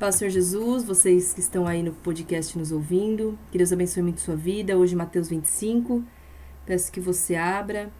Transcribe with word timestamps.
Paz, 0.00 0.14
Senhor 0.14 0.30
Jesus, 0.30 0.82
vocês 0.82 1.34
que 1.34 1.40
estão 1.40 1.66
aí 1.66 1.82
no 1.82 1.92
podcast 1.92 2.56
nos 2.56 2.72
ouvindo, 2.72 3.38
que 3.52 3.58
Deus 3.58 3.70
abençoe 3.70 4.02
muito 4.02 4.22
sua 4.22 4.34
vida. 4.34 4.78
Hoje, 4.78 4.96
Mateus 4.96 5.28
25. 5.28 6.02
Peço 6.64 6.90
que 6.90 6.98
você 6.98 7.34
abra. 7.34 7.92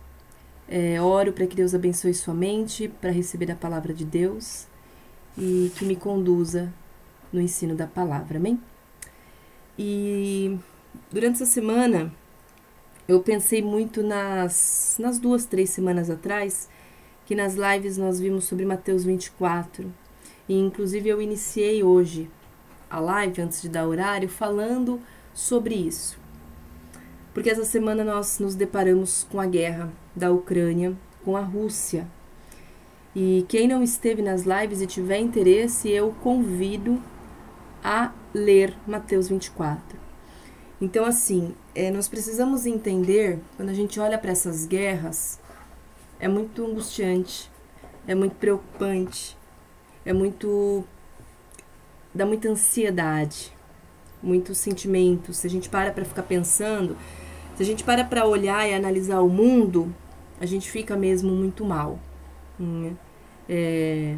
É, 0.66 0.98
oro 1.02 1.30
para 1.34 1.46
que 1.46 1.54
Deus 1.54 1.74
abençoe 1.74 2.14
sua 2.14 2.32
mente 2.32 2.88
para 2.88 3.10
receber 3.10 3.50
a 3.52 3.54
palavra 3.54 3.92
de 3.92 4.06
Deus 4.06 4.66
e 5.36 5.70
que 5.76 5.84
me 5.84 5.94
conduza 5.94 6.72
no 7.30 7.38
ensino 7.38 7.74
da 7.74 7.86
palavra. 7.86 8.38
Amém? 8.38 8.58
E 9.78 10.58
durante 11.12 11.34
essa 11.34 11.52
semana 11.52 12.10
eu 13.06 13.20
pensei 13.20 13.60
muito 13.60 14.02
nas, 14.02 14.96
nas 14.98 15.18
duas, 15.18 15.44
três 15.44 15.68
semanas 15.68 16.08
atrás, 16.08 16.66
que 17.26 17.34
nas 17.34 17.56
lives 17.56 17.98
nós 17.98 18.18
vimos 18.18 18.44
sobre 18.44 18.64
Mateus 18.64 19.04
24. 19.04 19.99
E 20.50 20.58
inclusive 20.58 21.08
eu 21.08 21.22
iniciei 21.22 21.84
hoje 21.84 22.28
a 22.90 22.98
live 22.98 23.40
antes 23.40 23.62
de 23.62 23.68
dar 23.68 23.86
horário 23.86 24.28
falando 24.28 25.00
sobre 25.32 25.76
isso. 25.76 26.18
Porque 27.32 27.48
essa 27.48 27.64
semana 27.64 28.02
nós 28.02 28.40
nos 28.40 28.56
deparamos 28.56 29.24
com 29.30 29.40
a 29.40 29.46
guerra 29.46 29.92
da 30.16 30.32
Ucrânia 30.32 30.96
com 31.24 31.36
a 31.36 31.40
Rússia. 31.40 32.04
E 33.14 33.46
quem 33.48 33.68
não 33.68 33.80
esteve 33.80 34.22
nas 34.22 34.42
lives 34.42 34.80
e 34.80 34.88
tiver 34.88 35.20
interesse, 35.20 35.88
eu 35.88 36.12
convido 36.20 37.00
a 37.80 38.12
ler 38.34 38.74
Mateus 38.88 39.28
24. 39.28 39.96
Então, 40.80 41.04
assim, 41.04 41.54
é, 41.76 41.92
nós 41.92 42.08
precisamos 42.08 42.66
entender, 42.66 43.38
quando 43.56 43.68
a 43.68 43.74
gente 43.74 44.00
olha 44.00 44.18
para 44.18 44.32
essas 44.32 44.66
guerras, 44.66 45.38
é 46.18 46.26
muito 46.26 46.66
angustiante, 46.66 47.48
é 48.04 48.16
muito 48.16 48.34
preocupante, 48.34 49.38
é 50.04 50.12
muito. 50.12 50.84
dá 52.14 52.26
muita 52.26 52.48
ansiedade, 52.48 53.52
muitos 54.22 54.58
sentimentos. 54.58 55.38
Se 55.38 55.46
a 55.46 55.50
gente 55.50 55.68
para 55.68 55.90
para 55.92 56.04
ficar 56.04 56.22
pensando, 56.22 56.96
se 57.56 57.62
a 57.62 57.66
gente 57.66 57.84
para 57.84 58.04
para 58.04 58.26
olhar 58.26 58.68
e 58.68 58.74
analisar 58.74 59.20
o 59.20 59.28
mundo, 59.28 59.94
a 60.40 60.46
gente 60.46 60.70
fica 60.70 60.96
mesmo 60.96 61.32
muito 61.32 61.64
mal. 61.64 61.98
Né? 62.58 62.92
É, 63.48 64.16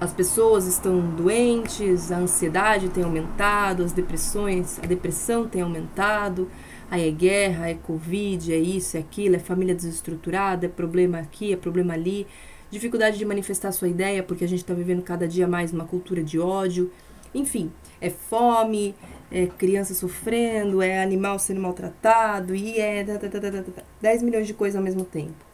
as 0.00 0.12
pessoas 0.14 0.66
estão 0.66 0.98
doentes, 1.10 2.10
a 2.10 2.16
ansiedade 2.16 2.88
tem 2.88 3.04
aumentado, 3.04 3.84
as 3.84 3.92
depressões, 3.92 4.80
a 4.82 4.86
depressão 4.86 5.46
tem 5.46 5.60
aumentado, 5.60 6.48
aí 6.90 7.06
é 7.06 7.10
guerra, 7.10 7.68
é 7.68 7.74
covid, 7.74 8.50
é 8.50 8.56
isso, 8.56 8.96
é 8.96 9.00
aquilo, 9.00 9.36
é 9.36 9.38
família 9.38 9.74
desestruturada, 9.74 10.64
é 10.64 10.68
problema 10.70 11.18
aqui, 11.18 11.52
é 11.52 11.56
problema 11.56 11.92
ali, 11.92 12.26
dificuldade 12.70 13.18
de 13.18 13.24
manifestar 13.24 13.72
sua 13.72 13.88
ideia 13.88 14.22
porque 14.22 14.44
a 14.44 14.48
gente 14.48 14.60
está 14.60 14.74
vivendo 14.74 15.02
cada 15.02 15.26
dia 15.26 15.46
mais 15.46 15.72
numa 15.72 15.84
cultura 15.84 16.22
de 16.22 16.38
ódio, 16.38 16.90
enfim, 17.34 17.70
é 18.00 18.10
fome, 18.10 18.94
é 19.30 19.46
criança 19.46 19.94
sofrendo, 19.94 20.82
é 20.82 21.02
animal 21.02 21.38
sendo 21.38 21.60
maltratado 21.60 22.54
e 22.54 22.78
é 22.78 23.04
10 24.00 24.22
milhões 24.22 24.46
de 24.46 24.54
coisas 24.54 24.76
ao 24.76 24.82
mesmo 24.82 25.04
tempo. 25.04 25.44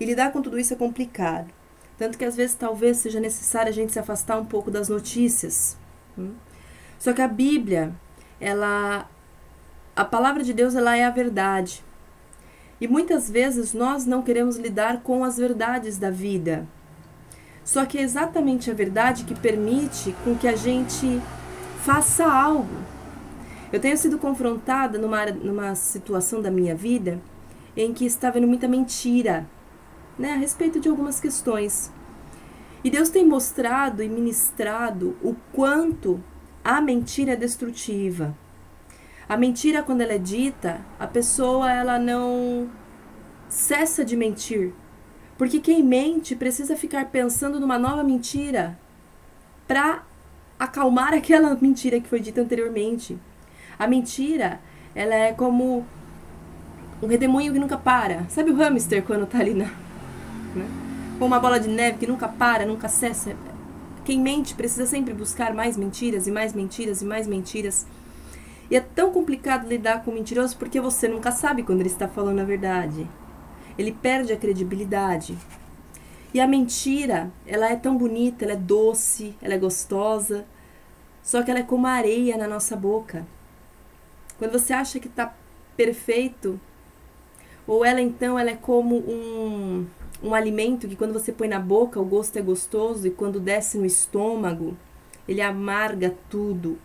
E 0.00 0.04
lidar 0.04 0.32
com 0.32 0.40
tudo 0.40 0.58
isso 0.58 0.72
é 0.72 0.76
complicado. 0.76 1.52
Tanto 1.98 2.16
que 2.16 2.24
às 2.24 2.36
vezes 2.36 2.54
talvez 2.54 2.98
seja 2.98 3.18
necessário 3.18 3.68
a 3.68 3.72
gente 3.72 3.92
se 3.92 3.98
afastar 3.98 4.38
um 4.38 4.44
pouco 4.44 4.70
das 4.70 4.88
notícias. 4.88 5.76
Hum? 6.16 6.34
Só 6.98 7.12
que 7.12 7.20
a 7.20 7.28
Bíblia, 7.28 7.92
ela 8.40 9.08
a 9.96 10.04
palavra 10.04 10.44
de 10.44 10.52
Deus 10.52 10.76
ela 10.76 10.96
é 10.96 11.04
a 11.04 11.10
verdade. 11.10 11.84
E 12.80 12.86
muitas 12.86 13.30
vezes 13.30 13.74
nós 13.74 14.06
não 14.06 14.22
queremos 14.22 14.56
lidar 14.56 15.02
com 15.02 15.24
as 15.24 15.36
verdades 15.36 15.98
da 15.98 16.10
vida. 16.10 16.66
Só 17.64 17.84
que 17.84 17.98
é 17.98 18.02
exatamente 18.02 18.70
a 18.70 18.74
verdade 18.74 19.24
que 19.24 19.34
permite 19.34 20.14
com 20.24 20.36
que 20.36 20.48
a 20.48 20.56
gente 20.56 21.20
faça 21.84 22.24
algo. 22.24 22.76
Eu 23.72 23.80
tenho 23.80 23.96
sido 23.98 24.18
confrontada 24.18 24.98
numa, 24.98 25.26
numa 25.26 25.74
situação 25.74 26.40
da 26.40 26.50
minha 26.50 26.74
vida 26.74 27.20
em 27.76 27.92
que 27.92 28.06
está 28.06 28.30
vendo 28.30 28.46
muita 28.46 28.66
mentira 28.66 29.46
né, 30.18 30.32
a 30.32 30.36
respeito 30.36 30.80
de 30.80 30.88
algumas 30.88 31.20
questões. 31.20 31.92
E 32.82 32.90
Deus 32.90 33.10
tem 33.10 33.26
mostrado 33.26 34.02
e 34.02 34.08
ministrado 34.08 35.16
o 35.22 35.34
quanto 35.52 36.22
a 36.64 36.80
mentira 36.80 37.32
é 37.32 37.36
destrutiva. 37.36 38.34
A 39.28 39.36
mentira, 39.36 39.82
quando 39.82 40.00
ela 40.00 40.14
é 40.14 40.18
dita, 40.18 40.80
a 40.98 41.06
pessoa 41.06 41.70
ela 41.70 41.98
não 41.98 42.68
cessa 43.48 44.04
de 44.04 44.16
mentir. 44.16 44.72
Porque 45.36 45.60
quem 45.60 45.82
mente 45.82 46.34
precisa 46.34 46.76
ficar 46.76 47.06
pensando 47.06 47.60
numa 47.60 47.78
nova 47.78 48.02
mentira 48.02 48.78
para 49.66 50.02
acalmar 50.58 51.14
aquela 51.14 51.56
mentira 51.60 52.00
que 52.00 52.08
foi 52.08 52.20
dita 52.20 52.40
anteriormente. 52.40 53.18
A 53.78 53.86
mentira, 53.86 54.60
ela 54.94 55.14
é 55.14 55.32
como 55.32 55.86
um 57.00 57.06
redemoinho 57.06 57.52
que 57.52 57.58
nunca 57.58 57.76
para. 57.76 58.24
Sabe 58.28 58.50
o 58.50 58.56
hamster 58.56 59.02
quando 59.04 59.26
tá 59.26 59.38
ali 59.38 59.54
na, 59.54 59.66
né? 59.66 60.68
Como 61.18 61.26
uma 61.26 61.40
bola 61.40 61.58
de 61.58 61.68
neve 61.68 61.98
que 61.98 62.06
nunca 62.06 62.28
para, 62.28 62.66
nunca 62.66 62.88
cessa. 62.88 63.34
Quem 64.04 64.20
mente 64.20 64.54
precisa 64.54 64.86
sempre 64.86 65.12
buscar 65.12 65.54
mais 65.54 65.76
mentiras 65.76 66.26
e 66.26 66.30
mais 66.30 66.52
mentiras 66.52 67.02
e 67.02 67.04
mais 67.04 67.26
mentiras. 67.26 67.86
E 68.70 68.76
é 68.76 68.80
tão 68.80 69.12
complicado 69.12 69.68
lidar 69.68 70.02
com 70.02 70.10
o 70.10 70.14
mentiroso 70.14 70.56
porque 70.56 70.80
você 70.80 71.08
nunca 71.08 71.30
sabe 71.30 71.62
quando 71.62 71.80
ele 71.80 71.88
está 71.88 72.08
falando 72.08 72.40
a 72.40 72.44
verdade. 72.44 73.06
Ele 73.78 73.92
perde 73.92 74.32
a 74.32 74.36
credibilidade. 74.36 75.38
E 76.34 76.40
a 76.40 76.46
mentira, 76.46 77.30
ela 77.46 77.70
é 77.70 77.76
tão 77.76 77.96
bonita, 77.96 78.44
ela 78.44 78.52
é 78.52 78.56
doce, 78.56 79.34
ela 79.40 79.54
é 79.54 79.58
gostosa, 79.58 80.44
só 81.22 81.42
que 81.42 81.50
ela 81.50 81.60
é 81.60 81.62
como 81.62 81.86
areia 81.86 82.36
na 82.36 82.46
nossa 82.46 82.76
boca. 82.76 83.26
Quando 84.38 84.52
você 84.52 84.72
acha 84.72 85.00
que 85.00 85.08
está 85.08 85.34
perfeito, 85.76 86.60
ou 87.66 87.84
ela 87.84 88.00
então 88.00 88.38
ela 88.38 88.50
é 88.50 88.56
como 88.56 88.96
um 88.96 89.86
um 90.22 90.34
alimento 90.34 90.88
que 90.88 90.96
quando 90.96 91.12
você 91.12 91.30
põe 91.30 91.48
na 91.48 91.60
boca 91.60 92.00
o 92.00 92.04
gosto 92.04 92.36
é 92.36 92.42
gostoso 92.42 93.06
e 93.06 93.10
quando 93.10 93.38
desce 93.38 93.78
no 93.78 93.86
estômago 93.86 94.76
ele 95.28 95.40
amarga 95.40 96.14
tudo, 96.30 96.78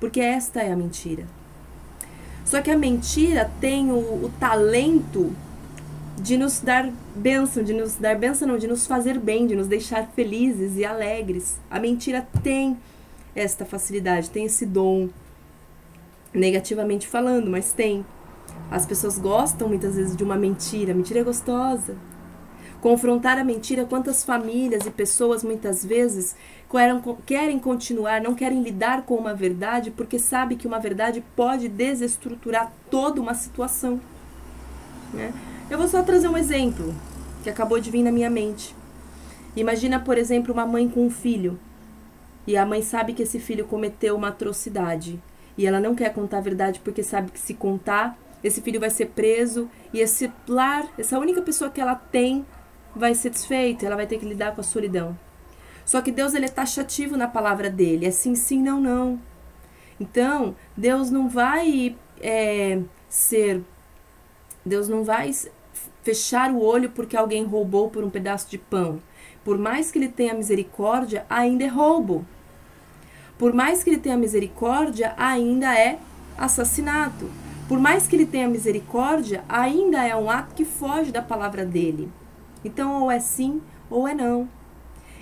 porque 0.00 0.20
esta 0.20 0.62
é 0.62 0.72
a 0.72 0.76
mentira. 0.76 1.26
Só 2.46 2.62
que 2.62 2.70
a 2.70 2.76
mentira 2.76 3.50
tem 3.60 3.92
o, 3.92 3.98
o 3.98 4.32
talento 4.40 5.30
de 6.20 6.36
nos 6.36 6.60
dar 6.60 6.90
bênção, 7.14 7.62
de 7.62 7.72
nos 7.72 7.96
dar 7.96 8.16
bênção 8.16 8.46
não, 8.46 8.58
de 8.58 8.66
nos 8.66 8.86
fazer 8.86 9.18
bem, 9.18 9.46
de 9.46 9.56
nos 9.56 9.66
deixar 9.66 10.06
felizes 10.14 10.76
e 10.76 10.84
alegres. 10.84 11.58
A 11.70 11.80
mentira 11.80 12.26
tem 12.42 12.76
esta 13.34 13.64
facilidade, 13.64 14.30
tem 14.30 14.44
esse 14.44 14.66
dom, 14.66 15.08
negativamente 16.32 17.08
falando, 17.08 17.50
mas 17.50 17.72
tem. 17.72 18.04
As 18.70 18.86
pessoas 18.86 19.18
gostam 19.18 19.68
muitas 19.68 19.96
vezes 19.96 20.16
de 20.16 20.22
uma 20.22 20.36
mentira, 20.36 20.92
a 20.92 20.94
mentira 20.94 21.20
é 21.20 21.24
gostosa, 21.24 21.96
Confrontar 22.80 23.38
a 23.38 23.44
mentira, 23.44 23.84
quantas 23.84 24.24
famílias 24.24 24.86
e 24.86 24.90
pessoas 24.90 25.44
muitas 25.44 25.84
vezes 25.84 26.34
querem 27.26 27.58
continuar, 27.58 28.22
não 28.22 28.34
querem 28.34 28.62
lidar 28.62 29.02
com 29.02 29.16
uma 29.16 29.34
verdade 29.34 29.90
porque 29.90 30.18
sabe 30.18 30.56
que 30.56 30.66
uma 30.66 30.78
verdade 30.78 31.22
pode 31.36 31.68
desestruturar 31.68 32.72
toda 32.90 33.20
uma 33.20 33.34
situação. 33.34 34.00
Né? 35.12 35.30
Eu 35.70 35.78
vou 35.78 35.86
só 35.86 36.02
trazer 36.02 36.26
um 36.26 36.36
exemplo 36.36 36.92
que 37.44 37.48
acabou 37.48 37.78
de 37.78 37.92
vir 37.92 38.02
na 38.02 38.10
minha 38.10 38.28
mente. 38.28 38.74
Imagina, 39.54 40.00
por 40.00 40.18
exemplo, 40.18 40.52
uma 40.52 40.66
mãe 40.66 40.88
com 40.88 41.06
um 41.06 41.10
filho 41.10 41.60
e 42.44 42.56
a 42.56 42.66
mãe 42.66 42.82
sabe 42.82 43.12
que 43.12 43.22
esse 43.22 43.38
filho 43.38 43.64
cometeu 43.64 44.16
uma 44.16 44.28
atrocidade 44.28 45.22
e 45.56 45.64
ela 45.64 45.78
não 45.78 45.94
quer 45.94 46.12
contar 46.12 46.38
a 46.38 46.40
verdade 46.40 46.80
porque 46.80 47.04
sabe 47.04 47.30
que 47.30 47.38
se 47.38 47.54
contar, 47.54 48.18
esse 48.42 48.60
filho 48.60 48.80
vai 48.80 48.90
ser 48.90 49.06
preso 49.10 49.70
e 49.92 50.00
esse 50.00 50.32
lar, 50.48 50.88
essa 50.98 51.20
única 51.20 51.40
pessoa 51.40 51.70
que 51.70 51.80
ela 51.80 51.94
tem 51.94 52.44
vai 52.94 53.14
ser 53.14 53.30
desfeito, 53.30 53.86
ela 53.86 53.94
vai 53.94 54.08
ter 54.08 54.18
que 54.18 54.26
lidar 54.26 54.56
com 54.56 54.60
a 54.60 54.64
solidão. 54.64 55.16
Só 55.84 56.00
que 56.00 56.10
Deus 56.10 56.34
ele 56.34 56.46
é 56.46 56.48
taxativo 56.48 57.16
na 57.16 57.28
palavra 57.28 57.70
dele, 57.70 58.06
é 58.06 58.10
sim, 58.10 58.34
sim, 58.34 58.60
não, 58.60 58.80
não. 58.80 59.20
Então, 60.00 60.56
Deus 60.76 61.12
não 61.12 61.28
vai 61.28 61.96
é, 62.20 62.80
ser. 63.08 63.62
Deus 64.64 64.88
não 64.88 65.04
vai 65.04 65.30
fechar 66.02 66.50
o 66.50 66.60
olho 66.60 66.90
porque 66.90 67.16
alguém 67.16 67.44
roubou 67.44 67.90
por 67.90 68.04
um 68.04 68.10
pedaço 68.10 68.48
de 68.50 68.58
pão. 68.58 69.00
Por 69.44 69.58
mais 69.58 69.90
que 69.90 69.98
ele 69.98 70.08
tenha 70.08 70.34
misericórdia, 70.34 71.24
ainda 71.28 71.64
é 71.64 71.66
roubo. 71.66 72.24
Por 73.38 73.54
mais 73.54 73.82
que 73.82 73.90
ele 73.90 73.98
tenha 73.98 74.16
misericórdia, 74.16 75.14
ainda 75.16 75.74
é 75.78 75.98
assassinato. 76.36 77.30
Por 77.66 77.78
mais 77.78 78.06
que 78.06 78.16
ele 78.16 78.26
tenha 78.26 78.48
misericórdia, 78.48 79.44
ainda 79.48 80.06
é 80.06 80.14
um 80.14 80.28
ato 80.28 80.54
que 80.54 80.64
foge 80.64 81.10
da 81.10 81.22
palavra 81.22 81.64
dele. 81.64 82.10
Então, 82.64 83.02
ou 83.02 83.10
é 83.10 83.18
sim 83.18 83.62
ou 83.88 84.06
é 84.06 84.14
não. 84.14 84.48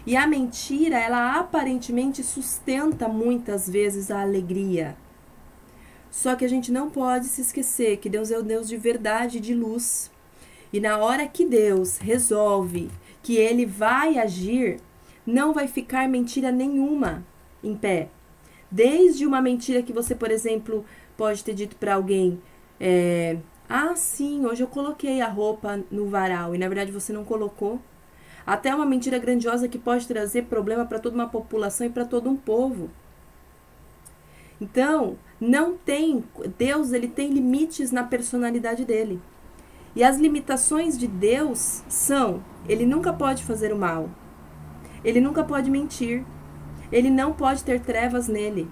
E 0.07 0.17
a 0.17 0.27
mentira, 0.27 0.99
ela 0.99 1.39
aparentemente 1.39 2.23
sustenta 2.23 3.07
muitas 3.07 3.69
vezes 3.69 4.11
a 4.11 4.23
alegria. 4.23 4.97
Só 6.11 6.35
que 6.35 6.45
a 6.45 6.49
gente 6.49 6.73
não 6.73 6.89
pode 6.89 7.27
se 7.27 7.43
esquecer 7.43 7.99
que 7.99 8.09
Deus 8.09 8.31
é 8.31 8.39
o 8.39 8.43
Deus 8.43 8.67
de 8.67 8.77
verdade 8.77 9.39
e 9.39 9.41
de 9.41 9.55
luz. 9.55 10.11
E 10.73 10.81
na 10.81 10.99
hora 10.99 11.27
que 11.27 11.47
Deus 11.47 11.99
resolve 11.99 12.91
que 13.23 13.37
ele 13.37 13.65
vai 13.67 14.19
agir, 14.19 14.81
não 15.27 15.53
vai 15.53 15.69
ficar 15.69 16.09
mentira 16.09 16.51
nenhuma. 16.51 17.25
em 17.63 17.75
pé. 17.77 18.09
Desde 18.71 19.27
uma 19.27 19.41
mentira 19.43 19.83
que 19.83 19.93
você, 19.93 20.15
por 20.15 20.31
exemplo, 20.31 20.85
pode 21.17 21.43
ter 21.43 21.55
dito 21.55 21.77
para 21.77 21.95
alguém: 21.95 22.41
é, 22.81 23.39
Ah, 23.69 23.95
sim, 23.97 24.47
hoje 24.47 24.63
eu 24.63 24.69
coloquei 24.69 25.21
a 25.21 25.29
roupa 25.29 25.81
no 25.91 26.09
varal 26.09 26.55
e 26.55 26.59
na 26.59 26.69
verdade 26.69 26.93
você 26.93 27.13
não 27.13 27.25
colocou. 27.25 27.81
Até 28.47 28.75
uma 28.75 28.87
mentira 28.87 29.19
grandiosa 29.19 29.69
que 29.69 29.79
pode 29.79 30.09
trazer 30.09 30.45
problema 30.45 30.87
para 30.87 30.99
toda 30.99 31.15
uma 31.15 31.29
população 31.29 31.87
e 31.87 31.91
para 31.91 32.05
todo 32.07 32.31
um 32.31 32.37
povo. 32.37 32.91
Então, 34.61 35.19
não 35.41 35.77
tem 35.77 36.25
Deus, 36.57 36.93
ele 36.93 37.09
tem 37.09 37.31
limites 37.31 37.93
na 37.93 38.03
personalidade 38.03 38.85
dele. 38.85 39.21
E 39.99 40.05
as 40.05 40.17
limitações 40.17 40.97
de 40.97 41.09
Deus 41.09 41.83
são: 41.89 42.41
ele 42.69 42.87
nunca 42.87 43.13
pode 43.13 43.43
fazer 43.43 43.73
o 43.73 43.77
mal. 43.77 44.09
Ele 45.05 45.21
nunca 45.21 45.43
pode 45.43 45.69
mentir. 45.69 46.25
Ele 46.93 47.11
não 47.11 47.33
pode 47.33 47.65
ter 47.65 47.81
trevas 47.81 48.29
nele. 48.29 48.71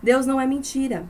Deus 0.00 0.24
não 0.24 0.40
é 0.40 0.46
mentira. 0.46 1.04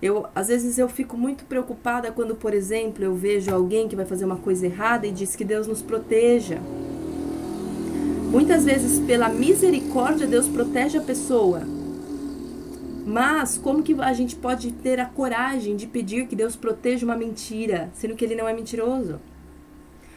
Eu, 0.00 0.26
às 0.34 0.48
vezes 0.48 0.78
eu 0.78 0.88
fico 0.88 1.14
muito 1.14 1.44
preocupada 1.44 2.10
quando, 2.10 2.34
por 2.34 2.54
exemplo, 2.54 3.04
eu 3.04 3.14
vejo 3.14 3.54
alguém 3.54 3.86
que 3.86 3.94
vai 3.94 4.06
fazer 4.06 4.24
uma 4.24 4.36
coisa 4.36 4.64
errada 4.64 5.06
e 5.06 5.12
diz 5.12 5.36
que 5.36 5.44
Deus 5.44 5.66
nos 5.66 5.82
proteja. 5.82 6.58
Muitas 8.30 8.64
vezes, 8.64 8.98
pela 9.00 9.28
misericórdia, 9.28 10.26
Deus 10.26 10.48
protege 10.48 10.96
a 10.96 11.02
pessoa. 11.02 11.60
Mas 13.04 13.58
como 13.58 13.82
que 13.82 13.94
a 14.00 14.12
gente 14.14 14.34
pode 14.34 14.72
ter 14.72 14.98
a 14.98 15.04
coragem 15.04 15.76
de 15.76 15.86
pedir 15.86 16.26
que 16.26 16.34
Deus 16.34 16.56
proteja 16.56 17.04
uma 17.04 17.14
mentira, 17.14 17.90
sendo 17.92 18.16
que 18.16 18.24
ele 18.24 18.34
não 18.34 18.48
é 18.48 18.54
mentiroso? 18.54 19.20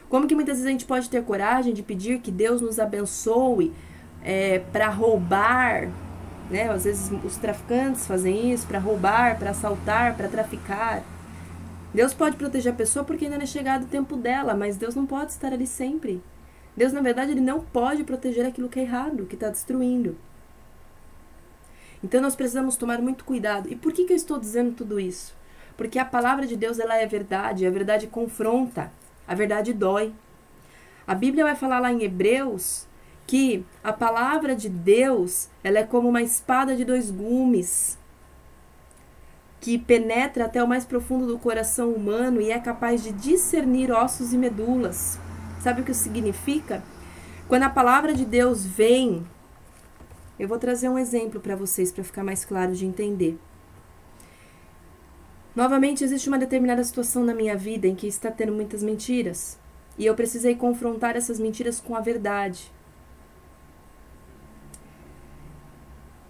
Como 0.08 0.26
que 0.26 0.34
muitas 0.34 0.54
vezes 0.54 0.66
a 0.66 0.70
gente 0.70 0.86
pode 0.86 1.10
ter 1.10 1.22
coragem 1.22 1.74
de 1.74 1.82
pedir 1.82 2.20
que 2.20 2.30
Deus 2.30 2.62
nos 2.62 2.78
abençoe 2.78 3.74
é, 4.24 4.60
para 4.72 4.88
roubar? 4.88 5.90
Né? 6.50 6.70
Às 6.70 6.84
vezes 6.84 7.12
os 7.22 7.36
traficantes 7.36 8.06
fazem 8.06 8.52
isso 8.52 8.66
para 8.66 8.78
roubar, 8.78 9.38
para 9.38 9.50
assaltar, 9.50 10.16
para 10.16 10.28
traficar. 10.28 11.02
Deus 11.92 12.14
pode 12.14 12.36
proteger 12.36 12.72
a 12.72 12.76
pessoa 12.76 13.04
porque 13.04 13.26
ainda 13.26 13.36
não 13.36 13.44
é 13.44 13.46
chegado 13.46 13.82
o 13.82 13.88
tempo 13.88 14.16
dela, 14.16 14.54
mas 14.54 14.78
Deus 14.78 14.94
não 14.94 15.04
pode 15.04 15.32
estar 15.32 15.52
ali 15.52 15.66
sempre. 15.66 16.22
Deus, 16.74 16.92
na 16.92 17.02
verdade, 17.02 17.32
ele 17.32 17.40
não 17.42 17.60
pode 17.60 18.02
proteger 18.02 18.46
aquilo 18.46 18.68
que 18.68 18.80
é 18.80 18.82
errado, 18.84 19.26
que 19.26 19.34
está 19.34 19.50
destruindo. 19.50 20.16
Então 22.02 22.20
nós 22.20 22.36
precisamos 22.36 22.76
tomar 22.76 23.00
muito 23.00 23.24
cuidado. 23.24 23.70
E 23.70 23.76
por 23.76 23.92
que, 23.92 24.04
que 24.04 24.12
eu 24.12 24.16
estou 24.16 24.38
dizendo 24.38 24.72
tudo 24.72 25.00
isso? 25.00 25.36
Porque 25.76 25.98
a 25.98 26.04
palavra 26.04 26.46
de 26.46 26.56
Deus 26.56 26.78
ela 26.78 26.96
é 26.96 27.06
verdade, 27.06 27.66
a 27.66 27.70
verdade 27.70 28.06
confronta, 28.06 28.92
a 29.26 29.34
verdade 29.34 29.72
dói. 29.72 30.12
A 31.06 31.14
Bíblia 31.14 31.44
vai 31.44 31.54
falar 31.54 31.78
lá 31.78 31.92
em 31.92 32.02
Hebreus 32.02 32.86
que 33.26 33.64
a 33.84 33.92
palavra 33.92 34.56
de 34.56 34.68
Deus 34.68 35.48
ela 35.62 35.78
é 35.78 35.84
como 35.84 36.08
uma 36.08 36.22
espada 36.22 36.74
de 36.74 36.84
dois 36.84 37.10
gumes 37.10 37.98
que 39.60 39.76
penetra 39.76 40.44
até 40.44 40.62
o 40.62 40.68
mais 40.68 40.84
profundo 40.84 41.26
do 41.26 41.38
coração 41.38 41.90
humano 41.90 42.40
e 42.40 42.50
é 42.50 42.58
capaz 42.58 43.02
de 43.02 43.12
discernir 43.12 43.90
ossos 43.90 44.32
e 44.32 44.38
medulas. 44.38 45.18
Sabe 45.60 45.80
o 45.80 45.84
que 45.84 45.90
isso 45.90 46.04
significa? 46.04 46.82
Quando 47.48 47.64
a 47.64 47.70
palavra 47.70 48.14
de 48.14 48.24
Deus 48.24 48.64
vem 48.64 49.26
eu 50.38 50.48
vou 50.48 50.58
trazer 50.58 50.88
um 50.88 50.98
exemplo 50.98 51.40
para 51.40 51.56
vocês 51.56 51.90
para 51.90 52.04
ficar 52.04 52.22
mais 52.22 52.44
claro 52.44 52.72
de 52.72 52.86
entender. 52.86 53.38
Novamente, 55.54 56.04
existe 56.04 56.28
uma 56.28 56.38
determinada 56.38 56.84
situação 56.84 57.24
na 57.24 57.34
minha 57.34 57.56
vida 57.56 57.88
em 57.88 57.94
que 57.94 58.06
está 58.06 58.30
tendo 58.30 58.52
muitas 58.52 58.82
mentiras. 58.82 59.58
E 59.98 60.06
eu 60.06 60.14
precisei 60.14 60.54
confrontar 60.54 61.16
essas 61.16 61.40
mentiras 61.40 61.80
com 61.80 61.96
a 61.96 62.00
verdade. 62.00 62.70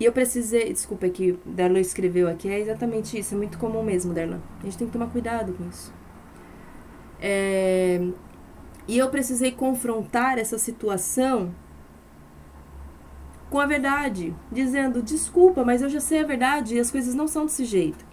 E 0.01 0.05
eu 0.05 0.13
precisei. 0.13 0.73
Desculpa 0.73 1.07
é 1.07 1.11
que 1.11 1.33
o 1.33 1.41
Darlan 1.45 1.81
escreveu 1.81 2.29
aqui, 2.29 2.49
é 2.49 2.59
exatamente 2.59 3.19
isso, 3.19 3.35
é 3.35 3.37
muito 3.37 3.59
comum 3.59 3.83
mesmo, 3.83 4.15
Darlan. 4.15 4.41
A 4.61 4.65
gente 4.65 4.79
tem 4.79 4.87
que 4.87 4.93
tomar 4.93 5.09
cuidado 5.09 5.53
com 5.53 5.69
isso. 5.69 5.93
É, 7.21 8.01
e 8.87 8.97
eu 8.97 9.11
precisei 9.11 9.51
confrontar 9.53 10.39
essa 10.39 10.57
situação 10.57 11.53
com 13.50 13.59
a 13.59 13.67
verdade, 13.67 14.35
dizendo: 14.50 15.03
desculpa, 15.03 15.65
mas 15.65 15.83
eu 15.83 15.89
já 15.89 16.00
sei 16.00 16.21
a 16.21 16.27
verdade 16.27 16.77
e 16.77 16.81
as 16.81 16.91
coisas 16.91 17.15
não 17.15 17.27
são 17.27 17.47
desse 17.47 17.65
jeito. 17.65 18.05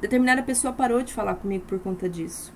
Determinada 0.00 0.42
pessoa 0.42 0.72
parou 0.72 1.02
de 1.02 1.12
falar 1.12 1.34
comigo 1.34 1.64
por 1.66 1.78
conta 1.80 2.08
disso. 2.08 2.52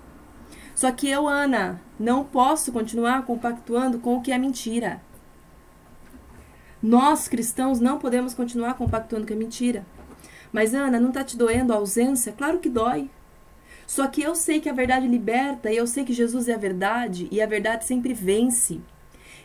Só 0.74 0.90
que 0.92 1.08
eu, 1.08 1.28
Ana, 1.28 1.80
não 1.98 2.24
posso 2.24 2.72
continuar 2.72 3.24
compactuando 3.24 3.98
com 3.98 4.16
o 4.16 4.22
que 4.22 4.32
é 4.32 4.38
mentira. 4.38 5.02
Nós, 6.82 7.28
cristãos, 7.28 7.78
não 7.78 7.98
podemos 7.98 8.34
continuar 8.34 8.74
compactuando 8.74 9.26
com 9.26 9.34
a 9.34 9.36
mentira. 9.36 9.84
Mas, 10.52 10.74
Ana, 10.74 10.98
não 10.98 11.08
está 11.08 11.24
te 11.24 11.36
doendo 11.36 11.72
a 11.72 11.76
ausência? 11.76 12.32
Claro 12.32 12.58
que 12.58 12.68
dói. 12.68 13.10
Só 13.86 14.06
que 14.06 14.22
eu 14.22 14.34
sei 14.34 14.60
que 14.60 14.68
a 14.68 14.72
verdade 14.72 15.06
liberta 15.06 15.70
e 15.70 15.76
eu 15.76 15.86
sei 15.86 16.04
que 16.04 16.12
Jesus 16.12 16.48
é 16.48 16.54
a 16.54 16.58
verdade 16.58 17.28
e 17.30 17.42
a 17.42 17.46
verdade 17.46 17.84
sempre 17.84 18.14
vence 18.14 18.80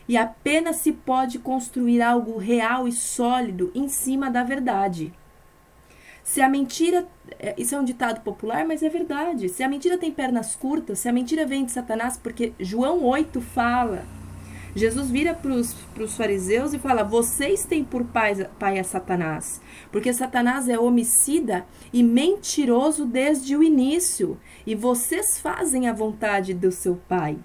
e 0.08 0.16
apenas 0.16 0.76
se 0.76 0.90
pode 0.90 1.38
construir 1.38 2.00
algo 2.00 2.38
real 2.38 2.88
e 2.88 2.92
sólido 2.92 3.70
em 3.74 3.88
cima 3.88 4.30
da 4.30 4.42
verdade. 4.42 5.12
Se 6.24 6.40
a 6.40 6.48
mentira, 6.48 7.06
é, 7.38 7.54
isso 7.56 7.74
é 7.74 7.80
um 7.80 7.84
ditado 7.84 8.20
popular, 8.22 8.66
mas 8.66 8.82
é 8.82 8.88
verdade. 8.88 9.48
Se 9.48 9.62
a 9.62 9.68
mentira 9.68 9.98
tem 9.98 10.10
pernas 10.10 10.56
curtas, 10.56 10.98
se 10.98 11.08
a 11.08 11.12
mentira 11.12 11.46
vem 11.46 11.64
de 11.64 11.72
Satanás, 11.72 12.16
porque 12.16 12.52
João 12.58 13.04
8 13.04 13.40
fala, 13.40 14.04
Jesus 14.74 15.10
vira 15.10 15.34
para 15.34 15.52
os 15.52 16.16
fariseus 16.16 16.74
e 16.74 16.78
fala: 16.78 17.02
Vocês 17.02 17.64
têm 17.64 17.82
por 17.82 18.04
pai, 18.04 18.46
pai 18.58 18.78
a 18.78 18.84
Satanás, 18.84 19.60
porque 19.90 20.12
Satanás 20.12 20.68
é 20.68 20.78
homicida 20.78 21.66
e 21.92 22.02
mentiroso 22.02 23.06
desde 23.06 23.56
o 23.56 23.62
início, 23.62 24.38
e 24.66 24.74
vocês 24.74 25.40
fazem 25.40 25.88
a 25.88 25.92
vontade 25.94 26.52
do 26.52 26.70
seu 26.70 26.96
pai 27.08 27.38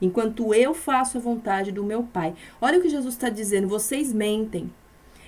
enquanto 0.00 0.54
eu 0.54 0.74
faço 0.74 1.18
a 1.18 1.20
vontade 1.20 1.72
do 1.72 1.84
meu 1.84 2.02
Pai. 2.02 2.34
Olha 2.60 2.78
o 2.78 2.82
que 2.82 2.88
Jesus 2.88 3.14
está 3.14 3.28
dizendo: 3.28 3.68
vocês 3.68 4.12
mentem. 4.12 4.70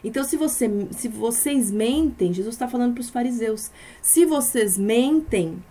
Então, 0.05 0.23
se, 0.23 0.37
você, 0.37 0.71
se 0.93 1.09
vocês 1.09 1.71
mentem, 1.71 2.33
Jesus 2.33 2.55
está 2.55 2.69
falando 2.69 2.95
para 2.95 3.01
os 3.01 3.11
fariseus: 3.11 3.71
se 4.01 4.25
vocês 4.25 4.79
mentem, 4.79 5.63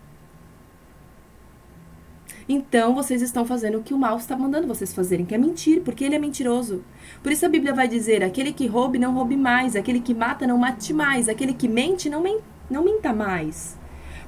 então 2.48 2.94
vocês 2.94 3.22
estão 3.22 3.46
fazendo 3.46 3.80
o 3.80 3.84
que 3.84 3.94
o 3.94 3.98
mal 3.98 4.18
está 4.18 4.38
mandando 4.38 4.68
vocês 4.68 4.94
fazerem, 4.94 5.26
que 5.26 5.34
é 5.34 5.38
mentir, 5.38 5.82
porque 5.82 6.04
ele 6.04 6.16
é 6.16 6.20
mentiroso. 6.20 6.84
Por 7.24 7.32
isso 7.32 7.46
a 7.46 7.50
Bíblia 7.50 7.74
vai 7.74 7.88
dizer: 7.88 8.24
aquele 8.24 8.54
que 8.54 8.68
roube, 8.68 9.00
não 9.00 9.14
roube 9.14 9.36
mais, 9.36 9.76
aquele 9.76 10.00
que 10.00 10.14
mata, 10.14 10.46
não 10.46 10.58
mate 10.58 10.94
mais, 10.94 11.28
aquele 11.28 11.54
que 11.54 11.68
mente, 11.68 12.10
não, 12.10 12.22
men 12.22 12.40
não 12.70 12.84
minta 12.84 13.14
mais. 13.14 13.78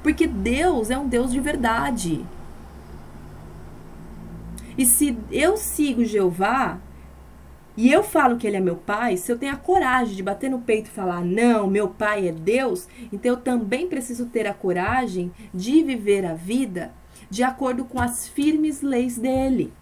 Porque 0.02 0.26
Deus 0.26 0.90
é 0.90 0.98
um 0.98 1.08
Deus 1.08 1.32
de 1.32 1.40
verdade. 1.40 2.26
E 4.78 4.86
se 4.86 5.18
eu 5.32 5.58
sigo 5.58 6.06
Jeová 6.06 6.80
e 7.76 7.92
eu 7.92 8.04
falo 8.04 8.38
que 8.38 8.46
ele 8.46 8.58
é 8.58 8.60
meu 8.60 8.76
pai, 8.76 9.18
se 9.18 9.32
eu 9.32 9.38
tenho 9.38 9.54
a 9.54 9.58
coragem 9.58 10.16
de 10.16 10.24
bater 10.24 10.50
no 10.50 10.62
peito 10.62 10.88
e 10.88 10.94
falar, 10.94 11.24
não, 11.24 11.68
meu 11.68 11.90
pai 11.90 12.28
é 12.28 12.32
Deus, 12.32 12.88
então 13.12 13.32
eu 13.32 13.38
também 13.38 13.88
preciso 13.88 14.28
ter 14.28 14.48
a 14.48 14.54
coragem 14.54 15.32
de 15.54 15.84
viver 15.84 16.26
a 16.26 16.34
vida 16.34 16.92
de 17.30 17.44
acordo 17.44 17.86
com 17.86 18.00
as 18.00 18.28
firmes 18.28 18.82
leis 18.82 19.18
dele. 19.18 19.74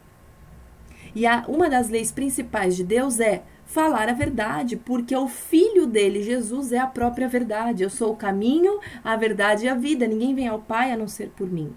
E 1.14 1.26
a, 1.26 1.46
uma 1.48 1.70
das 1.70 1.90
leis 1.90 2.12
principais 2.12 2.76
de 2.76 2.84
Deus 2.84 3.20
é 3.20 3.44
falar 3.66 4.10
a 4.10 4.14
verdade, 4.14 4.76
porque 4.76 5.16
o 5.16 5.28
filho 5.28 5.88
dele, 5.88 6.22
Jesus, 6.22 6.72
é 6.72 6.80
a 6.80 6.88
própria 6.88 7.28
verdade. 7.28 7.84
Eu 7.84 7.90
sou 7.90 8.12
o 8.12 8.18
caminho, 8.18 8.80
a 9.04 9.16
verdade 9.16 9.66
e 9.66 9.70
a 9.70 9.76
vida. 9.76 10.08
Ninguém 10.08 10.36
vem 10.36 10.48
ao 10.48 10.60
Pai 10.60 10.92
a 10.92 10.98
não 10.98 11.08
ser 11.08 11.30
por 11.30 11.50
mim 11.50 11.74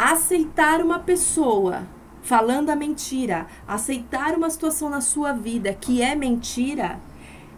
aceitar 0.00 0.80
uma 0.80 0.98
pessoa 0.98 1.86
falando 2.22 2.70
a 2.70 2.76
mentira, 2.76 3.46
aceitar 3.68 4.34
uma 4.34 4.48
situação 4.48 4.88
na 4.88 5.02
sua 5.02 5.34
vida 5.34 5.74
que 5.74 6.00
é 6.00 6.14
mentira, 6.14 6.98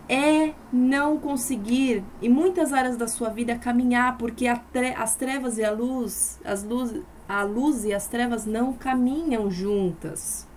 é 0.08 0.52
não 0.72 1.18
conseguir 1.18 2.02
em 2.20 2.28
muitas 2.28 2.72
áreas 2.72 2.96
da 2.96 3.06
sua 3.06 3.28
vida 3.28 3.56
caminhar, 3.56 4.18
porque 4.18 4.48
as 4.48 5.14
trevas 5.14 5.56
e 5.56 5.64
a 5.64 5.70
luz, 5.70 6.40
as 6.44 6.64
luz, 6.64 7.00
a 7.28 7.44
luz 7.44 7.84
e 7.84 7.94
as 7.94 8.08
trevas 8.08 8.44
não 8.44 8.72
caminham 8.72 9.48
juntas. 9.48 10.48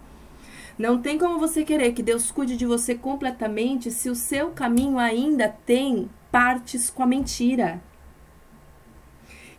Não 0.80 1.00
tem 1.00 1.20
como 1.20 1.38
você 1.38 1.64
querer 1.64 1.94
que 1.94 2.02
Deus 2.02 2.32
cuide 2.32 2.58
de 2.58 2.66
você 2.66 2.96
completamente 2.96 3.92
se 3.92 4.10
o 4.10 4.16
seu 4.16 4.50
caminho 4.50 4.98
ainda 4.98 5.48
tem 5.48 6.10
partes 6.32 6.90
com 6.90 7.04
a 7.04 7.08
mentira. 7.08 7.80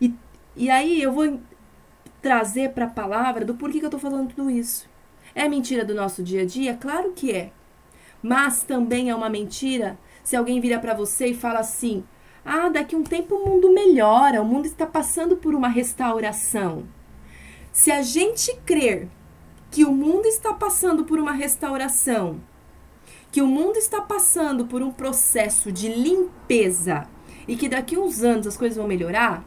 E, 0.00 0.12
e 0.56 0.68
aí 0.68 1.00
eu 1.00 1.12
vou 1.12 1.38
trazer 2.26 2.70
para 2.70 2.86
a 2.86 2.90
palavra 2.90 3.44
do 3.44 3.54
porquê 3.54 3.78
que 3.78 3.84
eu 3.84 3.86
estou 3.86 4.00
falando 4.00 4.34
tudo 4.34 4.50
isso. 4.50 4.90
É 5.32 5.48
mentira 5.48 5.84
do 5.84 5.94
nosso 5.94 6.24
dia 6.24 6.42
a 6.42 6.44
dia? 6.44 6.74
Claro 6.74 7.12
que 7.12 7.30
é. 7.30 7.52
Mas 8.20 8.64
também 8.64 9.10
é 9.10 9.14
uma 9.14 9.30
mentira 9.30 9.96
se 10.24 10.34
alguém 10.34 10.60
vira 10.60 10.80
para 10.80 10.92
você 10.92 11.28
e 11.28 11.34
fala 11.34 11.60
assim: 11.60 12.02
ah, 12.44 12.68
daqui 12.68 12.96
um 12.96 13.04
tempo 13.04 13.36
o 13.36 13.48
mundo 13.48 13.72
melhora, 13.72 14.42
o 14.42 14.44
mundo 14.44 14.66
está 14.66 14.84
passando 14.84 15.36
por 15.36 15.54
uma 15.54 15.68
restauração. 15.68 16.88
Se 17.70 17.92
a 17.92 18.02
gente 18.02 18.52
crer 18.66 19.08
que 19.70 19.84
o 19.84 19.92
mundo 19.92 20.26
está 20.26 20.52
passando 20.52 21.04
por 21.04 21.20
uma 21.20 21.32
restauração 21.32 22.40
que 23.30 23.42
o 23.42 23.46
mundo 23.46 23.76
está 23.76 24.00
passando 24.00 24.64
por 24.64 24.82
um 24.82 24.90
processo 24.90 25.70
de 25.70 25.88
limpeza 25.88 27.06
e 27.46 27.54
que 27.54 27.68
daqui 27.68 27.96
uns 27.96 28.22
anos 28.22 28.46
as 28.46 28.56
coisas 28.56 28.78
vão 28.78 28.88
melhorar, 28.88 29.44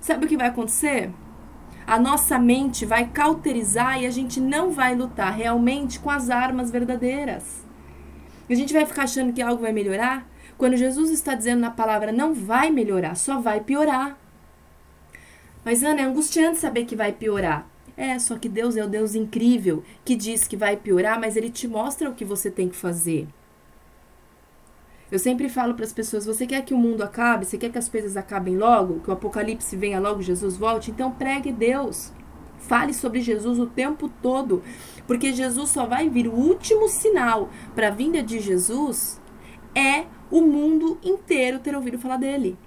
sabe 0.00 0.24
o 0.24 0.28
que 0.28 0.36
vai 0.36 0.46
acontecer? 0.46 1.10
A 1.86 1.98
nossa 1.98 2.38
mente 2.38 2.86
vai 2.86 3.08
cauterizar 3.08 4.00
e 4.00 4.06
a 4.06 4.10
gente 4.10 4.40
não 4.40 4.70
vai 4.70 4.94
lutar 4.94 5.34
realmente 5.34 5.98
com 5.98 6.10
as 6.10 6.30
armas 6.30 6.70
verdadeiras. 6.70 7.64
A 8.48 8.54
gente 8.54 8.72
vai 8.72 8.86
ficar 8.86 9.04
achando 9.04 9.32
que 9.32 9.42
algo 9.42 9.62
vai 9.62 9.72
melhorar 9.72 10.26
quando 10.56 10.76
Jesus 10.76 11.10
está 11.10 11.34
dizendo 11.34 11.60
na 11.60 11.70
palavra 11.70 12.12
não 12.12 12.32
vai 12.32 12.70
melhorar, 12.70 13.16
só 13.16 13.40
vai 13.40 13.60
piorar. 13.60 14.18
Mas 15.64 15.82
Ana, 15.82 16.00
é 16.00 16.04
angustiante 16.04 16.58
saber 16.58 16.84
que 16.84 16.96
vai 16.96 17.12
piorar. 17.12 17.66
É, 17.96 18.18
só 18.18 18.36
que 18.38 18.48
Deus 18.48 18.76
é 18.76 18.84
o 18.84 18.88
Deus 18.88 19.14
incrível 19.14 19.84
que 20.04 20.16
diz 20.16 20.48
que 20.48 20.56
vai 20.56 20.76
piorar, 20.76 21.20
mas 21.20 21.36
ele 21.36 21.48
te 21.48 21.68
mostra 21.68 22.10
o 22.10 22.14
que 22.14 22.24
você 22.24 22.50
tem 22.50 22.68
que 22.68 22.76
fazer. 22.76 23.28
Eu 25.14 25.18
sempre 25.20 25.48
falo 25.48 25.74
para 25.74 25.84
as 25.84 25.92
pessoas: 25.92 26.26
você 26.26 26.44
quer 26.44 26.64
que 26.64 26.74
o 26.74 26.76
mundo 26.76 27.00
acabe? 27.00 27.44
Você 27.44 27.56
quer 27.56 27.70
que 27.70 27.78
as 27.78 27.88
coisas 27.88 28.16
acabem 28.16 28.56
logo? 28.56 28.98
Que 28.98 29.10
o 29.10 29.12
apocalipse 29.12 29.76
venha 29.76 30.00
logo, 30.00 30.20
Jesus 30.20 30.56
volte? 30.56 30.90
Então 30.90 31.12
pregue 31.12 31.52
Deus. 31.52 32.12
Fale 32.58 32.92
sobre 32.92 33.20
Jesus 33.20 33.60
o 33.60 33.66
tempo 33.66 34.10
todo, 34.20 34.60
porque 35.06 35.32
Jesus 35.32 35.70
só 35.70 35.86
vai 35.86 36.08
vir. 36.08 36.26
O 36.26 36.34
último 36.34 36.88
sinal 36.88 37.48
para 37.76 37.86
a 37.86 37.90
vinda 37.92 38.24
de 38.24 38.40
Jesus 38.40 39.20
é 39.72 40.04
o 40.32 40.40
mundo 40.40 40.98
inteiro 41.00 41.60
ter 41.60 41.76
ouvido 41.76 41.96
falar 41.96 42.16
dele. 42.16 42.58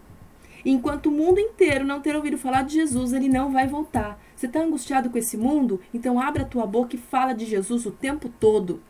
Enquanto 0.63 1.07
o 1.07 1.11
mundo 1.11 1.41
inteiro 1.41 1.83
não 1.83 1.99
ter 1.99 2.15
ouvido 2.15 2.37
falar 2.37 2.61
de 2.61 2.75
Jesus, 2.75 3.11
ele 3.11 3.27
não 3.27 3.51
vai 3.51 3.67
voltar. 3.67 4.17
Você 4.33 4.45
está 4.45 4.61
angustiado 4.61 5.09
com 5.09 5.17
esse 5.17 5.35
mundo? 5.35 5.81
Então 5.93 6.17
abra 6.17 6.43
a 6.43 6.47
tua 6.47 6.65
boca 6.65 6.95
e 6.95 6.99
fala 6.99 7.33
de 7.33 7.43
Jesus 7.45 7.85
o 7.85 7.91
tempo 7.91 8.29
todo. 8.39 8.81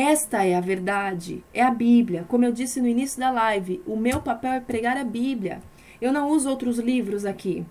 Esta 0.00 0.44
é 0.44 0.54
a 0.54 0.60
verdade, 0.60 1.42
é 1.52 1.60
a 1.60 1.72
Bíblia. 1.72 2.24
Como 2.28 2.44
eu 2.44 2.52
disse 2.52 2.80
no 2.80 2.86
início 2.86 3.18
da 3.18 3.32
live, 3.32 3.82
o 3.84 3.96
meu 3.96 4.22
papel 4.22 4.52
é 4.52 4.60
pregar 4.60 4.96
a 4.96 5.02
Bíblia. 5.02 5.60
Eu 6.00 6.12
não 6.12 6.30
uso 6.30 6.48
outros 6.48 6.78
livros 6.78 7.24
aqui. 7.24 7.66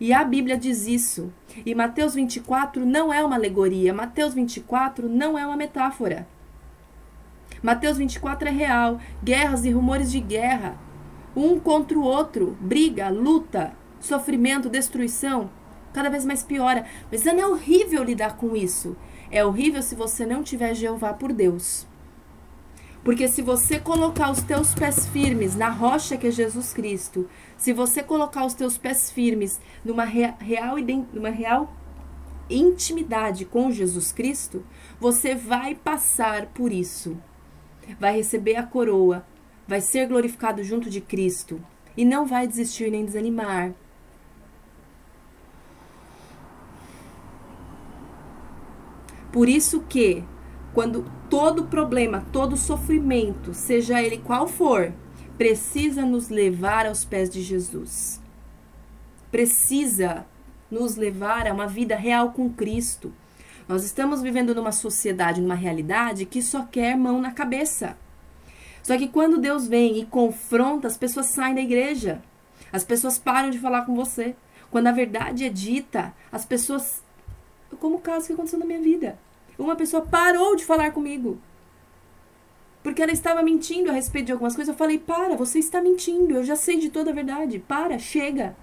E 0.00 0.12
a 0.12 0.24
Bíblia 0.24 0.56
diz 0.56 0.88
isso. 0.88 1.32
E 1.64 1.72
Mateus 1.72 2.14
24 2.14 2.84
não 2.84 3.12
é 3.12 3.24
uma 3.24 3.36
alegoria, 3.36 3.94
Mateus 3.94 4.34
24 4.34 5.08
não 5.08 5.38
é 5.38 5.46
uma 5.46 5.56
metáfora. 5.56 6.26
Mateus 7.62 7.96
24 7.96 8.48
é 8.48 8.50
real. 8.50 8.98
Guerras 9.22 9.64
e 9.64 9.70
rumores 9.70 10.10
de 10.10 10.18
guerra. 10.18 10.76
Um 11.36 11.60
contra 11.60 11.96
o 11.96 12.02
outro, 12.02 12.58
briga, 12.60 13.08
luta, 13.08 13.72
sofrimento, 14.00 14.68
destruição, 14.68 15.48
cada 15.92 16.10
vez 16.10 16.24
mais 16.24 16.42
piora. 16.42 16.86
Mas 17.08 17.24
não 17.24 17.38
é 17.38 17.46
horrível 17.46 18.02
lidar 18.02 18.36
com 18.36 18.56
isso. 18.56 18.96
É 19.30 19.44
horrível 19.44 19.82
se 19.82 19.94
você 19.94 20.24
não 20.24 20.42
tiver 20.42 20.74
Jeová 20.74 21.12
por 21.12 21.32
Deus. 21.32 21.86
Porque 23.06 23.28
se 23.28 23.40
você 23.40 23.78
colocar 23.78 24.32
os 24.32 24.42
teus 24.42 24.74
pés 24.74 25.06
firmes 25.06 25.54
na 25.54 25.68
rocha 25.68 26.16
que 26.16 26.26
é 26.26 26.30
Jesus 26.30 26.72
Cristo, 26.72 27.28
se 27.56 27.72
você 27.72 28.02
colocar 28.02 28.44
os 28.44 28.52
teus 28.52 28.76
pés 28.76 29.12
firmes 29.12 29.60
numa 29.84 30.04
real, 30.04 30.36
numa 31.12 31.30
real 31.30 31.72
intimidade 32.50 33.44
com 33.44 33.70
Jesus 33.70 34.10
Cristo, 34.10 34.64
você 34.98 35.34
vai 35.34 35.74
passar 35.74 36.46
por 36.46 36.72
isso. 36.72 37.16
Vai 38.00 38.16
receber 38.16 38.56
a 38.56 38.64
coroa, 38.64 39.24
vai 39.68 39.80
ser 39.80 40.08
glorificado 40.08 40.64
junto 40.64 40.90
de 40.90 41.00
Cristo 41.00 41.64
e 41.96 42.04
não 42.04 42.26
vai 42.26 42.46
desistir 42.46 42.90
nem 42.90 43.04
desanimar. 43.04 43.72
Por 49.36 49.50
isso 49.50 49.82
que, 49.82 50.24
quando 50.72 51.04
todo 51.28 51.66
problema, 51.66 52.24
todo 52.32 52.56
sofrimento, 52.56 53.52
seja 53.52 54.02
ele 54.02 54.16
qual 54.16 54.48
for, 54.48 54.94
precisa 55.36 56.06
nos 56.06 56.30
levar 56.30 56.86
aos 56.86 57.04
pés 57.04 57.28
de 57.28 57.42
Jesus. 57.42 58.18
Precisa 59.30 60.24
nos 60.70 60.96
levar 60.96 61.46
a 61.46 61.52
uma 61.52 61.66
vida 61.66 61.94
real 61.96 62.30
com 62.30 62.48
Cristo. 62.48 63.12
Nós 63.68 63.84
estamos 63.84 64.22
vivendo 64.22 64.54
numa 64.54 64.72
sociedade, 64.72 65.42
numa 65.42 65.54
realidade 65.54 66.24
que 66.24 66.40
só 66.40 66.64
quer 66.64 66.96
mão 66.96 67.20
na 67.20 67.30
cabeça. 67.30 67.94
Só 68.82 68.96
que 68.96 69.06
quando 69.06 69.36
Deus 69.36 69.68
vem 69.68 69.98
e 70.00 70.06
confronta, 70.06 70.88
as 70.88 70.96
pessoas 70.96 71.26
saem 71.26 71.54
da 71.54 71.60
igreja. 71.60 72.22
As 72.72 72.84
pessoas 72.84 73.18
param 73.18 73.50
de 73.50 73.58
falar 73.58 73.84
com 73.84 73.94
você. 73.94 74.34
Quando 74.70 74.86
a 74.86 74.92
verdade 74.92 75.44
é 75.44 75.50
dita, 75.50 76.14
as 76.32 76.46
pessoas. 76.46 77.04
Como 77.78 77.96
o 77.96 78.00
caso 78.00 78.28
que 78.28 78.32
aconteceu 78.32 78.58
na 78.58 78.64
minha 78.64 78.80
vida. 78.80 79.18
Uma 79.58 79.76
pessoa 79.76 80.02
parou 80.04 80.54
de 80.54 80.64
falar 80.64 80.92
comigo. 80.92 81.38
Porque 82.82 83.02
ela 83.02 83.12
estava 83.12 83.42
mentindo 83.42 83.90
a 83.90 83.94
respeito 83.94 84.26
de 84.26 84.32
algumas 84.32 84.54
coisas. 84.54 84.72
Eu 84.72 84.78
falei: 84.78 84.98
para, 84.98 85.36
você 85.36 85.58
está 85.58 85.80
mentindo. 85.80 86.34
Eu 86.34 86.44
já 86.44 86.54
sei 86.54 86.78
de 86.78 86.90
toda 86.90 87.10
a 87.10 87.14
verdade. 87.14 87.58
Para, 87.58 87.98
chega. 87.98 88.54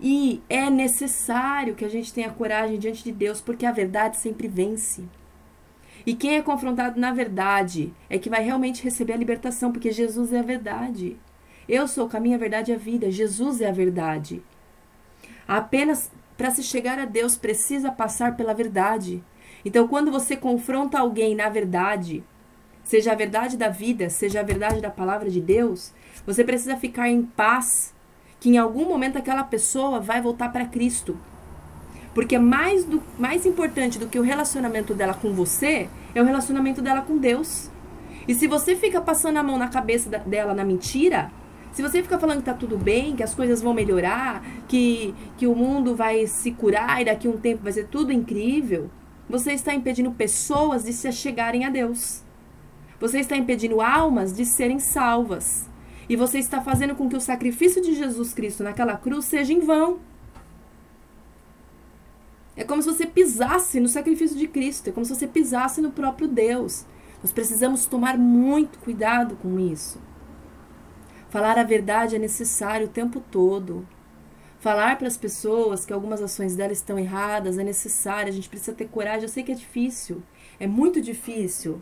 E 0.00 0.42
é 0.48 0.68
necessário 0.68 1.74
que 1.74 1.84
a 1.84 1.88
gente 1.88 2.12
tenha 2.12 2.30
coragem 2.30 2.78
diante 2.78 3.04
de 3.04 3.12
Deus, 3.12 3.40
porque 3.40 3.64
a 3.64 3.70
verdade 3.70 4.16
sempre 4.16 4.48
vence. 4.48 5.04
E 6.04 6.14
quem 6.14 6.36
é 6.36 6.42
confrontado 6.42 6.98
na 6.98 7.12
verdade 7.12 7.94
é 8.10 8.18
que 8.18 8.28
vai 8.28 8.42
realmente 8.42 8.82
receber 8.82 9.12
a 9.12 9.16
libertação, 9.16 9.70
porque 9.70 9.92
Jesus 9.92 10.32
é 10.32 10.40
a 10.40 10.42
verdade. 10.42 11.16
Eu 11.68 11.86
sou 11.86 12.06
o 12.06 12.08
caminho, 12.08 12.34
a 12.34 12.38
verdade 12.38 12.72
e 12.72 12.74
a 12.74 12.78
vida. 12.78 13.10
Jesus 13.10 13.60
é 13.60 13.68
a 13.68 13.72
verdade. 13.72 14.42
Apenas 15.46 16.10
para 16.36 16.50
se 16.50 16.62
chegar 16.62 16.98
a 16.98 17.04
Deus 17.04 17.36
precisa 17.36 17.90
passar 17.90 18.36
pela 18.36 18.54
verdade. 18.54 19.22
Então, 19.64 19.86
quando 19.86 20.10
você 20.10 20.36
confronta 20.36 20.98
alguém 20.98 21.34
na 21.34 21.48
verdade, 21.48 22.24
seja 22.84 23.12
a 23.12 23.14
verdade 23.14 23.56
da 23.56 23.68
vida, 23.68 24.10
seja 24.10 24.40
a 24.40 24.42
verdade 24.42 24.80
da 24.80 24.90
palavra 24.90 25.30
de 25.30 25.40
Deus, 25.40 25.92
você 26.26 26.42
precisa 26.42 26.76
ficar 26.76 27.08
em 27.08 27.22
paz, 27.22 27.94
que 28.40 28.50
em 28.50 28.58
algum 28.58 28.88
momento 28.88 29.18
aquela 29.18 29.44
pessoa 29.44 30.00
vai 30.00 30.20
voltar 30.20 30.50
para 30.50 30.66
Cristo. 30.66 31.16
Porque 32.14 32.38
mais, 32.38 32.84
do, 32.84 33.02
mais 33.18 33.46
importante 33.46 33.98
do 33.98 34.06
que 34.06 34.18
o 34.18 34.22
relacionamento 34.22 34.94
dela 34.94 35.14
com 35.14 35.32
você 35.32 35.88
é 36.14 36.20
o 36.20 36.24
relacionamento 36.24 36.82
dela 36.82 37.02
com 37.02 37.16
Deus. 37.16 37.70
E 38.28 38.34
se 38.34 38.46
você 38.46 38.76
fica 38.76 39.00
passando 39.00 39.38
a 39.38 39.42
mão 39.42 39.58
na 39.58 39.68
cabeça 39.68 40.10
dela 40.10 40.54
na 40.54 40.64
mentira, 40.64 41.30
se 41.72 41.82
você 41.82 42.02
ficar 42.02 42.18
falando 42.18 42.38
que 42.38 42.44
tá 42.44 42.54
tudo 42.54 42.76
bem, 42.76 43.16
que 43.16 43.22
as 43.22 43.34
coisas 43.34 43.62
vão 43.62 43.72
melhorar, 43.72 44.44
que, 44.68 45.14
que 45.38 45.46
o 45.46 45.54
mundo 45.54 45.96
vai 45.96 46.26
se 46.26 46.52
curar 46.52 47.00
e 47.00 47.06
daqui 47.06 47.26
a 47.26 47.30
um 47.30 47.38
tempo 47.38 47.62
vai 47.62 47.72
ser 47.72 47.86
tudo 47.86 48.12
incrível, 48.12 48.90
você 49.28 49.52
está 49.52 49.74
impedindo 49.74 50.10
pessoas 50.12 50.84
de 50.84 50.92
se 50.92 51.10
chegarem 51.10 51.64
a 51.64 51.70
Deus. 51.70 52.22
Você 53.00 53.20
está 53.20 53.36
impedindo 53.36 53.80
almas 53.80 54.36
de 54.36 54.44
serem 54.44 54.78
salvas. 54.78 55.68
E 56.08 56.14
você 56.14 56.38
está 56.38 56.60
fazendo 56.60 56.94
com 56.94 57.08
que 57.08 57.16
o 57.16 57.20
sacrifício 57.20 57.80
de 57.80 57.94
Jesus 57.94 58.34
Cristo 58.34 58.62
naquela 58.62 58.96
cruz 58.96 59.24
seja 59.24 59.52
em 59.52 59.60
vão. 59.60 59.98
É 62.54 62.64
como 62.64 62.82
se 62.82 62.92
você 62.92 63.06
pisasse 63.06 63.80
no 63.80 63.88
sacrifício 63.88 64.36
de 64.36 64.46
Cristo, 64.46 64.88
é 64.88 64.92
como 64.92 65.06
se 65.06 65.14
você 65.14 65.26
pisasse 65.26 65.80
no 65.80 65.90
próprio 65.90 66.28
Deus. 66.28 66.84
Nós 67.22 67.32
precisamos 67.32 67.86
tomar 67.86 68.18
muito 68.18 68.78
cuidado 68.78 69.36
com 69.36 69.58
isso. 69.58 69.98
Falar 71.32 71.58
a 71.58 71.62
verdade 71.62 72.14
é 72.14 72.18
necessário 72.18 72.88
o 72.88 72.90
tempo 72.90 73.18
todo. 73.18 73.88
Falar 74.60 74.98
para 74.98 75.08
as 75.08 75.16
pessoas 75.16 75.82
que 75.82 75.90
algumas 75.90 76.20
ações 76.20 76.54
delas 76.54 76.76
estão 76.76 76.98
erradas 76.98 77.56
é 77.56 77.64
necessário, 77.64 78.28
a 78.28 78.34
gente 78.34 78.50
precisa 78.50 78.74
ter 78.74 78.86
coragem. 78.88 79.22
Eu 79.22 79.30
sei 79.30 79.42
que 79.42 79.50
é 79.50 79.54
difícil, 79.54 80.22
é 80.60 80.66
muito 80.66 81.00
difícil. 81.00 81.80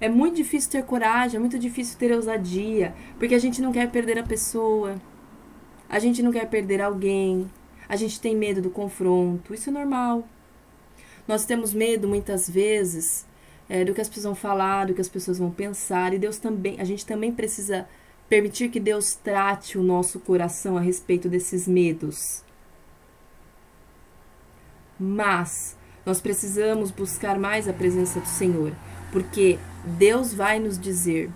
É 0.00 0.08
muito 0.08 0.34
difícil 0.34 0.72
ter 0.72 0.82
coragem, 0.82 1.36
é 1.36 1.38
muito 1.38 1.56
difícil 1.56 1.96
ter 1.96 2.10
ousadia, 2.10 2.96
porque 3.16 3.36
a 3.36 3.38
gente 3.38 3.62
não 3.62 3.70
quer 3.70 3.88
perder 3.92 4.18
a 4.18 4.24
pessoa, 4.24 4.96
a 5.88 6.00
gente 6.00 6.20
não 6.20 6.32
quer 6.32 6.48
perder 6.50 6.80
alguém, 6.80 7.48
a 7.88 7.94
gente 7.94 8.20
tem 8.20 8.34
medo 8.34 8.60
do 8.60 8.70
confronto, 8.70 9.54
isso 9.54 9.70
é 9.70 9.72
normal. 9.72 10.26
Nós 11.28 11.44
temos 11.44 11.72
medo 11.72 12.08
muitas 12.08 12.50
vezes 12.50 13.24
é, 13.72 13.86
do 13.86 13.94
que 13.94 14.02
as 14.02 14.08
pessoas 14.08 14.26
vão 14.26 14.34
falar, 14.34 14.84
do 14.84 14.92
que 14.92 15.00
as 15.00 15.08
pessoas 15.08 15.38
vão 15.38 15.50
pensar. 15.50 16.12
E 16.12 16.18
Deus 16.18 16.36
também, 16.36 16.78
a 16.78 16.84
gente 16.84 17.06
também 17.06 17.32
precisa 17.32 17.88
permitir 18.28 18.68
que 18.68 18.78
Deus 18.78 19.14
trate 19.14 19.78
o 19.78 19.82
nosso 19.82 20.20
coração 20.20 20.76
a 20.76 20.80
respeito 20.82 21.26
desses 21.26 21.66
medos. 21.66 22.44
Mas 25.00 25.74
nós 26.04 26.20
precisamos 26.20 26.90
buscar 26.90 27.38
mais 27.38 27.66
a 27.66 27.72
presença 27.72 28.20
do 28.20 28.26
Senhor, 28.26 28.74
porque 29.10 29.58
Deus 29.96 30.34
vai 30.34 30.58
nos 30.58 30.78
dizer. 30.78 31.30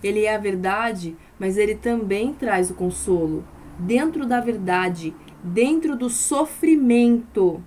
Ele 0.00 0.26
é 0.26 0.36
a 0.36 0.38
verdade, 0.38 1.16
mas 1.40 1.56
ele 1.56 1.74
também 1.74 2.32
traz 2.32 2.70
o 2.70 2.74
consolo. 2.74 3.44
Dentro 3.76 4.26
da 4.26 4.40
verdade, 4.40 5.12
dentro 5.42 5.96
do 5.96 6.08
sofrimento, 6.08 7.60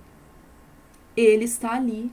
ele 1.14 1.44
está 1.44 1.74
ali. 1.74 2.10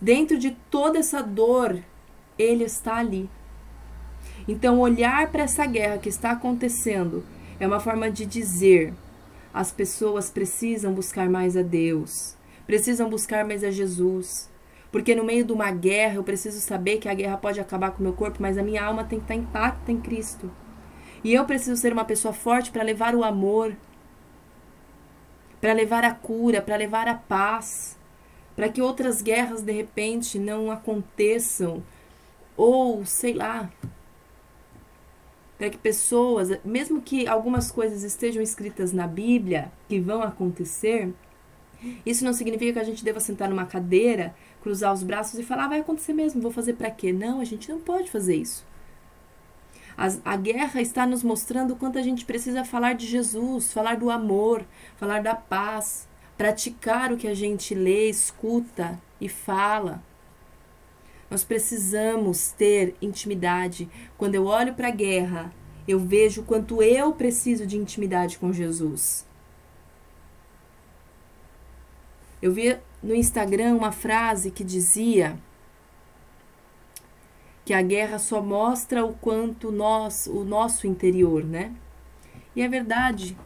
Dentro 0.00 0.38
de 0.38 0.52
toda 0.70 0.98
essa 0.98 1.22
dor, 1.22 1.78
ele 2.38 2.64
está 2.64 2.96
ali. 2.96 3.28
Então, 4.48 4.80
olhar 4.80 5.30
para 5.30 5.42
essa 5.42 5.66
guerra 5.66 5.98
que 5.98 6.08
está 6.08 6.30
acontecendo 6.30 7.24
é 7.58 7.66
uma 7.66 7.80
forma 7.80 8.10
de 8.10 8.24
dizer: 8.24 8.94
as 9.52 9.70
pessoas 9.70 10.30
precisam 10.30 10.94
buscar 10.94 11.28
mais 11.28 11.56
a 11.56 11.62
Deus, 11.62 12.36
precisam 12.66 13.10
buscar 13.10 13.44
mais 13.44 13.62
a 13.62 13.70
Jesus. 13.70 14.48
Porque 14.90 15.14
no 15.14 15.22
meio 15.22 15.44
de 15.44 15.52
uma 15.52 15.70
guerra 15.70 16.16
eu 16.16 16.24
preciso 16.24 16.60
saber 16.60 16.98
que 16.98 17.08
a 17.08 17.14
guerra 17.14 17.36
pode 17.36 17.60
acabar 17.60 17.92
com 17.92 18.00
o 18.00 18.02
meu 18.02 18.12
corpo, 18.12 18.38
mas 18.40 18.58
a 18.58 18.62
minha 18.62 18.82
alma 18.82 19.04
tem 19.04 19.20
que 19.20 19.24
estar 19.24 19.36
intacta 19.36 19.92
em 19.92 20.00
Cristo. 20.00 20.50
E 21.22 21.32
eu 21.34 21.44
preciso 21.44 21.80
ser 21.80 21.92
uma 21.92 22.04
pessoa 22.04 22.32
forte 22.32 22.72
para 22.72 22.82
levar 22.82 23.14
o 23.14 23.22
amor, 23.22 23.76
para 25.60 25.72
levar 25.72 26.02
a 26.02 26.12
cura, 26.12 26.60
para 26.60 26.74
levar 26.74 27.06
a 27.06 27.14
paz, 27.14 27.96
para 28.60 28.68
que 28.68 28.82
outras 28.82 29.22
guerras 29.22 29.62
de 29.62 29.72
repente 29.72 30.38
não 30.38 30.70
aconteçam, 30.70 31.82
ou 32.54 33.06
sei 33.06 33.32
lá, 33.32 33.70
para 35.56 35.70
que 35.70 35.78
pessoas, 35.78 36.50
mesmo 36.62 37.00
que 37.00 37.26
algumas 37.26 37.72
coisas 37.72 38.02
estejam 38.02 38.42
escritas 38.42 38.92
na 38.92 39.06
Bíblia 39.06 39.72
que 39.88 39.98
vão 39.98 40.20
acontecer, 40.20 41.10
isso 42.04 42.22
não 42.22 42.34
significa 42.34 42.74
que 42.74 42.78
a 42.80 42.84
gente 42.84 43.02
deva 43.02 43.18
sentar 43.18 43.48
numa 43.48 43.64
cadeira, 43.64 44.34
cruzar 44.62 44.92
os 44.92 45.02
braços 45.02 45.40
e 45.40 45.42
falar, 45.42 45.64
ah, 45.64 45.68
vai 45.68 45.80
acontecer 45.80 46.12
mesmo, 46.12 46.42
vou 46.42 46.52
fazer 46.52 46.74
para 46.74 46.90
quê? 46.90 47.14
Não, 47.14 47.40
a 47.40 47.44
gente 47.44 47.70
não 47.70 47.80
pode 47.80 48.10
fazer 48.10 48.36
isso. 48.36 48.62
A 50.22 50.36
guerra 50.36 50.82
está 50.82 51.06
nos 51.06 51.22
mostrando 51.22 51.72
o 51.72 51.76
quanto 51.76 51.98
a 51.98 52.02
gente 52.02 52.26
precisa 52.26 52.62
falar 52.62 52.92
de 52.92 53.06
Jesus, 53.06 53.72
falar 53.72 53.96
do 53.96 54.10
amor, 54.10 54.66
falar 54.98 55.22
da 55.22 55.34
paz, 55.34 56.09
praticar 56.40 57.12
o 57.12 57.18
que 57.18 57.28
a 57.28 57.34
gente 57.34 57.74
lê, 57.74 58.08
escuta 58.08 58.98
e 59.20 59.28
fala. 59.28 60.02
Nós 61.28 61.44
precisamos 61.44 62.52
ter 62.52 62.96
intimidade. 63.02 63.90
Quando 64.16 64.36
eu 64.36 64.46
olho 64.46 64.72
para 64.72 64.88
a 64.88 64.90
guerra, 64.90 65.52
eu 65.86 65.98
vejo 65.98 66.42
quanto 66.44 66.82
eu 66.82 67.12
preciso 67.12 67.66
de 67.66 67.76
intimidade 67.76 68.38
com 68.38 68.54
Jesus. 68.54 69.26
Eu 72.40 72.54
vi 72.54 72.74
no 73.02 73.14
Instagram 73.14 73.76
uma 73.76 73.92
frase 73.92 74.50
que 74.50 74.64
dizia 74.64 75.38
que 77.66 77.74
a 77.74 77.82
guerra 77.82 78.18
só 78.18 78.40
mostra 78.40 79.04
o 79.04 79.12
quanto 79.12 79.70
nós, 79.70 80.26
o 80.26 80.42
nosso 80.42 80.86
interior, 80.86 81.44
né? 81.44 81.74
E 82.56 82.62
é 82.62 82.66
verdade. 82.66 83.36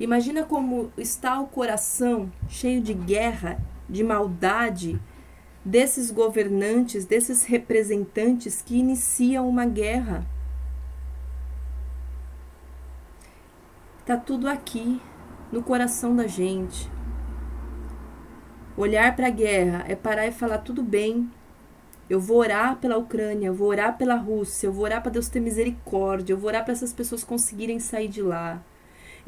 Imagina 0.00 0.44
como 0.44 0.92
está 0.96 1.40
o 1.40 1.48
coração 1.48 2.30
cheio 2.48 2.80
de 2.80 2.94
guerra, 2.94 3.58
de 3.88 4.04
maldade 4.04 5.00
desses 5.64 6.10
governantes, 6.10 7.04
desses 7.04 7.44
representantes 7.44 8.62
que 8.62 8.76
iniciam 8.76 9.48
uma 9.48 9.66
guerra. 9.66 10.24
Tá 14.06 14.16
tudo 14.16 14.48
aqui 14.48 15.00
no 15.50 15.62
coração 15.62 16.14
da 16.14 16.26
gente. 16.26 16.88
Olhar 18.76 19.16
para 19.16 19.26
a 19.26 19.30
guerra 19.30 19.84
é 19.88 19.96
parar 19.96 20.28
e 20.28 20.32
falar 20.32 20.58
tudo 20.58 20.82
bem, 20.82 21.28
eu 22.08 22.20
vou 22.20 22.38
orar 22.38 22.76
pela 22.76 22.96
Ucrânia, 22.96 23.48
eu 23.48 23.54
vou 23.54 23.68
orar 23.68 23.98
pela 23.98 24.14
Rússia, 24.14 24.68
eu 24.68 24.72
vou 24.72 24.84
orar 24.84 25.02
para 25.02 25.10
Deus 25.10 25.28
ter 25.28 25.40
misericórdia, 25.40 26.32
eu 26.32 26.38
vou 26.38 26.48
orar 26.48 26.64
para 26.64 26.72
essas 26.72 26.92
pessoas 26.92 27.24
conseguirem 27.24 27.80
sair 27.80 28.08
de 28.08 28.22
lá. 28.22 28.62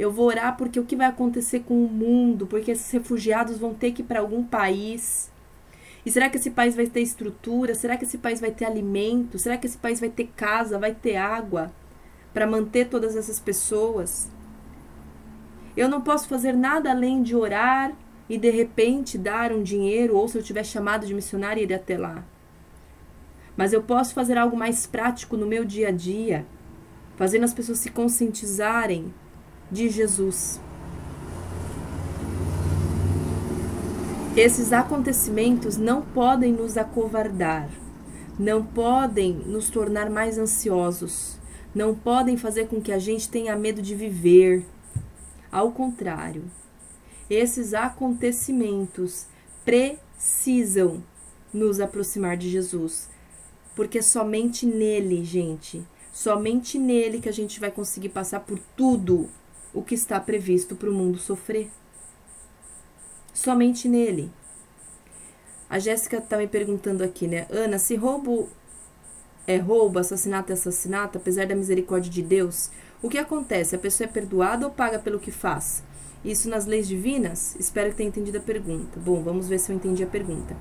Eu 0.00 0.10
vou 0.10 0.26
orar 0.26 0.56
porque 0.56 0.80
o 0.80 0.84
que 0.84 0.96
vai 0.96 1.06
acontecer 1.06 1.60
com 1.60 1.84
o 1.84 1.88
mundo, 1.88 2.46
porque 2.46 2.70
esses 2.70 2.90
refugiados 2.90 3.58
vão 3.58 3.74
ter 3.74 3.92
que 3.92 4.00
ir 4.00 4.06
para 4.06 4.20
algum 4.20 4.42
país. 4.42 5.30
E 6.06 6.10
será 6.10 6.30
que 6.30 6.38
esse 6.38 6.50
país 6.50 6.74
vai 6.74 6.86
ter 6.86 7.02
estrutura? 7.02 7.74
Será 7.74 7.98
que 7.98 8.04
esse 8.04 8.16
país 8.16 8.40
vai 8.40 8.50
ter 8.50 8.64
alimento? 8.64 9.38
Será 9.38 9.58
que 9.58 9.66
esse 9.66 9.76
país 9.76 10.00
vai 10.00 10.08
ter 10.08 10.30
casa, 10.34 10.78
vai 10.78 10.94
ter 10.94 11.16
água 11.16 11.70
para 12.32 12.46
manter 12.46 12.88
todas 12.88 13.14
essas 13.14 13.38
pessoas? 13.38 14.30
Eu 15.76 15.86
não 15.86 16.00
posso 16.00 16.28
fazer 16.28 16.54
nada 16.54 16.90
além 16.90 17.22
de 17.22 17.36
orar 17.36 17.92
e 18.26 18.38
de 18.38 18.50
repente 18.50 19.18
dar 19.18 19.52
um 19.52 19.62
dinheiro, 19.62 20.16
ou 20.16 20.26
se 20.28 20.38
eu 20.38 20.42
tiver 20.42 20.64
chamado 20.64 21.06
de 21.06 21.12
missionário, 21.12 21.62
ir 21.62 21.74
até 21.74 21.98
lá 21.98 22.24
mas 23.60 23.74
eu 23.74 23.82
posso 23.82 24.14
fazer 24.14 24.38
algo 24.38 24.56
mais 24.56 24.86
prático 24.86 25.36
no 25.36 25.46
meu 25.46 25.66
dia 25.66 25.88
a 25.88 25.90
dia, 25.90 26.46
fazendo 27.16 27.44
as 27.44 27.52
pessoas 27.52 27.78
se 27.78 27.90
conscientizarem 27.90 29.12
de 29.70 29.88
Jesus. 29.88 30.60
Esses 34.36 34.72
acontecimentos 34.72 35.76
não 35.76 36.02
podem 36.02 36.52
nos 36.52 36.76
acovardar, 36.76 37.68
não 38.38 38.64
podem 38.64 39.32
nos 39.32 39.68
tornar 39.68 40.08
mais 40.08 40.38
ansiosos, 40.38 41.36
não 41.74 41.94
podem 41.94 42.36
fazer 42.36 42.68
com 42.68 42.80
que 42.80 42.92
a 42.92 42.98
gente 42.98 43.28
tenha 43.28 43.56
medo 43.56 43.82
de 43.82 43.94
viver. 43.94 44.64
Ao 45.50 45.72
contrário, 45.72 46.44
esses 47.28 47.74
acontecimentos 47.74 49.26
precisam 49.64 51.02
nos 51.52 51.80
aproximar 51.80 52.36
de 52.36 52.48
Jesus, 52.48 53.08
porque 53.74 53.98
é 53.98 54.02
somente 54.02 54.64
nele, 54.64 55.24
gente, 55.24 55.84
somente 56.12 56.78
nele 56.78 57.20
que 57.20 57.28
a 57.28 57.32
gente 57.32 57.58
vai 57.58 57.70
conseguir 57.70 58.10
passar 58.10 58.40
por 58.40 58.58
tudo 58.76 59.28
o 59.72 59.82
que 59.82 59.94
está 59.94 60.18
previsto 60.20 60.74
para 60.74 60.90
o 60.90 60.94
mundo 60.94 61.18
sofrer. 61.18 61.70
Somente 63.32 63.88
nele. 63.88 64.30
A 65.68 65.78
Jéssica 65.78 66.18
está 66.18 66.36
me 66.36 66.48
perguntando 66.48 67.04
aqui, 67.04 67.28
né? 67.28 67.46
Ana, 67.50 67.78
se 67.78 67.94
roubo 67.94 68.48
é 69.46 69.56
roubo, 69.56 69.98
assassinato 69.98 70.50
é 70.50 70.54
assassinato, 70.54 71.18
apesar 71.18 71.46
da 71.46 71.54
misericórdia 71.54 72.10
de 72.10 72.22
Deus, 72.22 72.70
o 73.02 73.08
que 73.08 73.18
acontece? 73.18 73.74
A 73.74 73.78
pessoa 73.78 74.08
é 74.08 74.12
perdoada 74.12 74.66
ou 74.66 74.72
paga 74.72 74.98
pelo 74.98 75.18
que 75.18 75.30
faz? 75.30 75.82
Isso 76.24 76.48
nas 76.48 76.66
leis 76.66 76.86
divinas? 76.86 77.56
Espero 77.58 77.90
que 77.90 77.96
tenha 77.96 78.08
entendido 78.08 78.38
a 78.38 78.42
pergunta. 78.42 79.00
Bom, 79.00 79.22
vamos 79.22 79.48
ver 79.48 79.58
se 79.58 79.72
eu 79.72 79.76
entendi 79.76 80.02
a 80.02 80.06
pergunta. 80.06 80.54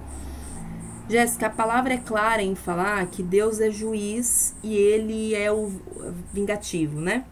Jéssica, 1.10 1.48
a 1.48 1.50
palavra 1.50 1.96
é 1.96 1.98
clara 1.98 2.42
em 2.42 2.56
falar 2.56 3.06
que 3.08 3.24
Deus 3.24 3.60
é 3.60 3.72
juiz 3.72 4.56
e 4.64 4.76
ele 4.76 5.34
é 5.34 5.52
o 5.52 5.72
vingativo, 6.32 7.02
né? 7.02 7.26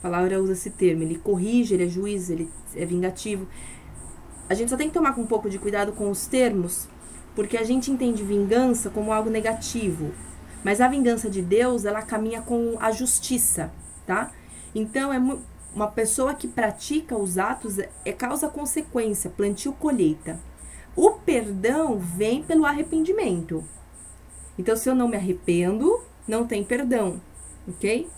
A 0.00 0.02
palavra 0.02 0.40
usa 0.40 0.54
esse 0.54 0.70
termo, 0.70 1.02
ele 1.02 1.18
corrige, 1.18 1.74
ele 1.74 1.84
é 1.84 1.88
juiz, 1.88 2.30
ele 2.30 2.50
é 2.74 2.86
vingativo. 2.86 3.46
A 4.48 4.54
gente 4.54 4.70
só 4.70 4.76
tem 4.76 4.88
que 4.88 4.94
tomar 4.94 5.18
um 5.18 5.26
pouco 5.26 5.50
de 5.50 5.58
cuidado 5.58 5.92
com 5.92 6.10
os 6.10 6.26
termos, 6.26 6.88
porque 7.36 7.58
a 7.58 7.62
gente 7.62 7.90
entende 7.90 8.24
vingança 8.24 8.88
como 8.88 9.12
algo 9.12 9.28
negativo. 9.28 10.10
Mas 10.64 10.80
a 10.80 10.88
vingança 10.88 11.28
de 11.28 11.42
Deus, 11.42 11.84
ela 11.84 12.00
caminha 12.00 12.40
com 12.40 12.76
a 12.80 12.90
justiça, 12.90 13.70
tá? 14.06 14.32
Então, 14.74 15.12
é 15.12 15.18
uma 15.74 15.86
pessoa 15.86 16.34
que 16.34 16.48
pratica 16.48 17.16
os 17.16 17.36
atos 17.36 17.78
é 17.78 18.12
causa-consequência, 18.12 19.30
plantio-colheita. 19.30 20.40
O 20.96 21.10
perdão 21.12 21.98
vem 21.98 22.42
pelo 22.42 22.64
arrependimento. 22.64 23.62
Então, 24.58 24.76
se 24.76 24.88
eu 24.88 24.94
não 24.94 25.08
me 25.08 25.16
arrependo, 25.16 26.00
não 26.26 26.46
tem 26.46 26.64
perdão, 26.64 27.20
ok? 27.68 28.08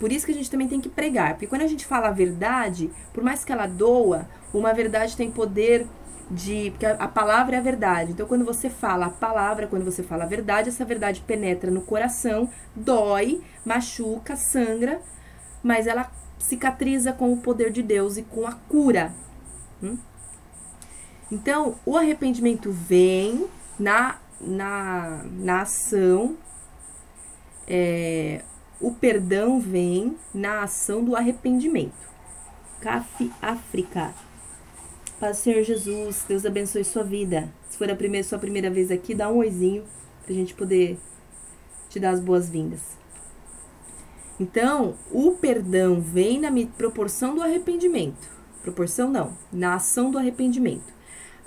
Por 0.00 0.10
isso 0.10 0.24
que 0.24 0.32
a 0.32 0.34
gente 0.34 0.50
também 0.50 0.66
tem 0.66 0.80
que 0.80 0.88
pregar. 0.88 1.34
Porque 1.34 1.46
quando 1.46 1.62
a 1.62 1.66
gente 1.66 1.86
fala 1.86 2.08
a 2.08 2.10
verdade, 2.10 2.90
por 3.12 3.22
mais 3.22 3.44
que 3.44 3.52
ela 3.52 3.66
doa, 3.66 4.26
uma 4.52 4.72
verdade 4.72 5.14
tem 5.14 5.30
poder 5.30 5.86
de. 6.30 6.70
Porque 6.70 6.86
a 6.86 7.06
palavra 7.06 7.56
é 7.56 7.58
a 7.58 7.62
verdade. 7.62 8.12
Então, 8.12 8.26
quando 8.26 8.44
você 8.44 8.70
fala 8.70 9.06
a 9.06 9.10
palavra, 9.10 9.66
quando 9.66 9.84
você 9.84 10.02
fala 10.02 10.24
a 10.24 10.26
verdade, 10.26 10.70
essa 10.70 10.86
verdade 10.86 11.20
penetra 11.20 11.70
no 11.70 11.82
coração, 11.82 12.48
dói, 12.74 13.42
machuca, 13.62 14.36
sangra, 14.36 15.02
mas 15.62 15.86
ela 15.86 16.10
cicatriza 16.38 17.12
com 17.12 17.30
o 17.30 17.36
poder 17.36 17.70
de 17.70 17.82
Deus 17.82 18.16
e 18.16 18.22
com 18.22 18.46
a 18.46 18.52
cura. 18.52 19.12
Hum? 19.82 19.98
Então, 21.30 21.76
o 21.84 21.96
arrependimento 21.96 22.72
vem 22.72 23.46
na, 23.78 24.16
na, 24.40 25.24
na 25.24 25.62
ação, 25.62 26.36
é, 27.68 28.42
o 28.80 28.92
perdão 28.92 29.60
vem 29.60 30.16
na 30.34 30.62
ação 30.62 31.04
do 31.04 31.14
arrependimento. 31.14 32.08
Caf 32.80 33.30
África. 33.42 34.14
Paz 35.18 35.38
Senhor 35.38 35.62
Jesus, 35.62 36.24
Deus 36.26 36.46
abençoe 36.46 36.82
sua 36.82 37.04
vida. 37.04 37.52
Se 37.68 37.76
for 37.76 37.90
a 37.90 37.94
primeira, 37.94 38.26
sua 38.26 38.38
primeira 38.38 38.70
vez 38.70 38.90
aqui, 38.90 39.14
dá 39.14 39.28
um 39.28 39.36
oizinho 39.36 39.84
pra 40.24 40.34
gente 40.34 40.54
poder 40.54 40.98
te 41.90 42.00
dar 42.00 42.10
as 42.10 42.20
boas-vindas. 42.20 42.80
Então, 44.38 44.96
o 45.10 45.32
perdão 45.32 46.00
vem 46.00 46.40
na 46.40 46.50
proporção 46.78 47.34
do 47.34 47.42
arrependimento. 47.42 48.30
Proporção 48.62 49.10
não, 49.10 49.36
na 49.52 49.74
ação 49.74 50.10
do 50.10 50.16
arrependimento. 50.16 50.94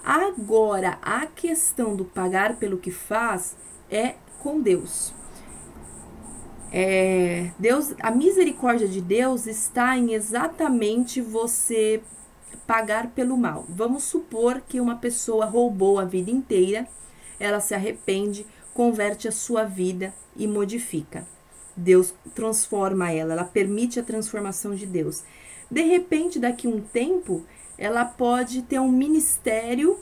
Agora, 0.04 1.00
a 1.02 1.26
questão 1.26 1.96
do 1.96 2.06
pagar 2.06 2.58
pelo 2.58 2.78
que 2.78 2.92
faz 2.92 3.56
é 3.90 4.16
com 4.40 4.62
Deus. 4.62 5.14
É, 6.76 7.52
Deus, 7.60 7.94
a 8.00 8.10
misericórdia 8.10 8.88
de 8.88 9.00
Deus 9.00 9.46
está 9.46 9.96
em 9.96 10.16
exatamente 10.16 11.22
você 11.22 12.02
pagar 12.66 13.12
pelo 13.12 13.38
mal. 13.38 13.64
Vamos 13.70 14.06
supor 14.06 14.60
que 14.68 14.82
uma 14.82 14.96
pessoa 14.96 15.46
roubou 15.46 16.00
a 16.00 16.06
vida 16.06 16.32
inteira, 16.32 16.88
ela 17.40 17.60
se 17.60 17.76
arrepende, 17.76 18.48
converte 18.74 19.28
a 19.28 19.32
sua 19.32 19.66
vida 19.66 20.12
e 20.36 20.48
modifica. 20.48 21.28
Deus 21.78 22.12
transforma 22.34 23.12
ela, 23.12 23.34
ela 23.34 23.44
permite 23.44 24.00
a 24.00 24.04
transformação 24.04 24.74
de 24.74 24.88
Deus. 24.88 25.24
De 25.70 25.84
repente, 25.84 26.40
daqui 26.40 26.68
um 26.68 26.82
tempo, 26.82 27.44
ela 27.78 28.04
pode 28.04 28.64
ter 28.64 28.80
um 28.80 28.92
ministério 28.92 30.00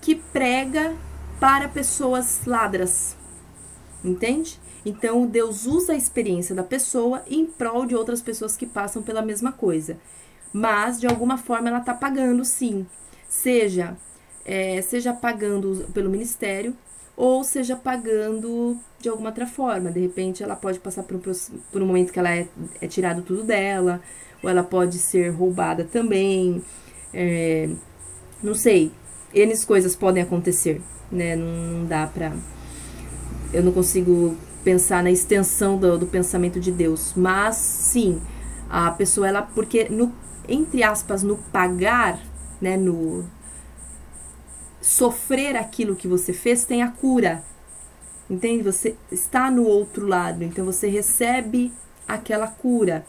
que 0.00 0.14
prega 0.14 0.96
para 1.40 1.68
pessoas 1.68 2.42
ladras. 2.46 3.16
Entende? 4.04 4.60
Então, 4.84 5.26
Deus 5.26 5.66
usa 5.66 5.92
a 5.92 5.96
experiência 5.96 6.54
da 6.54 6.62
pessoa 6.62 7.22
em 7.28 7.44
prol 7.46 7.84
de 7.86 7.94
outras 7.94 8.22
pessoas 8.22 8.56
que 8.56 8.66
passam 8.66 9.02
pela 9.02 9.22
mesma 9.22 9.52
coisa. 9.52 9.98
Mas, 10.52 11.00
de 11.00 11.06
alguma 11.06 11.36
forma, 11.36 11.68
ela 11.68 11.78
está 11.78 11.94
pagando, 11.94 12.44
sim. 12.44 12.86
Seja, 13.28 13.96
é, 14.44 14.80
seja 14.80 15.12
pagando 15.12 15.86
pelo 15.92 16.08
ministério, 16.08 16.76
ou 17.16 17.42
seja 17.44 17.76
pagando 17.76 18.78
de 19.00 19.08
alguma 19.08 19.28
outra 19.28 19.46
forma. 19.46 19.90
De 19.90 20.00
repente, 20.00 20.42
ela 20.42 20.56
pode 20.56 20.78
passar 20.78 21.02
por 21.02 21.16
um, 21.16 21.20
por 21.72 21.82
um 21.82 21.86
momento 21.86 22.12
que 22.12 22.18
ela 22.18 22.34
é, 22.34 22.48
é 22.80 22.86
tirado 22.86 23.22
tudo 23.22 23.42
dela, 23.42 24.00
ou 24.42 24.48
ela 24.48 24.62
pode 24.62 24.98
ser 24.98 25.30
roubada 25.30 25.84
também. 25.84 26.62
É, 27.12 27.68
não 28.42 28.54
sei, 28.54 28.92
N 29.34 29.66
coisas 29.66 29.94
podem 29.96 30.22
acontecer, 30.22 30.80
né? 31.10 31.36
Não, 31.36 31.46
não 31.46 31.86
dá 31.86 32.06
pra. 32.06 32.32
Eu 33.52 33.62
não 33.62 33.72
consigo 33.72 34.36
pensar 34.64 35.02
na 35.02 35.10
extensão 35.10 35.76
do, 35.76 35.98
do 35.98 36.06
pensamento 36.06 36.60
de 36.60 36.70
Deus, 36.70 37.12
mas 37.16 37.56
sim, 37.56 38.20
a 38.68 38.90
pessoa, 38.90 39.28
ela, 39.28 39.42
porque 39.42 39.88
no, 39.88 40.12
entre 40.48 40.82
aspas, 40.82 41.22
no 41.22 41.36
pagar, 41.36 42.20
né, 42.60 42.76
no 42.76 43.24
sofrer 44.80 45.56
aquilo 45.56 45.96
que 45.96 46.08
você 46.08 46.32
fez, 46.32 46.64
tem 46.64 46.82
a 46.82 46.90
cura. 46.90 47.42
Entende? 48.28 48.62
Você 48.62 48.94
está 49.10 49.50
no 49.50 49.64
outro 49.64 50.06
lado, 50.06 50.44
então 50.44 50.64
você 50.64 50.88
recebe 50.88 51.72
aquela 52.06 52.46
cura 52.46 53.04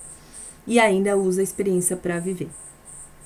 e 0.66 0.80
ainda 0.80 1.18
usa 1.18 1.42
a 1.42 1.44
experiência 1.44 1.98
para 1.98 2.20
viver. 2.20 2.50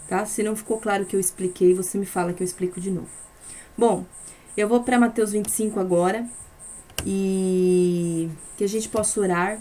Tá? 0.08 0.26
Se 0.26 0.42
não 0.44 0.56
ficou 0.56 0.80
claro 0.80 1.04
o 1.04 1.06
que 1.06 1.16
eu 1.16 1.20
expliquei, 1.20 1.74
você 1.74 1.98
me 1.98 2.06
fala 2.06 2.34
que 2.34 2.42
eu 2.42 2.46
explico 2.46 2.80
de 2.80 2.90
novo. 2.90 3.10
Bom, 3.78 4.06
eu 4.56 4.68
vou 4.68 4.84
para 4.84 5.00
Mateus 5.00 5.32
25 5.32 5.80
agora 5.80 6.28
e 7.06 8.30
que 8.58 8.63
a 8.63 8.68
gente 8.68 8.89
possa 8.89 9.20
orar. 9.20 9.60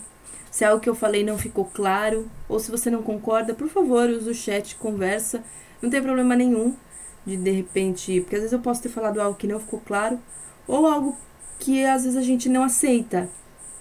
Se 0.51 0.65
algo 0.65 0.81
que 0.81 0.89
eu 0.89 0.95
falei 0.95 1.25
não 1.25 1.39
ficou 1.39 1.65
claro 1.65 2.31
ou 2.49 2.59
se 2.59 2.71
você 2.71 2.91
não 2.91 3.03
concorda, 3.03 3.55
por 3.55 3.69
favor, 3.69 4.09
use 4.11 4.29
o 4.29 4.35
chat, 4.35 4.77
conversa. 4.77 5.43
Não 5.81 5.89
tem 5.89 6.03
problema 6.03 6.37
nenhum 6.37 6.77
de 7.25 7.37
de 7.37 7.51
repente, 7.51 8.21
porque 8.21 8.37
às 8.37 8.43
vezes 8.43 8.53
eu 8.53 8.59
posso 8.59 8.83
ter 8.83 8.89
falado 8.89 9.21
algo 9.21 9.39
que 9.39 9.47
não 9.47 9.61
ficou 9.61 9.81
claro, 9.81 10.19
ou 10.67 10.87
algo 10.87 11.17
que 11.59 11.85
às 11.85 12.05
vezes 12.05 12.19
a 12.19 12.23
gente 12.23 12.49
não 12.49 12.65
aceita, 12.65 13.29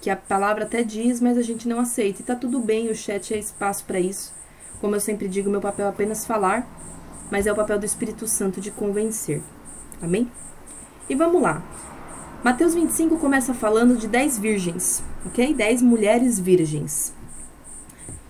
que 0.00 0.08
a 0.08 0.16
palavra 0.16 0.64
até 0.64 0.82
diz, 0.82 1.20
mas 1.20 1.36
a 1.36 1.42
gente 1.42 1.68
não 1.68 1.80
aceita. 1.80 2.22
E 2.22 2.24
tá 2.24 2.36
tudo 2.36 2.60
bem, 2.60 2.88
o 2.88 2.94
chat 2.94 3.34
é 3.34 3.38
espaço 3.38 3.84
para 3.84 4.00
isso. 4.00 4.32
Como 4.80 4.94
eu 4.94 5.00
sempre 5.00 5.28
digo, 5.28 5.50
meu 5.50 5.60
papel 5.60 5.86
é 5.86 5.88
apenas 5.88 6.24
falar, 6.24 6.66
mas 7.30 7.46
é 7.46 7.52
o 7.52 7.56
papel 7.56 7.78
do 7.78 7.86
Espírito 7.86 8.26
Santo 8.26 8.60
de 8.60 8.70
convencer. 8.70 9.42
Amém? 10.00 10.30
E 11.08 11.14
vamos 11.14 11.42
lá. 11.42 11.62
Mateus 12.44 12.74
25 12.74 13.18
começa 13.18 13.54
falando 13.54 13.96
de 13.96 14.08
10 14.08 14.38
virgens, 14.38 15.02
ok? 15.24 15.54
10 15.54 15.82
mulheres 15.82 16.40
virgens. 16.40 17.14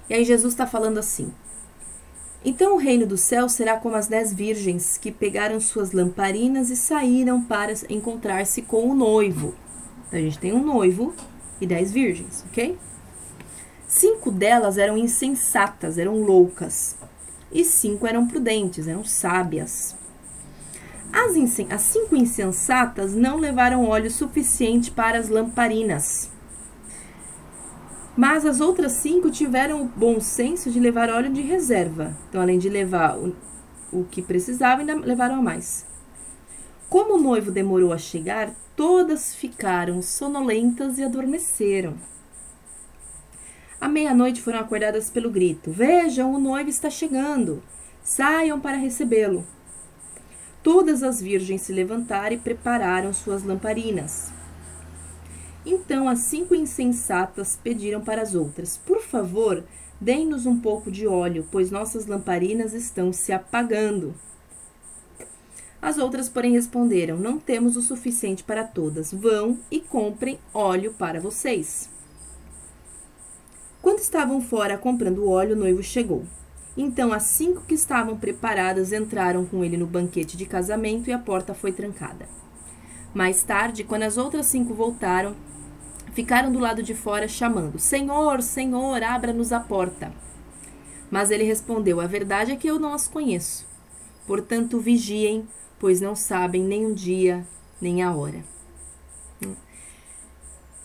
E 0.09 0.15
aí 0.15 0.25
Jesus 0.25 0.53
está 0.53 0.67
falando 0.67 0.99
assim: 0.99 1.33
então 2.45 2.75
o 2.75 2.79
reino 2.79 3.07
do 3.07 3.17
céu 3.17 3.49
será 3.49 3.77
como 3.77 3.95
as 3.95 4.09
dez 4.09 4.35
virgens 4.35 4.99
que 4.99 5.13
pegaram 5.13 5.61
suas 5.61 5.93
lamparinas 5.93 6.71
e 6.71 6.77
saíram 6.77 7.41
para 7.41 7.73
encontrar-se 7.89 8.63
com 8.63 8.89
o 8.89 8.95
noivo. 8.95 9.55
Então 10.09 10.19
a 10.19 10.23
gente 10.23 10.39
tem 10.39 10.53
um 10.53 10.65
noivo 10.65 11.15
e 11.61 11.67
dez 11.67 11.93
virgens, 11.93 12.45
ok? 12.49 12.77
Cinco 13.87 14.31
delas 14.33 14.77
eram 14.77 14.99
insensatas, 14.99 15.99
eram 15.99 16.17
loucas. 16.17 16.97
E 17.53 17.65
cinco 17.65 18.07
eram 18.07 18.27
prudentes, 18.27 18.89
eram 18.89 19.05
sábias. 19.05 19.95
As, 21.13 21.37
as 21.71 21.83
cinco 21.83 22.17
insensatas 22.17 23.15
não 23.15 23.37
levaram 23.37 23.87
óleo 23.87 24.11
suficiente 24.11 24.91
para 24.91 25.19
as 25.19 25.29
lamparinas. 25.29 26.31
Mas 28.17 28.47
as 28.47 28.61
outras 28.61 28.93
cinco 28.93 29.31
tiveram 29.31 29.83
o 29.83 29.85
bom 29.85 30.21
senso 30.21 30.71
de 30.71 30.81
levar 30.81 31.11
óleo 31.11 31.31
de 31.31 31.43
reserva. 31.43 32.17
Então, 32.29 32.41
além 32.41 32.59
de 32.59 32.69
levar 32.69 33.19
o, 33.19 33.37
o 33.93 34.05
que 34.05 34.23
precisava, 34.23 34.81
ainda 34.81 34.95
levaram 34.95 35.37
a 35.37 35.43
mais. 35.43 35.87
Como 36.89 37.15
o 37.15 37.23
noivo 37.23 37.51
demorou 37.51 37.93
a 37.93 37.99
chegar, 37.99 38.51
todas 38.77 39.35
ficaram 39.35 40.03
sonolentas 40.03 40.99
e 40.99 41.05
adormeceram. 41.05 41.95
À 43.81 43.89
meia-noite 43.89 44.41
foram 44.41 44.61
acordadas 44.61 45.11
pelo 45.11 45.31
grito: 45.31 45.71
Vejam, 45.71 46.35
o 46.35 46.39
noivo 46.39 46.71
está 46.71 46.89
chegando! 46.89 47.63
Saiam 48.03 48.61
para 48.61 48.77
recebê-lo. 48.77 49.45
Todas 50.63 51.03
as 51.03 51.21
virgens 51.21 51.63
se 51.63 51.73
levantaram 51.73 52.37
e 52.37 52.39
prepararam 52.39 53.13
suas 53.13 53.43
lamparinas. 53.43 54.33
Então 55.67 56.09
as 56.09 56.21
cinco 56.21 56.55
insensatas 56.55 57.59
pediram 57.63 58.01
para 58.01 58.23
as 58.23 58.35
outras: 58.35 58.77
Por 58.77 59.01
favor, 59.01 59.65
deem-nos 60.01 60.47
um 60.47 60.61
pouco 60.61 60.91
de 60.91 61.07
óleo, 61.07 61.47
pois 61.51 61.71
nossas 61.71 62.07
lamparinas 62.07 62.75
estão 62.75 63.13
se 63.13 63.33
apagando. 63.33 64.15
As 65.81 65.99
outras, 65.99 66.29
porém, 66.29 66.53
responderam: 66.53 67.17
Não 67.19 67.41
temos 67.41 67.77
o 67.77 67.83
suficiente 67.83 68.45
para 68.45 68.63
todas. 68.63 69.13
Vão 69.13 69.59
e 69.69 69.81
comprem 69.81 70.39
óleo 70.55 70.95
para 70.97 71.21
vocês. 71.21 71.91
Quando 73.81 73.99
estavam 73.99 74.41
fora 74.41 74.79
comprando 74.79 75.29
óleo, 75.29 75.57
o 75.57 75.59
noivo 75.59 75.83
chegou. 75.83 76.25
Então 76.77 77.13
as 77.13 77.25
cinco 77.25 77.63
que 77.63 77.75
estavam 77.75 78.17
preparadas 78.17 78.93
entraram 78.93 79.45
com 79.45 79.63
ele 79.63 79.77
no 79.77 79.87
banquete 79.87 80.37
de 80.37 80.47
casamento 80.47 81.09
e 81.09 81.13
a 81.13 81.19
porta 81.19 81.53
foi 81.53 81.73
trancada. 81.73 82.27
Mais 83.15 83.43
tarde, 83.43 83.85
quando 83.85 84.05
as 84.05 84.17
outras 84.17 84.47
cinco 84.47 84.73
voltaram, 84.73 85.37
ficaram 86.15 86.51
do 86.51 86.59
lado 86.59 86.83
de 86.83 86.95
fora 86.95 87.29
chamando: 87.29 87.79
Senhor, 87.79 88.41
Senhor, 88.41 89.03
abra-nos 89.03 89.53
a 89.53 89.61
porta. 89.61 90.13
Mas 91.11 91.31
ele 91.31 91.45
respondeu: 91.45 92.01
A 92.01 92.07
verdade 92.07 92.53
é 92.53 92.57
que 92.57 92.69
eu 92.69 92.79
não 92.79 92.95
as 92.95 93.07
conheço. 93.07 93.67
Portanto, 94.27 94.81
vigiem, 94.81 95.47
pois 95.79 96.01
não 96.01 96.17
sabem 96.17 96.63
nem 96.63 96.87
o 96.87 96.95
dia 96.95 97.47
nem 97.83 98.03
a 98.03 98.15
hora. 98.15 98.45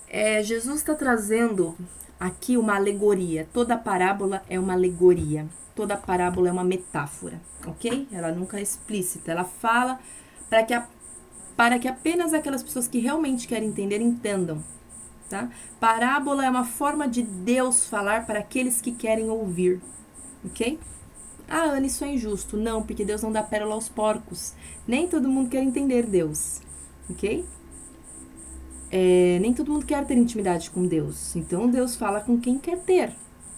É, 0.10 0.42
Jesus 0.42 0.78
está 0.78 0.96
trazendo 0.96 1.78
aqui 2.20 2.58
uma 2.58 2.76
alegoria. 2.76 3.48
Toda 3.54 3.78
parábola 3.78 4.42
é 4.50 4.60
uma 4.60 4.74
alegoria. 4.74 5.48
Toda 5.78 5.96
parábola 5.96 6.50
é 6.50 6.52
uma 6.52 6.64
metáfora, 6.66 7.40
ok? 7.66 8.10
Ela 8.12 8.34
nunca 8.34 8.60
é 8.60 8.62
explícita. 8.62 9.32
Ela 9.32 9.46
fala 9.46 9.98
para 10.50 10.64
que, 10.64 10.82
para 11.56 11.80
que 11.80 11.88
apenas 11.88 12.34
aquelas 12.34 12.62
pessoas 12.62 12.86
que 12.86 13.00
realmente 13.00 13.48
querem 13.48 13.70
entender 13.70 14.02
entendam 14.02 14.62
tá? 15.30 15.50
Parábola 15.80 16.46
é 16.46 16.50
uma 16.50 16.66
forma 16.66 17.08
de 17.08 17.22
Deus 17.22 17.86
falar 17.86 18.26
para 18.26 18.40
aqueles 18.40 18.82
que 18.82 18.92
querem 18.92 19.30
ouvir, 19.30 19.82
ok? 20.46 20.80
Ah, 21.48 21.64
Ana, 21.64 21.86
isso 21.86 22.04
é 22.04 22.14
injusto. 22.14 22.58
Não, 22.58 22.84
porque 22.84 23.06
Deus 23.06 23.22
não 23.22 23.32
dá 23.32 23.42
pérola 23.42 23.76
aos 23.76 23.88
porcos. 23.88 24.54
Nem 24.88 25.08
todo 25.08 25.30
mundo 25.30 25.50
quer 25.50 25.64
entender 25.64 26.06
Deus, 26.06 26.62
ok? 27.10 27.46
É, 28.92 29.38
nem 29.42 29.54
todo 29.54 29.72
mundo 29.72 29.86
quer 29.86 30.06
ter 30.06 30.18
intimidade 30.18 30.70
com 30.70 30.86
Deus. 30.86 31.36
Então 31.36 31.70
Deus 31.70 31.96
fala 31.96 32.22
com 32.22 32.40
quem 32.40 32.58
quer 32.58 32.80
ter, 32.80 33.14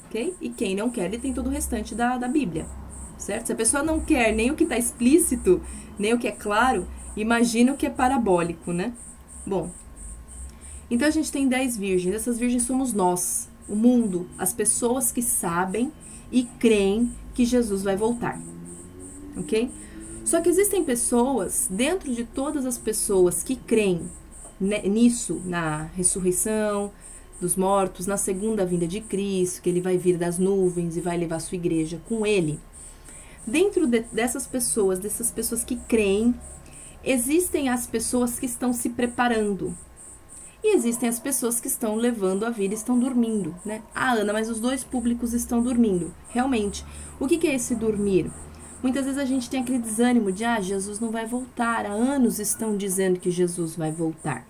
ok? 0.09 0.35
E 0.41 0.49
quem 0.49 0.75
não 0.75 0.89
quer, 0.89 1.05
ele 1.05 1.19
tem 1.19 1.31
todo 1.31 1.47
o 1.47 1.51
restante 1.51 1.93
da, 1.93 2.17
da 2.17 2.27
Bíblia, 2.27 2.65
certo? 3.17 3.47
Se 3.47 3.53
a 3.53 3.55
pessoa 3.55 3.83
não 3.83 3.99
quer 3.99 4.33
nem 4.33 4.49
o 4.49 4.55
que 4.55 4.63
está 4.63 4.77
explícito, 4.77 5.61
nem 5.97 6.13
o 6.13 6.19
que 6.19 6.27
é 6.27 6.31
claro, 6.31 6.87
imagina 7.15 7.71
o 7.71 7.77
que 7.77 7.85
é 7.85 7.89
parabólico, 7.89 8.73
né? 8.73 8.91
Bom, 9.45 9.69
então 10.89 11.07
a 11.07 11.11
gente 11.11 11.31
tem 11.31 11.47
10 11.47 11.77
virgens. 11.77 12.15
Essas 12.15 12.39
virgens 12.39 12.63
somos 12.63 12.91
nós, 12.91 13.47
o 13.67 13.75
mundo, 13.75 14.27
as 14.37 14.51
pessoas 14.51 15.11
que 15.11 15.21
sabem 15.21 15.91
e 16.31 16.43
creem 16.43 17.11
que 17.35 17.45
Jesus 17.45 17.83
vai 17.83 17.95
voltar. 17.95 18.41
Ok? 19.37 19.71
Só 20.25 20.41
que 20.41 20.49
existem 20.49 20.83
pessoas, 20.83 21.67
dentro 21.69 22.13
de 22.13 22.23
todas 22.23 22.65
as 22.65 22.77
pessoas 22.77 23.43
que 23.43 23.55
creem 23.55 24.09
nisso, 24.59 25.41
na 25.45 25.83
ressurreição 25.95 26.91
dos 27.39 27.55
mortos, 27.55 28.05
na 28.05 28.17
segunda 28.17 28.65
vinda 28.65 28.87
de 28.87 29.01
Cristo, 29.01 29.61
que 29.61 29.69
ele 29.69 29.81
vai 29.81 29.97
vir 29.97 30.17
das 30.17 30.37
nuvens 30.37 30.97
e 30.97 31.01
vai 31.01 31.17
levar 31.17 31.39
sua 31.39 31.55
igreja 31.55 32.01
com 32.07 32.25
ele. 32.25 32.59
Dentro 33.45 33.87
de, 33.87 34.01
dessas 34.11 34.45
pessoas, 34.45 34.99
dessas 34.99 35.31
pessoas 35.31 35.63
que 35.63 35.75
creem, 35.75 36.35
existem 37.03 37.69
as 37.69 37.87
pessoas 37.87 38.39
que 38.39 38.45
estão 38.45 38.73
se 38.73 38.89
preparando, 38.89 39.75
e 40.61 40.75
existem 40.75 41.07
as 41.07 41.19
pessoas 41.19 41.59
que 41.61 41.67
estão 41.67 41.95
levando 41.95 42.45
a 42.45 42.49
vida 42.49 42.73
estão 42.73 42.99
dormindo, 42.99 43.55
né? 43.65 43.81
Ah, 43.95 44.11
Ana, 44.11 44.33
mas 44.33 44.49
os 44.49 44.59
dois 44.59 44.83
públicos 44.83 45.33
estão 45.33 45.61
dormindo. 45.61 46.13
Realmente. 46.29 46.85
O 47.17 47.27
que, 47.27 47.37
que 47.37 47.47
é 47.47 47.55
esse 47.55 47.73
dormir? 47.75 48.29
Muitas 48.83 49.05
vezes 49.05 49.19
a 49.19 49.25
gente 49.25 49.49
tem 49.49 49.61
aquele 49.61 49.79
desânimo 49.79 50.31
de, 50.33 50.43
ah, 50.43 50.59
Jesus 50.59 50.99
não 50.99 51.11
vai 51.11 51.25
voltar. 51.25 51.85
Há 51.85 51.91
anos 51.91 52.39
estão 52.39 52.75
dizendo 52.75 53.19
que 53.19 53.31
Jesus 53.31 53.75
vai 53.75 53.91
voltar. 53.91 54.45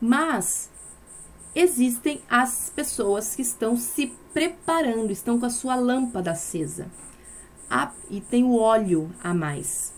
Mas 0.00 0.70
existem 1.54 2.22
as 2.28 2.70
pessoas 2.74 3.34
que 3.34 3.42
estão 3.42 3.76
se 3.76 4.12
preparando, 4.32 5.10
estão 5.10 5.38
com 5.38 5.46
a 5.46 5.50
sua 5.50 5.74
lâmpada 5.74 6.30
acesa. 6.30 6.86
Ah, 7.68 7.92
e 8.08 8.20
tem 8.20 8.44
o 8.44 8.56
óleo 8.56 9.10
a 9.22 9.34
mais. 9.34 9.92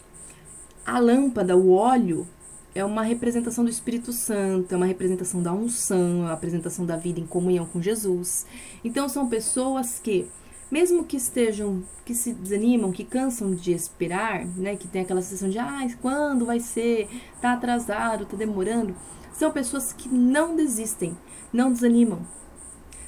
A 0.84 0.98
lâmpada, 0.98 1.56
o 1.56 1.70
óleo, 1.70 2.26
é 2.74 2.84
uma 2.84 3.02
representação 3.02 3.64
do 3.64 3.70
Espírito 3.70 4.12
Santo, 4.12 4.72
é 4.72 4.76
uma 4.76 4.86
representação 4.86 5.42
da 5.42 5.52
unção, 5.52 6.22
é 6.22 6.26
uma 6.26 6.32
apresentação 6.32 6.86
da 6.86 6.96
vida 6.96 7.20
em 7.20 7.26
comunhão 7.26 7.66
com 7.66 7.80
Jesus. 7.80 8.46
Então 8.82 9.08
são 9.08 9.28
pessoas 9.28 9.98
que, 9.98 10.26
mesmo 10.70 11.04
que 11.04 11.16
estejam, 11.16 11.82
que 12.04 12.14
se 12.14 12.32
desanimam, 12.32 12.90
que 12.90 13.04
cansam 13.04 13.54
de 13.54 13.72
esperar, 13.72 14.46
né, 14.46 14.74
que 14.74 14.88
tem 14.88 15.02
aquela 15.02 15.20
sensação 15.20 15.50
de, 15.50 15.58
ah, 15.58 15.86
quando 16.00 16.46
vai 16.46 16.60
ser? 16.60 17.08
Tá 17.40 17.52
atrasado, 17.52 18.26
tá 18.26 18.36
demorando. 18.36 18.94
São 19.42 19.50
pessoas 19.50 19.92
que 19.92 20.08
não 20.08 20.54
desistem, 20.54 21.18
não 21.52 21.72
desanimam. 21.72 22.24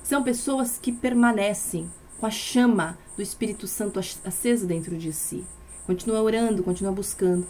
São 0.03 0.21
pessoas 0.21 0.77
que 0.77 0.91
permanecem 0.91 1.89
com 2.19 2.27
a 2.27 2.31
chama 2.31 2.99
do 3.17 3.23
Espírito 3.23 3.69
Santo 3.69 4.01
acesa 4.01 4.67
dentro 4.67 4.97
de 4.99 5.13
si. 5.13 5.45
Continua 5.87 6.21
orando, 6.21 6.65
continua 6.65 6.91
buscando. 6.91 7.47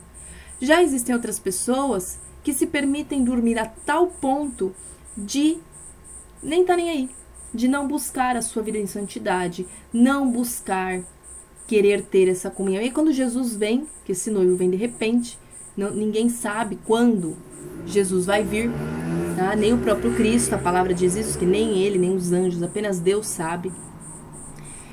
Já 0.61 0.83
existem 0.83 1.15
outras 1.15 1.39
pessoas 1.39 2.19
que 2.43 2.53
se 2.53 2.67
permitem 2.67 3.25
dormir 3.25 3.59
a 3.59 3.65
tal 3.65 4.09
ponto 4.09 4.75
de 5.17 5.57
nem 6.43 6.63
tá 6.63 6.77
nem 6.77 6.91
aí, 6.91 7.11
de 7.55 7.67
não 7.67 7.89
buscar 7.89 8.37
a 8.37 8.43
sua 8.43 8.63
vida 8.63 8.77
em 8.77 8.87
santidade, 8.87 9.67
não 9.95 10.31
buscar 10.31 11.03
querer 11.67 12.03
ter 12.03 12.29
essa 12.29 12.51
comunhão. 12.51 12.83
E 12.83 12.91
quando 12.91 13.15
Jesus 13.15 13.57
vem, 13.57 13.89
que 14.05 14.13
esse 14.13 14.31
noivo 14.31 14.57
vem 14.57 14.69
de 14.69 14.77
repente, 14.77 15.39
não, 15.75 15.91
ninguém 15.91 16.29
sabe 16.29 16.79
quando 16.85 17.35
Jesus 17.87 18.27
vai 18.27 18.43
vir, 18.43 18.71
tá? 19.37 19.55
nem 19.55 19.73
o 19.73 19.79
próprio 19.79 20.15
Cristo, 20.15 20.55
a 20.55 20.59
palavra 20.59 20.95
diz 20.95 21.15
isso, 21.17 21.39
que 21.39 21.47
nem 21.47 21.79
ele, 21.79 21.99
nem 21.99 22.15
os 22.15 22.33
anjos, 22.33 22.63
apenas 22.63 22.99
Deus 22.99 23.27
sabe. 23.27 23.73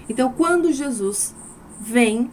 Então, 0.09 0.33
quando 0.33 0.73
Jesus 0.73 1.33
vem, 1.79 2.29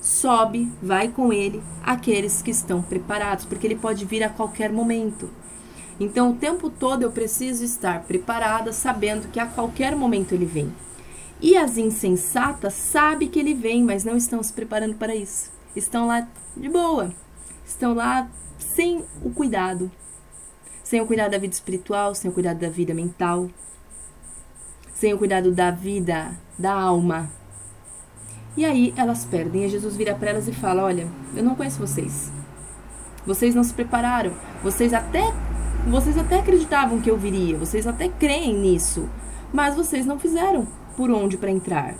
sobe, 0.00 0.70
vai 0.82 1.08
com 1.08 1.32
ele 1.32 1.62
aqueles 1.82 2.42
que 2.42 2.50
estão 2.50 2.82
preparados, 2.82 3.44
porque 3.44 3.66
ele 3.66 3.76
pode 3.76 4.04
vir 4.04 4.22
a 4.24 4.28
qualquer 4.28 4.72
momento. 4.72 5.30
Então, 6.00 6.32
o 6.32 6.36
tempo 6.36 6.68
todo 6.68 7.02
eu 7.02 7.12
preciso 7.12 7.64
estar 7.64 8.02
preparada, 8.02 8.72
sabendo 8.72 9.28
que 9.28 9.38
a 9.38 9.46
qualquer 9.46 9.94
momento 9.94 10.32
ele 10.32 10.46
vem. 10.46 10.72
E 11.40 11.56
as 11.56 11.76
insensatas 11.76 12.74
sabem 12.74 13.28
que 13.28 13.38
ele 13.38 13.54
vem, 13.54 13.82
mas 13.82 14.04
não 14.04 14.16
estão 14.16 14.42
se 14.42 14.52
preparando 14.52 14.94
para 14.94 15.14
isso. 15.14 15.50
Estão 15.74 16.06
lá 16.06 16.26
de 16.56 16.68
boa. 16.68 17.12
Estão 17.64 17.94
lá 17.94 18.28
sem 18.74 19.04
o 19.22 19.30
cuidado. 19.30 19.90
Sem 20.82 21.00
o 21.00 21.06
cuidado 21.06 21.30
da 21.30 21.38
vida 21.38 21.54
espiritual, 21.54 22.14
sem 22.14 22.30
o 22.30 22.34
cuidado 22.34 22.58
da 22.58 22.68
vida 22.68 22.92
mental, 22.92 23.48
sem 24.92 25.14
o 25.14 25.18
cuidado 25.18 25.52
da 25.52 25.70
vida 25.70 26.36
da 26.58 26.72
alma, 26.72 27.30
e 28.56 28.64
aí 28.64 28.92
elas 28.96 29.24
perdem. 29.24 29.64
E 29.64 29.68
Jesus 29.68 29.96
vira 29.96 30.14
para 30.14 30.30
elas 30.30 30.48
e 30.48 30.52
fala: 30.52 30.82
Olha, 30.82 31.08
eu 31.34 31.42
não 31.42 31.54
conheço 31.54 31.78
vocês. 31.78 32.30
Vocês 33.26 33.54
não 33.54 33.64
se 33.64 33.72
prepararam. 33.72 34.32
Vocês 34.62 34.92
até 34.92 35.22
vocês 35.86 36.16
até 36.16 36.38
acreditavam 36.38 37.00
que 37.00 37.10
eu 37.10 37.16
viria. 37.16 37.56
Vocês 37.56 37.86
até 37.86 38.08
creem 38.08 38.54
nisso. 38.54 39.08
Mas 39.52 39.74
vocês 39.74 40.06
não 40.06 40.18
fizeram 40.18 40.66
por 40.96 41.10
onde 41.10 41.36
para 41.36 41.50
entrar. 41.50 41.94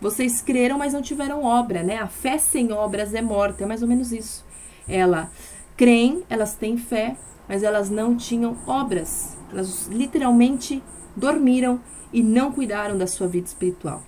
Vocês 0.00 0.42
creram, 0.42 0.78
mas 0.78 0.92
não 0.92 1.00
tiveram 1.00 1.44
obra, 1.44 1.82
né? 1.82 1.98
A 1.98 2.08
fé 2.08 2.38
sem 2.38 2.72
obras 2.72 3.14
é 3.14 3.22
morta. 3.22 3.64
É 3.64 3.66
mais 3.66 3.82
ou 3.82 3.88
menos 3.88 4.12
isso. 4.12 4.44
Ela 4.86 5.30
creem, 5.82 6.22
elas 6.30 6.54
têm 6.54 6.78
fé, 6.78 7.16
mas 7.48 7.64
elas 7.64 7.90
não 7.90 8.16
tinham 8.16 8.56
obras. 8.68 9.36
Elas 9.50 9.88
literalmente 9.88 10.80
dormiram 11.16 11.80
e 12.12 12.22
não 12.22 12.52
cuidaram 12.52 12.96
da 12.96 13.08
sua 13.08 13.26
vida 13.26 13.48
espiritual. 13.48 14.00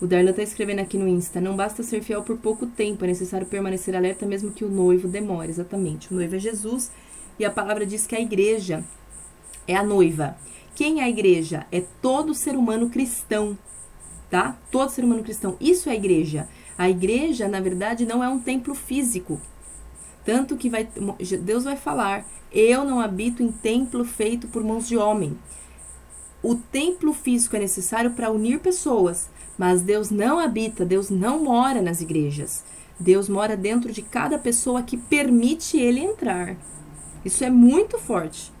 O 0.00 0.08
Darlan 0.08 0.32
tá 0.32 0.42
escrevendo 0.42 0.80
aqui 0.80 0.98
no 0.98 1.06
Insta: 1.06 1.40
não 1.40 1.54
basta 1.54 1.84
ser 1.84 2.02
fiel 2.02 2.24
por 2.24 2.36
pouco 2.36 2.66
tempo, 2.66 3.04
é 3.04 3.06
necessário 3.06 3.46
permanecer 3.46 3.94
alerta 3.94 4.26
mesmo 4.26 4.50
que 4.50 4.64
o 4.64 4.68
noivo 4.68 5.06
demore. 5.06 5.50
Exatamente. 5.50 6.12
O 6.12 6.16
noivo 6.16 6.34
é 6.34 6.40
Jesus 6.40 6.90
e 7.38 7.44
a 7.44 7.50
palavra 7.50 7.86
diz 7.86 8.04
que 8.04 8.16
a 8.16 8.20
igreja 8.20 8.82
é 9.68 9.76
a 9.76 9.84
noiva. 9.84 10.36
Quem 10.74 11.00
é 11.00 11.04
a 11.04 11.08
igreja? 11.08 11.64
É 11.70 11.84
todo 12.02 12.34
ser 12.34 12.56
humano 12.56 12.90
cristão, 12.90 13.56
tá? 14.28 14.58
Todo 14.68 14.90
ser 14.90 15.04
humano 15.04 15.22
cristão. 15.22 15.56
Isso 15.60 15.88
é 15.88 15.92
a 15.92 15.94
igreja. 15.94 16.48
A 16.76 16.90
igreja, 16.90 17.46
na 17.46 17.60
verdade, 17.60 18.04
não 18.04 18.24
é 18.24 18.28
um 18.28 18.40
templo 18.40 18.74
físico. 18.74 19.40
Tanto 20.24 20.56
que 20.56 20.68
vai, 20.68 20.88
Deus 21.40 21.64
vai 21.64 21.76
falar: 21.76 22.26
Eu 22.52 22.84
não 22.84 23.00
habito 23.00 23.42
em 23.42 23.50
templo 23.50 24.04
feito 24.04 24.48
por 24.48 24.62
mãos 24.62 24.86
de 24.86 24.96
homem. 24.96 25.36
O 26.42 26.56
templo 26.56 27.12
físico 27.12 27.56
é 27.56 27.60
necessário 27.60 28.12
para 28.12 28.30
unir 28.30 28.58
pessoas, 28.58 29.28
mas 29.56 29.82
Deus 29.82 30.10
não 30.10 30.38
habita, 30.38 30.84
Deus 30.84 31.08
não 31.08 31.42
mora 31.42 31.80
nas 31.80 32.00
igrejas. 32.00 32.64
Deus 32.98 33.28
mora 33.28 33.56
dentro 33.56 33.92
de 33.92 34.02
cada 34.02 34.38
pessoa 34.38 34.82
que 34.82 34.96
permite 34.96 35.76
ele 35.76 36.00
entrar. 36.00 36.56
Isso 37.24 37.44
é 37.44 37.50
muito 37.50 37.98
forte. 37.98 38.52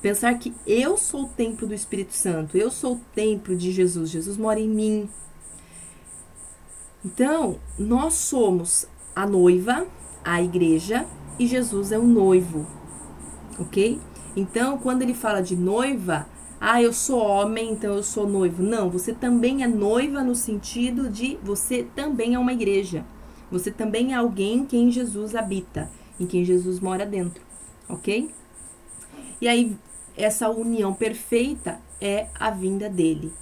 Pensar 0.00 0.38
que 0.38 0.54
eu 0.66 0.96
sou 0.96 1.24
o 1.24 1.28
templo 1.28 1.66
do 1.66 1.74
Espírito 1.74 2.12
Santo, 2.12 2.56
eu 2.56 2.70
sou 2.70 2.94
o 2.94 3.00
templo 3.14 3.56
de 3.56 3.72
Jesus, 3.72 4.10
Jesus 4.10 4.36
mora 4.36 4.60
em 4.60 4.68
mim. 4.68 5.08
Então, 7.04 7.58
nós 7.78 8.14
somos 8.14 8.86
a 9.14 9.26
noiva, 9.26 9.86
a 10.24 10.42
igreja, 10.42 11.06
e 11.38 11.46
Jesus 11.46 11.92
é 11.92 11.98
o 11.98 12.04
noivo, 12.04 12.66
ok? 13.58 14.00
Então, 14.36 14.78
quando 14.78 15.02
ele 15.02 15.14
fala 15.14 15.40
de 15.40 15.56
noiva, 15.56 16.26
ah, 16.60 16.82
eu 16.82 16.92
sou 16.92 17.20
homem, 17.20 17.72
então 17.72 17.94
eu 17.94 18.02
sou 18.02 18.28
noivo. 18.28 18.62
Não, 18.62 18.90
você 18.90 19.12
também 19.12 19.62
é 19.62 19.68
noiva 19.68 20.22
no 20.24 20.34
sentido 20.34 21.08
de 21.08 21.38
você 21.42 21.86
também 21.94 22.34
é 22.34 22.38
uma 22.38 22.52
igreja. 22.52 23.04
Você 23.50 23.70
também 23.70 24.12
é 24.12 24.16
alguém 24.16 24.64
quem 24.64 24.90
Jesus 24.90 25.34
habita, 25.34 25.90
em 26.18 26.26
quem 26.26 26.44
Jesus 26.44 26.80
mora 26.80 27.06
dentro, 27.06 27.42
ok? 27.88 28.30
E 29.40 29.48
aí, 29.48 29.76
essa 30.16 30.50
união 30.50 30.92
perfeita 30.92 31.80
é 32.00 32.26
a 32.38 32.50
vinda 32.50 32.90
dele. 32.90 33.32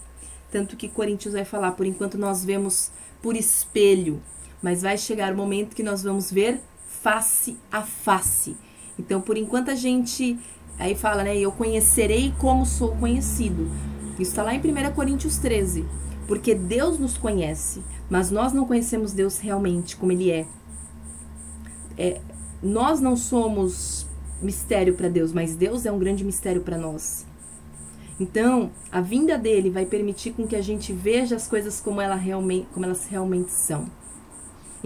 Tanto 0.51 0.77
que 0.77 0.89
Coríntios 0.89 1.35
vai 1.35 1.45
falar, 1.45 1.73
por 1.73 1.87
enquanto 1.87 2.19
nós 2.19 2.45
vemos 2.45 2.93
por 3.23 3.35
espelho, 3.35 4.21
mas 4.67 4.83
vai 4.83 4.99
chegar 4.99 5.33
o 5.33 5.37
momento 5.37 5.77
que 5.77 5.83
nós 5.83 6.03
vamos 6.03 6.29
ver 6.29 6.61
face 6.89 7.57
a 7.71 7.83
face. 7.83 8.57
Então, 8.99 9.21
por 9.21 9.37
enquanto 9.39 9.71
a 9.71 9.77
gente 9.77 10.37
Aí 10.79 10.95
fala, 10.95 11.25
né? 11.25 11.37
Eu 11.37 11.51
conhecerei 11.53 12.35
como 12.39 12.67
sou 12.67 12.95
conhecido. 12.97 13.71
Isso 14.19 14.31
está 14.31 14.43
lá 14.43 14.55
em 14.55 14.59
1 14.59 14.93
Coríntios 14.95 15.39
13. 15.39 15.85
Porque 16.27 16.55
Deus 16.55 16.99
nos 16.99 17.17
conhece, 17.17 17.83
mas 18.11 18.31
nós 18.31 18.53
não 18.53 18.67
conhecemos 18.67 19.13
Deus 19.13 19.39
realmente 19.39 19.97
como 19.97 20.13
Ele 20.13 20.31
é. 20.31 20.47
é 21.97 22.21
nós 22.63 23.01
não 23.01 23.17
somos 23.17 24.07
mistério 24.43 24.95
para 24.95 25.09
Deus, 25.09 25.33
mas 25.33 25.55
Deus 25.55 25.87
é 25.87 25.93
um 25.93 25.99
grande 25.99 26.25
mistério 26.25 26.63
para 26.63 26.77
nós. 26.77 27.25
Então, 28.19 28.71
a 28.91 29.01
vinda 29.01 29.39
dele 29.39 29.71
vai 29.71 29.87
permitir 29.87 30.33
com 30.33 30.47
que 30.47 30.57
a 30.57 30.63
gente 30.63 30.93
veja 30.93 31.37
as 31.37 31.47
coisas 31.47 31.81
como, 31.81 32.01
ela 32.01 32.17
realmente, 32.17 32.67
como 32.73 32.85
elas 32.85 33.07
realmente 33.07 33.53
são. 33.53 33.87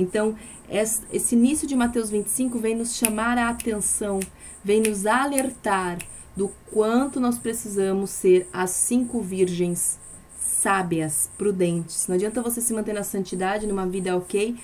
Então, 0.01 0.35
esse 0.69 1.35
início 1.35 1.67
de 1.67 1.77
Mateus 1.77 2.11
25 2.11 2.59
vem 2.59 2.75
nos 2.75 2.97
chamar 2.97 3.37
a 3.39 3.49
atenção 3.49 4.21
vem 4.63 4.83
nos 4.83 5.07
alertar 5.07 5.99
do 6.37 6.49
quanto 6.73 7.19
nós 7.19 7.39
precisamos 7.39 8.11
ser 8.11 8.49
as 8.53 8.71
cinco 8.71 9.21
virgens 9.21 9.99
sábias, 10.39 11.31
prudentes. 11.37 12.07
Não 12.07 12.15
adianta 12.15 12.43
você 12.43 12.61
se 12.61 12.73
manter 12.73 12.93
na 12.93 13.03
santidade, 13.03 13.67
numa 13.67 13.87
vida 13.87 14.17
ok, 14.17 14.57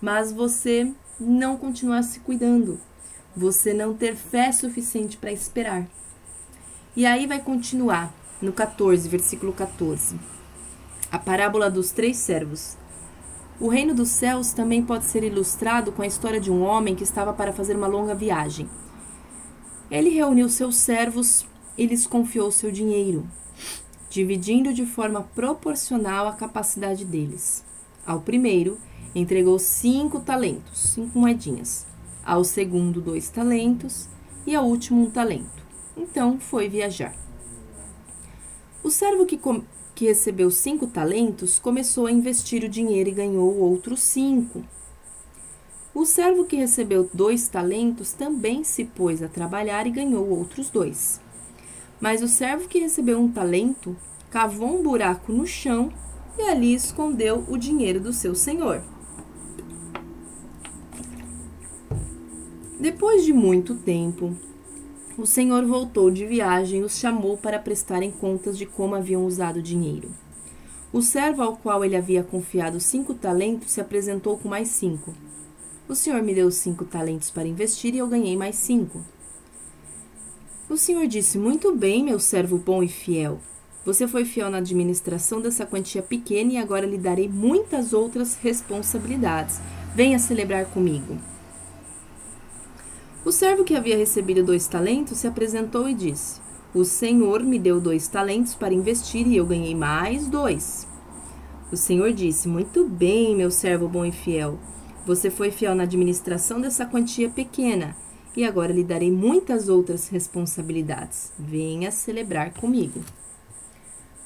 mas 0.00 0.32
você 0.32 0.90
não 1.20 1.56
continuar 1.56 2.02
se 2.02 2.20
cuidando, 2.20 2.80
você 3.36 3.72
não 3.72 3.94
ter 3.94 4.16
fé 4.16 4.50
suficiente 4.50 5.16
para 5.16 5.32
esperar. 5.32 5.86
E 6.96 7.06
aí 7.06 7.26
vai 7.26 7.40
continuar 7.40 8.12
no 8.40 8.52
14, 8.52 9.08
versículo 9.08 9.52
14. 9.52 10.18
A 11.10 11.18
parábola 11.18 11.70
dos 11.70 11.92
três 11.92 12.16
servos. 12.16 12.76
O 13.62 13.68
reino 13.68 13.94
dos 13.94 14.08
céus 14.08 14.52
também 14.52 14.82
pode 14.82 15.04
ser 15.04 15.22
ilustrado 15.22 15.92
com 15.92 16.02
a 16.02 16.06
história 16.06 16.40
de 16.40 16.50
um 16.50 16.64
homem 16.64 16.96
que 16.96 17.04
estava 17.04 17.32
para 17.32 17.52
fazer 17.52 17.76
uma 17.76 17.86
longa 17.86 18.12
viagem. 18.12 18.68
Ele 19.88 20.10
reuniu 20.10 20.48
seus 20.48 20.74
servos 20.74 21.46
e 21.78 21.86
lhes 21.86 22.04
confiou 22.04 22.50
seu 22.50 22.72
dinheiro, 22.72 23.24
dividindo 24.10 24.74
de 24.74 24.84
forma 24.84 25.22
proporcional 25.32 26.26
à 26.26 26.32
capacidade 26.32 27.04
deles. 27.04 27.64
Ao 28.04 28.20
primeiro, 28.20 28.78
entregou 29.14 29.60
cinco 29.60 30.18
talentos, 30.18 30.80
cinco 30.94 31.16
moedinhas. 31.16 31.86
Ao 32.24 32.42
segundo, 32.42 33.00
dois 33.00 33.28
talentos. 33.28 34.08
E 34.44 34.56
ao 34.56 34.66
último, 34.66 35.04
um 35.04 35.08
talento. 35.08 35.64
Então 35.96 36.36
foi 36.40 36.68
viajar. 36.68 37.14
O 38.82 38.90
servo 38.90 39.24
que, 39.24 39.38
que 40.02 40.08
recebeu 40.08 40.50
cinco 40.50 40.88
talentos 40.88 41.60
começou 41.60 42.06
a 42.06 42.10
investir 42.10 42.64
o 42.64 42.68
dinheiro 42.68 43.08
e 43.08 43.12
ganhou 43.12 43.56
outros 43.56 44.02
cinco. 44.02 44.64
O 45.94 46.04
servo 46.04 46.44
que 46.44 46.56
recebeu 46.56 47.08
dois 47.14 47.46
talentos 47.46 48.12
também 48.12 48.64
se 48.64 48.84
pôs 48.84 49.22
a 49.22 49.28
trabalhar 49.28 49.86
e 49.86 49.92
ganhou 49.92 50.28
outros 50.28 50.70
dois. 50.70 51.20
Mas 52.00 52.20
o 52.20 52.26
servo 52.26 52.66
que 52.66 52.80
recebeu 52.80 53.20
um 53.20 53.30
talento 53.30 53.96
cavou 54.28 54.76
um 54.76 54.82
buraco 54.82 55.30
no 55.30 55.46
chão 55.46 55.92
e 56.36 56.42
ali 56.42 56.74
escondeu 56.74 57.44
o 57.48 57.56
dinheiro 57.56 58.00
do 58.00 58.12
seu 58.12 58.34
senhor. 58.34 58.82
Depois 62.80 63.24
de 63.24 63.32
muito 63.32 63.76
tempo, 63.76 64.36
o 65.18 65.26
senhor 65.26 65.66
voltou 65.66 66.10
de 66.10 66.26
viagem 66.26 66.80
e 66.80 66.84
os 66.84 66.98
chamou 66.98 67.36
para 67.36 67.58
prestarem 67.58 68.10
contas 68.10 68.56
de 68.56 68.64
como 68.64 68.94
haviam 68.94 69.26
usado 69.26 69.58
o 69.58 69.62
dinheiro. 69.62 70.10
O 70.92 71.02
servo 71.02 71.42
ao 71.42 71.56
qual 71.56 71.84
ele 71.84 71.96
havia 71.96 72.22
confiado 72.22 72.80
cinco 72.80 73.14
talentos 73.14 73.72
se 73.72 73.80
apresentou 73.80 74.38
com 74.38 74.48
mais 74.48 74.68
cinco. 74.68 75.14
O 75.88 75.94
senhor 75.94 76.22
me 76.22 76.34
deu 76.34 76.50
cinco 76.50 76.84
talentos 76.84 77.30
para 77.30 77.48
investir 77.48 77.94
e 77.94 77.98
eu 77.98 78.06
ganhei 78.06 78.36
mais 78.36 78.56
cinco. 78.56 79.02
O 80.68 80.76
senhor 80.76 81.06
disse: 81.06 81.38
Muito 81.38 81.74
bem, 81.74 82.04
meu 82.04 82.18
servo 82.18 82.56
bom 82.56 82.82
e 82.82 82.88
fiel. 82.88 83.38
Você 83.84 84.06
foi 84.06 84.24
fiel 84.24 84.48
na 84.48 84.58
administração 84.58 85.40
dessa 85.40 85.66
quantia 85.66 86.02
pequena 86.02 86.52
e 86.52 86.56
agora 86.56 86.86
lhe 86.86 86.98
darei 86.98 87.28
muitas 87.28 87.92
outras 87.92 88.36
responsabilidades. 88.36 89.60
Venha 89.94 90.18
celebrar 90.18 90.66
comigo. 90.66 91.18
O 93.24 93.30
servo 93.30 93.62
que 93.62 93.76
havia 93.76 93.96
recebido 93.96 94.42
dois 94.42 94.66
talentos 94.66 95.18
se 95.18 95.28
apresentou 95.28 95.88
e 95.88 95.94
disse: 95.94 96.40
O 96.74 96.84
senhor 96.84 97.40
me 97.44 97.56
deu 97.56 97.80
dois 97.80 98.08
talentos 98.08 98.56
para 98.56 98.74
investir 98.74 99.28
e 99.28 99.36
eu 99.36 99.46
ganhei 99.46 99.76
mais 99.76 100.26
dois. 100.26 100.88
O 101.70 101.76
senhor 101.76 102.12
disse: 102.12 102.48
Muito 102.48 102.84
bem, 102.88 103.36
meu 103.36 103.50
servo 103.50 103.88
bom 103.88 104.04
e 104.04 104.10
fiel. 104.10 104.58
Você 105.06 105.30
foi 105.30 105.52
fiel 105.52 105.74
na 105.74 105.84
administração 105.84 106.60
dessa 106.60 106.84
quantia 106.84 107.30
pequena 107.30 107.96
e 108.36 108.44
agora 108.44 108.72
lhe 108.72 108.82
darei 108.82 109.10
muitas 109.10 109.68
outras 109.68 110.08
responsabilidades. 110.08 111.32
Venha 111.38 111.92
celebrar 111.92 112.52
comigo. 112.54 113.00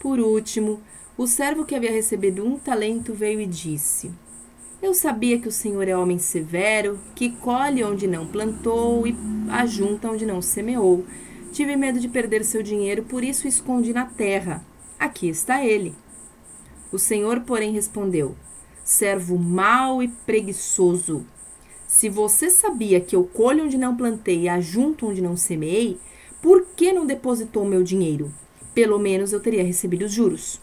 Por 0.00 0.18
último, 0.18 0.80
o 1.18 1.26
servo 1.26 1.66
que 1.66 1.74
havia 1.74 1.92
recebido 1.92 2.44
um 2.46 2.58
talento 2.58 3.12
veio 3.12 3.42
e 3.42 3.46
disse: 3.46 4.10
Eu 4.82 4.92
sabia 4.92 5.38
que 5.38 5.48
o 5.48 5.52
Senhor 5.52 5.88
é 5.88 5.96
homem 5.96 6.18
severo, 6.18 6.98
que 7.14 7.30
colhe 7.30 7.82
onde 7.82 8.06
não 8.06 8.26
plantou 8.26 9.06
e 9.06 9.16
ajunta 9.50 10.10
onde 10.10 10.26
não 10.26 10.42
semeou. 10.42 11.04
Tive 11.50 11.74
medo 11.76 11.98
de 11.98 12.08
perder 12.08 12.44
seu 12.44 12.62
dinheiro, 12.62 13.02
por 13.04 13.24
isso 13.24 13.46
o 13.46 13.48
escondi 13.48 13.94
na 13.94 14.04
terra. 14.04 14.62
Aqui 14.98 15.28
está 15.28 15.64
ele. 15.64 15.94
O 16.92 16.98
Senhor, 16.98 17.40
porém, 17.40 17.72
respondeu: 17.72 18.36
Servo 18.84 19.38
mau 19.38 20.02
e 20.02 20.08
preguiçoso. 20.08 21.24
Se 21.88 22.10
você 22.10 22.50
sabia 22.50 23.00
que 23.00 23.16
eu 23.16 23.24
colho 23.24 23.64
onde 23.64 23.78
não 23.78 23.96
plantei 23.96 24.42
e 24.42 24.48
ajunto 24.48 25.06
onde 25.06 25.22
não 25.22 25.36
semeei, 25.36 25.98
por 26.42 26.66
que 26.76 26.92
não 26.92 27.06
depositou 27.06 27.64
meu 27.64 27.82
dinheiro? 27.82 28.32
Pelo 28.74 28.98
menos 28.98 29.32
eu 29.32 29.40
teria 29.40 29.64
recebido 29.64 30.04
os 30.04 30.12
juros. 30.12 30.60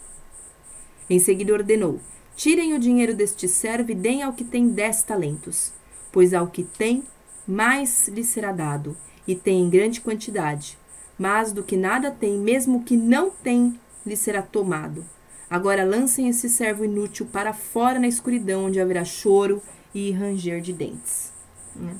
Em 1.10 1.18
seguida 1.18 1.52
ordenou: 1.52 1.98
Tirem 2.36 2.74
o 2.74 2.78
dinheiro 2.78 3.14
deste 3.14 3.46
servo 3.46 3.92
e 3.92 3.94
deem 3.94 4.22
ao 4.22 4.32
que 4.32 4.44
tem 4.44 4.68
dez 4.68 5.02
talentos, 5.02 5.72
pois 6.10 6.34
ao 6.34 6.48
que 6.48 6.64
tem, 6.64 7.04
mais 7.46 8.08
lhe 8.08 8.24
será 8.24 8.50
dado, 8.50 8.96
e 9.26 9.34
tem 9.34 9.62
em 9.62 9.70
grande 9.70 10.00
quantidade. 10.00 10.76
Mas 11.18 11.52
do 11.52 11.62
que 11.62 11.76
nada 11.76 12.10
tem, 12.10 12.38
mesmo 12.38 12.82
que 12.82 12.96
não 12.96 13.30
tem, 13.30 13.78
lhe 14.04 14.16
será 14.16 14.42
tomado. 14.42 15.04
Agora 15.48 15.84
lancem 15.84 16.28
esse 16.28 16.48
servo 16.48 16.84
inútil 16.84 17.26
para 17.26 17.52
fora 17.52 18.00
na 18.00 18.08
escuridão, 18.08 18.64
onde 18.64 18.80
haverá 18.80 19.04
choro 19.04 19.62
e 19.94 20.10
ranger 20.10 20.60
de 20.60 20.72
dentes. 20.72 21.32
Né? 21.76 21.94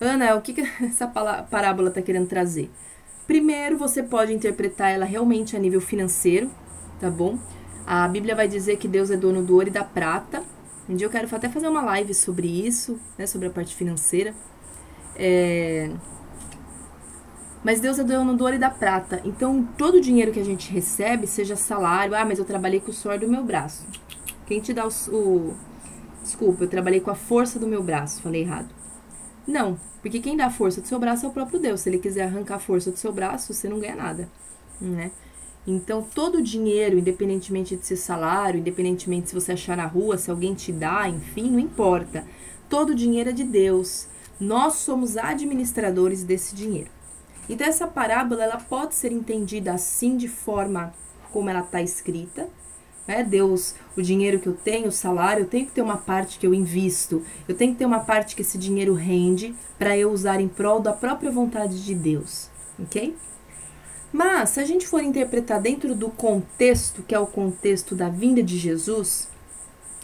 Ana, 0.00 0.34
o 0.36 0.40
que, 0.40 0.52
que 0.52 0.60
essa 0.84 1.06
parábola 1.06 1.88
está 1.88 2.00
querendo 2.00 2.28
trazer? 2.28 2.70
Primeiro, 3.26 3.78
você 3.78 4.02
pode 4.02 4.32
interpretar 4.32 4.92
ela 4.92 5.04
realmente 5.04 5.56
a 5.56 5.58
nível 5.58 5.80
financeiro, 5.80 6.50
tá 7.00 7.10
bom? 7.10 7.38
A 7.86 8.08
Bíblia 8.08 8.34
vai 8.34 8.48
dizer 8.48 8.76
que 8.78 8.88
Deus 8.88 9.10
é 9.10 9.16
dono 9.16 9.42
do 9.42 9.54
ouro 9.54 9.68
e 9.68 9.70
da 9.70 9.84
prata. 9.84 10.42
Um 10.88 10.96
dia 10.96 11.06
eu 11.06 11.10
quero 11.10 11.28
até 11.34 11.48
fazer 11.48 11.68
uma 11.68 11.82
live 11.82 12.14
sobre 12.14 12.46
isso, 12.46 12.98
né, 13.18 13.26
sobre 13.26 13.48
a 13.48 13.50
parte 13.50 13.74
financeira. 13.74 14.34
É... 15.16 15.90
Mas 17.62 17.80
Deus 17.80 17.98
é 17.98 18.04
dono 18.04 18.36
do 18.36 18.44
ouro 18.44 18.56
e 18.56 18.58
da 18.58 18.70
prata. 18.70 19.20
Então, 19.24 19.66
todo 19.78 19.96
o 19.96 20.00
dinheiro 20.00 20.32
que 20.32 20.40
a 20.40 20.44
gente 20.44 20.70
recebe, 20.70 21.26
seja 21.26 21.56
salário, 21.56 22.14
ah, 22.14 22.24
mas 22.24 22.38
eu 22.38 22.44
trabalhei 22.44 22.80
com 22.80 22.90
o 22.90 22.94
suor 22.94 23.18
do 23.18 23.28
meu 23.28 23.42
braço. 23.42 23.86
Quem 24.46 24.60
te 24.60 24.72
dá 24.72 24.86
o, 24.86 24.90
o... 25.10 25.54
Desculpa, 26.22 26.64
eu 26.64 26.68
trabalhei 26.68 27.00
com 27.00 27.10
a 27.10 27.14
força 27.14 27.58
do 27.58 27.66
meu 27.66 27.82
braço, 27.82 28.20
falei 28.20 28.42
errado. 28.42 28.68
Não, 29.46 29.78
porque 30.02 30.20
quem 30.20 30.36
dá 30.36 30.50
força 30.50 30.80
do 30.80 30.86
seu 30.86 30.98
braço 30.98 31.24
é 31.24 31.28
o 31.28 31.32
próprio 31.32 31.58
Deus. 31.58 31.80
Se 31.80 31.88
ele 31.88 31.98
quiser 31.98 32.24
arrancar 32.24 32.56
a 32.56 32.58
força 32.58 32.90
do 32.90 32.98
seu 32.98 33.12
braço, 33.12 33.52
você 33.52 33.68
não 33.68 33.78
ganha 33.78 33.96
nada, 33.96 34.28
né? 34.80 35.10
Então, 35.66 36.02
todo 36.02 36.36
o 36.36 36.42
dinheiro, 36.42 36.98
independentemente 36.98 37.76
de 37.76 37.86
ser 37.86 37.96
salário, 37.96 38.60
independentemente 38.60 39.30
se 39.30 39.34
você 39.34 39.52
achar 39.52 39.76
na 39.76 39.86
rua, 39.86 40.18
se 40.18 40.30
alguém 40.30 40.54
te 40.54 40.70
dá, 40.70 41.08
enfim, 41.08 41.50
não 41.50 41.58
importa. 41.58 42.24
Todo 42.68 42.90
o 42.90 42.94
dinheiro 42.94 43.30
é 43.30 43.32
de 43.32 43.44
Deus. 43.44 44.06
Nós 44.38 44.74
somos 44.74 45.16
administradores 45.16 46.22
desse 46.22 46.54
dinheiro. 46.54 46.90
Então, 47.48 47.66
essa 47.66 47.86
parábola 47.86 48.42
ela 48.42 48.58
pode 48.58 48.94
ser 48.94 49.12
entendida 49.12 49.72
assim, 49.72 50.16
de 50.16 50.28
forma 50.28 50.92
como 51.32 51.48
ela 51.48 51.60
está 51.60 51.80
escrita, 51.80 52.48
né? 53.06 53.22
Deus, 53.22 53.74
o 53.96 54.02
dinheiro 54.02 54.38
que 54.38 54.48
eu 54.48 54.54
tenho, 54.54 54.88
o 54.88 54.92
salário, 54.92 55.42
eu 55.42 55.48
tenho 55.48 55.66
que 55.66 55.72
ter 55.72 55.82
uma 55.82 55.96
parte 55.96 56.38
que 56.38 56.46
eu 56.46 56.54
invisto, 56.54 57.22
eu 57.46 57.54
tenho 57.54 57.72
que 57.72 57.78
ter 57.78 57.84
uma 57.84 58.00
parte 58.00 58.34
que 58.34 58.42
esse 58.42 58.56
dinheiro 58.56 58.94
rende 58.94 59.54
para 59.78 59.96
eu 59.96 60.10
usar 60.10 60.40
em 60.40 60.48
prol 60.48 60.80
da 60.80 60.92
própria 60.92 61.30
vontade 61.30 61.84
de 61.84 61.94
Deus, 61.94 62.48
ok? 62.78 63.14
Mas, 64.14 64.50
se 64.50 64.60
a 64.60 64.64
gente 64.64 64.86
for 64.86 65.02
interpretar 65.02 65.60
dentro 65.60 65.92
do 65.92 66.08
contexto, 66.08 67.02
que 67.02 67.16
é 67.16 67.18
o 67.18 67.26
contexto 67.26 67.96
da 67.96 68.08
vinda 68.08 68.44
de 68.44 68.56
Jesus, 68.56 69.28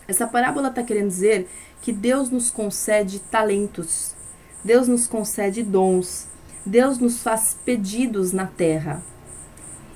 essa 0.08 0.26
parábola 0.26 0.66
está 0.66 0.82
querendo 0.82 1.06
dizer 1.06 1.48
que 1.80 1.92
Deus 1.92 2.28
nos 2.28 2.50
concede 2.50 3.20
talentos, 3.20 4.16
Deus 4.64 4.88
nos 4.88 5.06
concede 5.06 5.62
dons, 5.62 6.26
Deus 6.66 6.98
nos 6.98 7.22
faz 7.22 7.56
pedidos 7.64 8.32
na 8.32 8.46
terra. 8.46 9.00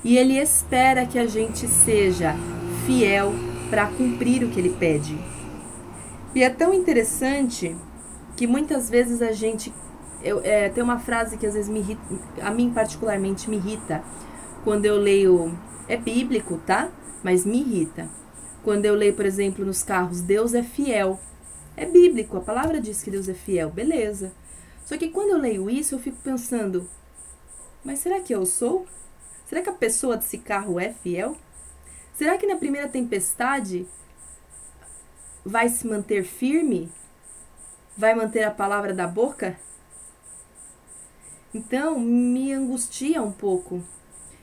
E 0.05 0.17
Ele 0.17 0.39
espera 0.39 1.07
que 1.07 1.19
a 1.19 1.27
gente 1.27 1.67
seja 1.67 2.37
fiel 2.87 3.33
para 3.69 3.89
cumprir 3.89 4.45
o 4.45 4.49
que 4.49 4.61
ele 4.61 4.77
pede. 4.79 5.19
E 6.37 6.45
é 6.45 6.51
tão 6.51 6.73
interessante 6.73 7.75
que 8.37 8.47
muitas 8.47 8.89
vezes 8.89 9.21
a 9.21 9.33
gente. 9.33 9.75
Eu, 10.25 10.41
é, 10.43 10.71
tem 10.71 10.83
uma 10.83 10.99
frase 10.99 11.37
que 11.37 11.47
às 11.47 11.53
vezes 11.53 11.69
me 11.69 11.81
irrita, 11.81 12.03
a 12.41 12.51
mim 12.51 12.73
particularmente 12.73 13.49
me 13.51 13.57
irrita, 13.57 14.03
quando 14.65 14.87
eu 14.87 14.97
leio. 14.97 15.57
É 15.87 15.99
bíblico, 15.99 16.59
tá? 16.67 16.91
Mas 17.23 17.45
me 17.45 17.61
irrita. 17.61 18.09
Quando 18.63 18.87
eu 18.87 18.95
leio, 18.95 19.15
por 19.15 19.27
exemplo, 19.27 19.63
nos 19.67 19.83
carros, 19.83 20.23
Deus 20.23 20.55
é 20.55 20.63
fiel. 20.63 21.21
É 21.77 21.85
bíblico, 21.85 22.39
a 22.39 22.41
palavra 22.41 22.81
diz 22.81 23.03
que 23.03 23.11
Deus 23.11 23.29
é 23.29 23.35
fiel, 23.35 23.69
beleza. 23.69 24.33
Só 24.87 24.97
que 24.97 25.11
quando 25.11 25.31
eu 25.31 25.39
leio 25.39 25.69
isso, 25.69 25.95
eu 25.95 25.99
fico 25.99 26.17
pensando: 26.25 26.89
mas 27.85 27.99
será 27.99 28.21
que 28.21 28.35
eu 28.35 28.47
sou? 28.47 28.87
Será 29.47 29.61
que 29.61 29.69
a 29.69 29.75
pessoa 29.75 30.17
desse 30.17 30.39
carro 30.39 30.81
é 30.81 30.91
fiel? 30.91 31.37
Será 32.15 32.39
que 32.39 32.47
na 32.47 32.57
primeira 32.57 32.89
tempestade 32.89 33.87
vai 35.45 35.69
se 35.69 35.87
manter 35.87 36.25
firme? 36.25 36.91
Vai 37.97 38.15
manter 38.15 38.43
a 38.45 38.51
palavra 38.51 38.95
da 38.95 39.07
boca? 39.07 39.59
Então, 41.55 41.99
me 41.99 42.53
angustia 42.53 43.23
um 43.23 43.31
pouco. 43.31 43.83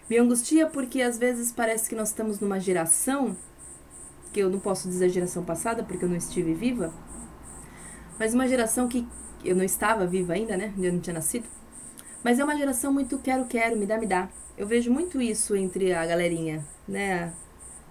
Me 0.09 0.17
angustia 0.17 0.65
porque 0.65 1.01
às 1.01 1.17
vezes 1.17 1.51
parece 1.51 1.89
que 1.89 1.95
nós 1.95 2.09
estamos 2.09 2.39
numa 2.39 2.59
geração, 2.59 3.35
que 4.31 4.39
eu 4.39 4.49
não 4.49 4.59
posso 4.59 4.87
dizer 4.87 5.09
geração 5.09 5.43
passada 5.43 5.83
porque 5.83 6.05
eu 6.05 6.09
não 6.09 6.15
estive 6.15 6.53
viva, 6.53 6.93
mas 8.17 8.33
uma 8.33 8.47
geração 8.47 8.87
que 8.87 9.05
eu 9.43 9.55
não 9.55 9.63
estava 9.63 10.07
viva 10.07 10.33
ainda, 10.33 10.55
né? 10.55 10.73
Eu 10.77 10.93
não 10.93 10.99
tinha 10.99 11.13
nascido. 11.13 11.45
Mas 12.23 12.39
é 12.39 12.43
uma 12.43 12.55
geração 12.55 12.93
muito 12.93 13.19
quero, 13.19 13.45
quero, 13.45 13.77
me 13.77 13.85
dá, 13.85 13.97
me 13.97 14.07
dá. 14.07 14.29
Eu 14.57 14.65
vejo 14.65 14.91
muito 14.91 15.21
isso 15.21 15.55
entre 15.55 15.91
a 15.91 16.05
galerinha, 16.05 16.65
né? 16.87 17.33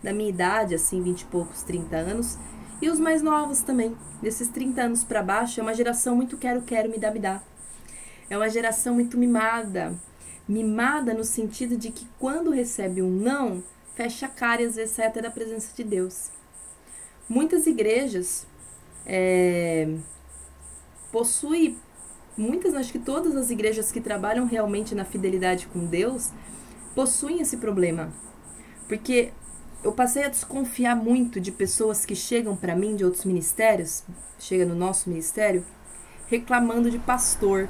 da 0.02 0.12
minha 0.12 0.30
idade, 0.30 0.74
assim, 0.74 1.02
20 1.02 1.22
e 1.22 1.24
poucos, 1.26 1.62
30 1.62 1.96
anos, 1.96 2.38
e 2.80 2.88
os 2.88 2.98
mais 2.98 3.22
novos 3.22 3.60
também. 3.62 3.96
Desses 4.22 4.48
30 4.48 4.82
anos 4.82 5.04
para 5.04 5.22
baixo, 5.22 5.60
é 5.60 5.62
uma 5.62 5.74
geração 5.74 6.16
muito 6.16 6.36
quero, 6.36 6.62
quero, 6.62 6.90
me 6.90 6.98
dá, 6.98 7.10
me 7.10 7.18
dá. 7.18 7.42
É 8.30 8.36
uma 8.36 8.48
geração 8.48 8.94
muito 8.94 9.18
mimada. 9.18 9.92
Mimada 10.48 11.12
no 11.12 11.24
sentido 11.24 11.76
de 11.76 11.90
que 11.90 12.06
quando 12.18 12.50
recebe 12.50 13.02
um 13.02 13.10
não, 13.10 13.62
fecha 13.94 14.26
a 14.26 14.28
cara 14.28 14.62
e 14.62 14.66
às 14.66 14.76
vezes 14.76 14.94
sai 14.94 15.08
até 15.08 15.20
da 15.20 15.30
presença 15.30 15.74
de 15.76 15.82
Deus. 15.82 16.30
Muitas 17.28 17.66
igrejas 17.66 18.46
é, 19.04 19.96
possuem, 21.10 21.76
muitas, 22.36 22.74
acho 22.74 22.92
que 22.92 22.98
todas 22.98 23.36
as 23.36 23.50
igrejas 23.50 23.90
que 23.90 24.00
trabalham 24.00 24.46
realmente 24.46 24.94
na 24.94 25.04
fidelidade 25.04 25.66
com 25.66 25.84
Deus, 25.84 26.30
possuem 26.94 27.40
esse 27.40 27.56
problema. 27.56 28.12
Porque 28.88 29.32
eu 29.82 29.92
passei 29.92 30.24
a 30.24 30.28
desconfiar 30.28 30.94
muito 30.94 31.40
de 31.40 31.50
pessoas 31.50 32.04
que 32.04 32.14
chegam 32.14 32.56
para 32.56 32.76
mim 32.76 32.94
de 32.96 33.04
outros 33.04 33.24
ministérios, 33.24 34.04
chega 34.38 34.64
no 34.64 34.74
nosso 34.74 35.08
ministério, 35.08 35.64
reclamando 36.28 36.90
de 36.90 36.98
pastor. 36.98 37.68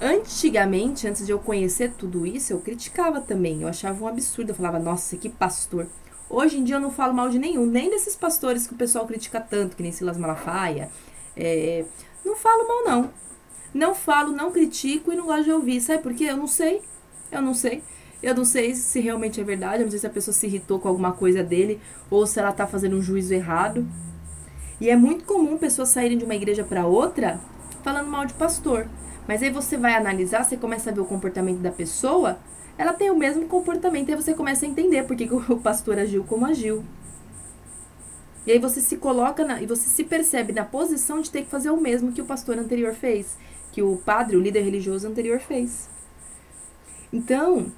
Antigamente, 0.00 1.06
antes 1.06 1.24
de 1.24 1.32
eu 1.32 1.38
conhecer 1.38 1.92
tudo 1.92 2.26
isso, 2.26 2.52
eu 2.52 2.60
criticava 2.60 3.20
também. 3.20 3.62
Eu 3.62 3.68
achava 3.68 4.04
um 4.04 4.08
absurdo. 4.08 4.50
Eu 4.50 4.54
falava, 4.54 4.78
nossa, 4.78 5.16
que 5.16 5.28
pastor. 5.28 5.86
Hoje 6.28 6.58
em 6.58 6.64
dia 6.64 6.76
eu 6.76 6.80
não 6.80 6.90
falo 6.90 7.14
mal 7.14 7.28
de 7.28 7.38
nenhum, 7.38 7.66
nem 7.66 7.88
desses 7.88 8.16
pastores 8.16 8.66
que 8.66 8.74
o 8.74 8.76
pessoal 8.76 9.06
critica 9.06 9.40
tanto, 9.40 9.76
que 9.76 9.82
nem 9.82 9.92
Silas 9.92 10.16
Malafaia. 10.16 10.90
É, 11.36 11.84
não 12.24 12.34
falo 12.34 12.66
mal, 12.66 12.84
não. 12.84 13.10
Não 13.72 13.94
falo, 13.94 14.32
não 14.32 14.50
critico 14.50 15.12
e 15.12 15.16
não 15.16 15.26
gosto 15.26 15.44
de 15.44 15.52
ouvir. 15.52 15.80
Sabe 15.80 16.02
por 16.02 16.14
quê? 16.14 16.24
Eu 16.24 16.36
não 16.36 16.46
sei. 16.46 16.82
Eu 17.30 17.42
não 17.42 17.54
sei. 17.54 17.82
Eu 18.22 18.34
não 18.34 18.44
sei 18.44 18.74
se 18.74 19.00
realmente 19.00 19.40
é 19.40 19.44
verdade. 19.44 19.82
Eu 19.82 19.84
não 19.84 19.90
sei 19.90 20.00
se 20.00 20.06
a 20.06 20.10
pessoa 20.10 20.34
se 20.34 20.46
irritou 20.46 20.80
com 20.80 20.88
alguma 20.88 21.12
coisa 21.12 21.44
dele 21.44 21.80
ou 22.10 22.26
se 22.26 22.40
ela 22.40 22.52
tá 22.52 22.66
fazendo 22.66 22.96
um 22.96 23.02
juízo 23.02 23.32
errado. 23.32 23.86
E 24.80 24.90
é 24.90 24.96
muito 24.96 25.24
comum 25.24 25.56
pessoas 25.56 25.90
saírem 25.90 26.18
de 26.18 26.24
uma 26.24 26.34
igreja 26.34 26.64
para 26.64 26.86
outra 26.86 27.38
falando 27.84 28.08
mal 28.08 28.26
de 28.26 28.34
pastor. 28.34 28.88
Mas 29.26 29.42
aí 29.42 29.50
você 29.50 29.76
vai 29.76 29.94
analisar, 29.94 30.44
você 30.44 30.56
começa 30.56 30.90
a 30.90 30.92
ver 30.92 31.00
o 31.00 31.04
comportamento 31.04 31.58
da 31.58 31.70
pessoa, 31.70 32.38
ela 32.78 32.92
tem 32.92 33.10
o 33.10 33.16
mesmo 33.16 33.46
comportamento, 33.48 34.10
aí 34.10 34.16
você 34.16 34.34
começa 34.34 34.64
a 34.64 34.68
entender 34.68 35.04
por 35.04 35.16
que 35.16 35.28
o 35.52 35.58
pastor 35.58 35.98
agiu 35.98 36.24
como 36.24 36.46
agiu. 36.46 36.84
E 38.46 38.52
aí 38.52 38.58
você 38.58 38.80
se 38.80 38.96
coloca 38.96 39.44
na, 39.44 39.60
e 39.60 39.66
você 39.66 39.88
se 39.88 40.04
percebe 40.04 40.52
na 40.52 40.64
posição 40.64 41.20
de 41.20 41.30
ter 41.30 41.42
que 41.42 41.50
fazer 41.50 41.70
o 41.70 41.80
mesmo 41.80 42.12
que 42.12 42.22
o 42.22 42.24
pastor 42.24 42.56
anterior 42.56 42.94
fez, 42.94 43.36
que 43.72 43.82
o 43.82 43.96
padre, 43.96 44.36
o 44.36 44.40
líder 44.40 44.62
religioso 44.62 45.08
anterior 45.08 45.40
fez. 45.40 45.88
Então, 47.12 47.72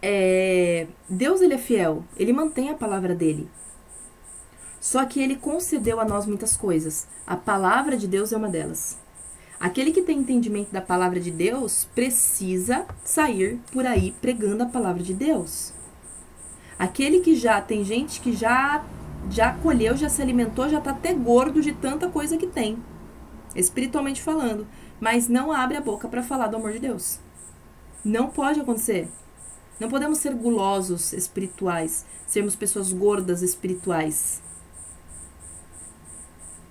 é, 0.00 0.86
Deus 1.08 1.40
ele 1.40 1.54
é 1.54 1.58
fiel, 1.58 2.04
ele 2.16 2.32
mantém 2.32 2.70
a 2.70 2.74
palavra 2.74 3.14
dele. 3.14 3.48
Só 4.80 5.04
que 5.04 5.20
ele 5.20 5.36
concedeu 5.36 6.00
a 6.00 6.04
nós 6.04 6.26
muitas 6.26 6.56
coisas. 6.56 7.08
A 7.26 7.36
palavra 7.36 7.96
de 7.96 8.06
Deus 8.06 8.32
é 8.32 8.36
uma 8.36 8.48
delas. 8.48 9.01
Aquele 9.62 9.92
que 9.92 10.02
tem 10.02 10.18
entendimento 10.18 10.72
da 10.72 10.80
palavra 10.80 11.20
de 11.20 11.30
Deus 11.30 11.86
precisa 11.94 12.84
sair 13.04 13.60
por 13.70 13.86
aí 13.86 14.12
pregando 14.20 14.64
a 14.64 14.66
palavra 14.66 15.04
de 15.04 15.14
Deus. 15.14 15.72
Aquele 16.76 17.20
que 17.20 17.36
já 17.36 17.60
tem 17.60 17.84
gente 17.84 18.20
que 18.20 18.32
já 18.32 18.84
já 19.30 19.54
colheu, 19.54 19.96
já 19.96 20.08
se 20.08 20.20
alimentou, 20.20 20.68
já 20.68 20.80
tá 20.80 20.90
até 20.90 21.14
gordo 21.14 21.62
de 21.62 21.70
tanta 21.70 22.08
coisa 22.08 22.36
que 22.36 22.48
tem, 22.48 22.76
espiritualmente 23.54 24.20
falando, 24.20 24.66
mas 25.00 25.28
não 25.28 25.52
abre 25.52 25.76
a 25.76 25.80
boca 25.80 26.08
para 26.08 26.24
falar 26.24 26.48
do 26.48 26.56
amor 26.56 26.72
de 26.72 26.80
Deus. 26.80 27.20
Não 28.04 28.30
pode 28.30 28.58
acontecer. 28.58 29.08
Não 29.78 29.88
podemos 29.88 30.18
ser 30.18 30.34
gulosos 30.34 31.12
espirituais, 31.12 32.04
sermos 32.26 32.56
pessoas 32.56 32.92
gordas 32.92 33.42
espirituais. 33.42 34.42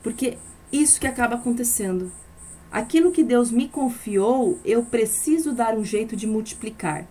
Porque 0.04 0.38
isso 0.74 1.00
que 1.00 1.08
acaba 1.08 1.36
acontecendo. 1.36 2.12
Aquilo 2.72 3.12
que 3.12 3.22
Deus 3.22 3.52
me 3.52 3.68
confiou, 3.68 4.58
eu 4.64 4.82
preciso 4.82 5.52
dar 5.52 5.76
um 5.76 5.84
jeito 5.84 6.16
de 6.16 6.26
multiplicar. 6.26 7.06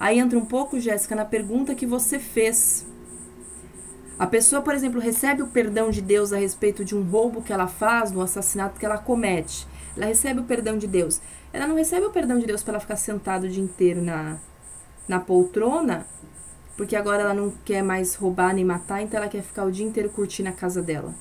Aí 0.00 0.18
entra 0.18 0.38
um 0.38 0.44
pouco, 0.46 0.80
Jéssica, 0.80 1.14
na 1.14 1.26
pergunta 1.26 1.74
que 1.74 1.84
você 1.84 2.18
fez. 2.18 2.86
A 4.18 4.26
pessoa, 4.26 4.62
por 4.62 4.74
exemplo, 4.74 4.98
recebe 4.98 5.42
o 5.42 5.48
perdão 5.48 5.90
de 5.90 6.00
Deus 6.00 6.32
a 6.32 6.38
respeito 6.38 6.86
de 6.86 6.96
um 6.96 7.02
roubo 7.02 7.42
que 7.42 7.52
ela 7.52 7.66
faz, 7.66 8.10
do 8.10 8.22
assassinato 8.22 8.80
que 8.80 8.86
ela 8.86 8.96
comete. 8.96 9.66
Ela 9.94 10.06
recebe 10.06 10.40
o 10.40 10.44
perdão 10.44 10.78
de 10.78 10.86
Deus. 10.86 11.20
Ela 11.52 11.66
não 11.66 11.76
recebe 11.76 12.06
o 12.06 12.10
perdão 12.10 12.38
de 12.38 12.46
Deus 12.46 12.62
para 12.62 12.74
ela 12.74 12.80
ficar 12.80 12.96
sentada 12.96 13.46
o 13.46 13.50
dia 13.50 13.62
inteiro 13.62 14.00
na, 14.00 14.38
na 15.06 15.20
poltrona, 15.20 16.06
porque 16.78 16.96
agora 16.96 17.22
ela 17.22 17.34
não 17.34 17.52
quer 17.64 17.82
mais 17.82 18.14
roubar 18.14 18.54
nem 18.54 18.64
matar, 18.64 19.02
então 19.02 19.18
ela 19.18 19.28
quer 19.28 19.42
ficar 19.42 19.64
o 19.64 19.70
dia 19.70 19.86
inteiro 19.86 20.08
curtindo 20.08 20.48
a 20.48 20.52
casa 20.52 20.80
dela. 20.80 21.14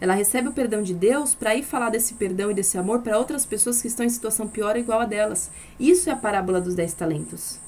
Ela 0.00 0.14
recebe 0.14 0.48
o 0.48 0.52
perdão 0.52 0.82
de 0.82 0.94
Deus 0.94 1.34
para 1.34 1.54
ir 1.56 1.64
falar 1.64 1.90
desse 1.90 2.14
perdão 2.14 2.50
e 2.50 2.54
desse 2.54 2.78
amor 2.78 3.00
para 3.02 3.18
outras 3.18 3.44
pessoas 3.44 3.82
que 3.82 3.88
estão 3.88 4.06
em 4.06 4.10
situação 4.10 4.46
pior 4.46 4.74
ou 4.74 4.80
igual 4.80 5.00
a 5.00 5.04
delas. 5.04 5.50
Isso 5.78 6.08
é 6.08 6.12
a 6.12 6.16
parábola 6.16 6.60
dos 6.60 6.74
dez 6.74 6.94
talentos. 6.94 7.58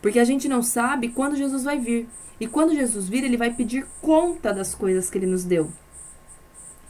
Porque 0.00 0.20
a 0.20 0.24
gente 0.24 0.48
não 0.48 0.62
sabe 0.62 1.08
quando 1.08 1.36
Jesus 1.36 1.64
vai 1.64 1.78
vir. 1.78 2.08
E 2.40 2.46
quando 2.46 2.74
Jesus 2.74 3.08
vir, 3.08 3.24
ele 3.24 3.36
vai 3.36 3.52
pedir 3.52 3.84
conta 4.00 4.54
das 4.54 4.74
coisas 4.74 5.10
que 5.10 5.18
ele 5.18 5.26
nos 5.26 5.44
deu. 5.44 5.70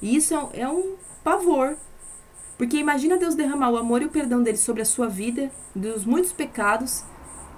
E 0.02 0.14
isso 0.14 0.34
é, 0.34 0.60
é 0.60 0.68
um 0.68 0.96
pavor. 1.24 1.76
Porque 2.58 2.76
imagina 2.76 3.16
Deus 3.16 3.34
derramar 3.34 3.70
o 3.70 3.78
amor 3.78 4.02
e 4.02 4.06
o 4.06 4.10
perdão 4.10 4.42
dele 4.42 4.58
sobre 4.58 4.82
a 4.82 4.84
sua 4.84 5.08
vida, 5.08 5.50
dos 5.74 6.04
muitos 6.04 6.32
pecados, 6.32 7.04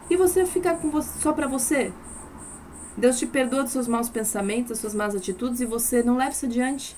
e 0.08 0.16
você 0.16 0.44
ficar 0.44 0.76
com 0.76 0.90
você, 0.90 1.18
só 1.20 1.32
para 1.32 1.48
você. 1.48 1.92
Deus 3.00 3.18
te 3.18 3.26
perdoa 3.26 3.62
dos 3.62 3.72
seus 3.72 3.88
maus 3.88 4.10
pensamentos, 4.10 4.68
das 4.68 4.78
suas 4.78 4.94
más 4.94 5.14
atitudes 5.14 5.62
e 5.62 5.64
você 5.64 6.02
não 6.02 6.18
leva 6.18 6.32
isso 6.32 6.44
adiante. 6.44 6.94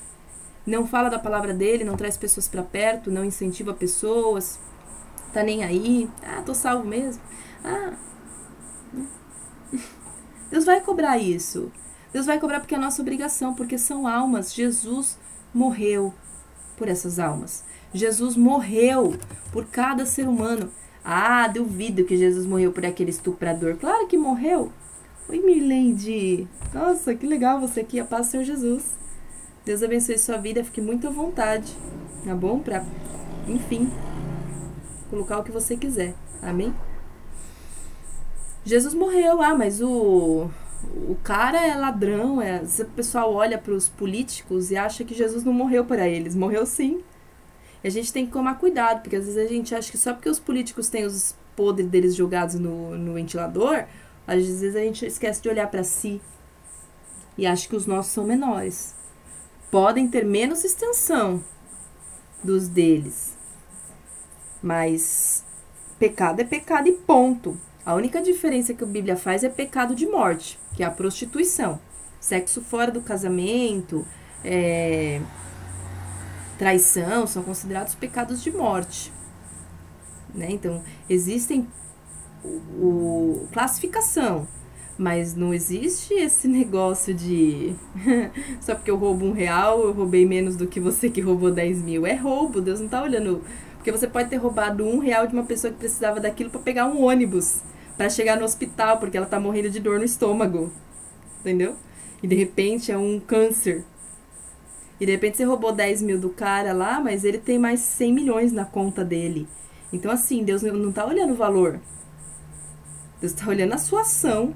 Não 0.66 0.84
fala 0.84 1.08
da 1.08 1.18
palavra 1.18 1.54
dele, 1.54 1.84
não 1.84 1.96
traz 1.96 2.16
pessoas 2.16 2.48
para 2.48 2.64
perto, 2.64 3.08
não 3.08 3.24
incentiva 3.24 3.72
pessoas. 3.72 4.58
Tá 5.32 5.44
nem 5.44 5.62
aí. 5.62 6.10
Ah, 6.24 6.42
tô 6.44 6.54
salvo 6.54 6.84
mesmo. 6.84 7.22
Ah. 7.64 7.92
Deus 10.50 10.64
vai 10.64 10.80
cobrar 10.80 11.18
isso. 11.18 11.70
Deus 12.12 12.26
vai 12.26 12.40
cobrar 12.40 12.58
porque 12.58 12.74
é 12.74 12.78
nossa 12.78 13.00
obrigação, 13.00 13.54
porque 13.54 13.78
são 13.78 14.04
almas. 14.04 14.52
Jesus 14.52 15.16
morreu 15.54 16.12
por 16.76 16.88
essas 16.88 17.20
almas. 17.20 17.62
Jesus 17.94 18.36
morreu 18.36 19.16
por 19.52 19.66
cada 19.66 20.04
ser 20.04 20.26
humano. 20.26 20.68
Ah, 21.04 21.46
duvido 21.46 22.04
que 22.04 22.16
Jesus 22.16 22.44
morreu 22.44 22.72
por 22.72 22.84
aquele 22.84 23.10
estuprador. 23.10 23.76
Claro 23.76 24.08
que 24.08 24.18
morreu. 24.18 24.72
Oi, 25.32 25.40
Mirlande. 25.40 26.46
Nossa, 26.74 27.14
que 27.14 27.26
legal 27.26 27.58
você 27.58 27.80
aqui. 27.80 27.98
A 27.98 28.04
paz 28.04 28.26
do 28.26 28.30
Senhor 28.32 28.44
Jesus. 28.44 28.84
Deus 29.64 29.82
abençoe 29.82 30.18
sua 30.18 30.36
vida. 30.36 30.62
Fique 30.62 30.82
muito 30.82 31.08
à 31.08 31.10
vontade. 31.10 31.74
Tá 32.22 32.34
bom? 32.34 32.58
Pra, 32.58 32.84
enfim, 33.48 33.90
colocar 35.08 35.38
o 35.38 35.42
que 35.42 35.50
você 35.50 35.74
quiser. 35.74 36.12
Amém? 36.42 36.74
Jesus 38.62 38.92
morreu. 38.92 39.40
Ah, 39.40 39.54
mas 39.54 39.80
o, 39.80 40.50
o 41.08 41.16
cara 41.24 41.66
é 41.66 41.74
ladrão. 41.76 42.42
É, 42.42 42.60
o 42.62 42.84
pessoal 42.90 43.32
olha 43.32 43.56
para 43.56 43.72
os 43.72 43.88
políticos 43.88 44.70
e 44.70 44.76
acha 44.76 45.02
que 45.02 45.14
Jesus 45.14 45.44
não 45.44 45.54
morreu 45.54 45.86
para 45.86 46.06
eles. 46.06 46.36
Morreu 46.36 46.66
sim. 46.66 47.00
E 47.82 47.88
a 47.88 47.90
gente 47.90 48.12
tem 48.12 48.26
que 48.26 48.32
tomar 48.32 48.58
cuidado, 48.58 49.00
porque 49.00 49.16
às 49.16 49.24
vezes 49.24 49.38
a 49.38 49.48
gente 49.48 49.74
acha 49.74 49.90
que 49.90 49.96
só 49.96 50.12
porque 50.12 50.28
os 50.28 50.38
políticos 50.38 50.90
têm 50.90 51.06
os 51.06 51.34
podres 51.56 51.88
deles 51.88 52.14
jogados 52.14 52.56
no, 52.56 52.96
no 52.98 53.14
ventilador, 53.14 53.84
às 54.26 54.44
vezes 54.44 54.76
a 54.76 54.80
gente 54.80 55.04
esquece 55.06 55.42
de 55.42 55.48
olhar 55.48 55.70
para 55.70 55.84
si 55.84 56.20
e 57.36 57.46
acha 57.46 57.68
que 57.68 57.76
os 57.76 57.86
nossos 57.86 58.12
são 58.12 58.24
menores. 58.24 58.94
Podem 59.70 60.06
ter 60.08 60.24
menos 60.24 60.64
extensão 60.64 61.42
dos 62.42 62.68
deles, 62.68 63.36
mas 64.62 65.44
pecado 65.98 66.40
é 66.40 66.44
pecado 66.44 66.88
e 66.88 66.92
ponto. 66.92 67.58
A 67.84 67.94
única 67.94 68.22
diferença 68.22 68.74
que 68.74 68.84
a 68.84 68.86
Bíblia 68.86 69.16
faz 69.16 69.42
é 69.42 69.48
pecado 69.48 69.94
de 69.94 70.06
morte, 70.06 70.58
que 70.74 70.82
é 70.82 70.86
a 70.86 70.90
prostituição, 70.90 71.80
sexo 72.20 72.60
fora 72.60 72.92
do 72.92 73.00
casamento, 73.00 74.06
é, 74.44 75.20
traição, 76.58 77.26
são 77.26 77.42
considerados 77.42 77.94
pecados 77.94 78.42
de 78.42 78.52
morte. 78.52 79.12
Né? 80.32 80.48
Então, 80.50 80.82
existem 81.08 81.66
o, 82.44 83.46
classificação. 83.52 84.46
Mas 84.98 85.34
não 85.34 85.54
existe 85.54 86.14
esse 86.14 86.46
negócio 86.46 87.14
de 87.14 87.74
só 88.60 88.74
porque 88.74 88.90
eu 88.90 88.96
roubo 88.96 89.24
um 89.24 89.32
real, 89.32 89.80
eu 89.80 89.92
roubei 89.92 90.26
menos 90.26 90.54
do 90.54 90.66
que 90.66 90.78
você 90.78 91.08
que 91.08 91.20
roubou 91.20 91.50
10 91.50 91.82
mil. 91.82 92.06
É 92.06 92.14
roubo, 92.14 92.60
Deus 92.60 92.80
não 92.80 92.88
tá 92.88 93.02
olhando. 93.02 93.42
Porque 93.76 93.90
você 93.90 94.06
pode 94.06 94.28
ter 94.28 94.36
roubado 94.36 94.84
um 94.84 94.98
real 94.98 95.26
de 95.26 95.32
uma 95.32 95.44
pessoa 95.44 95.72
que 95.72 95.78
precisava 95.78 96.20
daquilo 96.20 96.50
para 96.50 96.60
pegar 96.60 96.86
um 96.86 97.02
ônibus, 97.02 97.62
para 97.96 98.08
chegar 98.08 98.36
no 98.36 98.44
hospital, 98.44 98.98
porque 98.98 99.16
ela 99.16 99.26
tá 99.26 99.40
morrendo 99.40 99.70
de 99.70 99.80
dor 99.80 99.98
no 99.98 100.04
estômago. 100.04 100.70
Entendeu? 101.40 101.74
E 102.22 102.26
de 102.26 102.36
repente 102.36 102.92
é 102.92 102.96
um 102.96 103.18
câncer. 103.18 103.84
E 105.00 105.06
de 105.06 105.10
repente 105.10 105.36
você 105.36 105.44
roubou 105.44 105.72
10 105.72 106.02
mil 106.02 106.20
do 106.20 106.30
cara 106.30 106.72
lá, 106.72 107.00
mas 107.00 107.24
ele 107.24 107.38
tem 107.38 107.58
mais 107.58 107.80
100 107.80 108.12
milhões 108.12 108.52
na 108.52 108.64
conta 108.64 109.04
dele. 109.04 109.48
Então, 109.92 110.10
assim, 110.10 110.44
Deus 110.44 110.62
não 110.62 110.92
tá 110.92 111.04
olhando 111.04 111.32
o 111.32 111.36
valor. 111.36 111.80
Deus 113.22 113.32
está 113.34 113.48
olhando 113.48 113.72
a 113.72 113.78
sua 113.78 114.00
ação, 114.00 114.52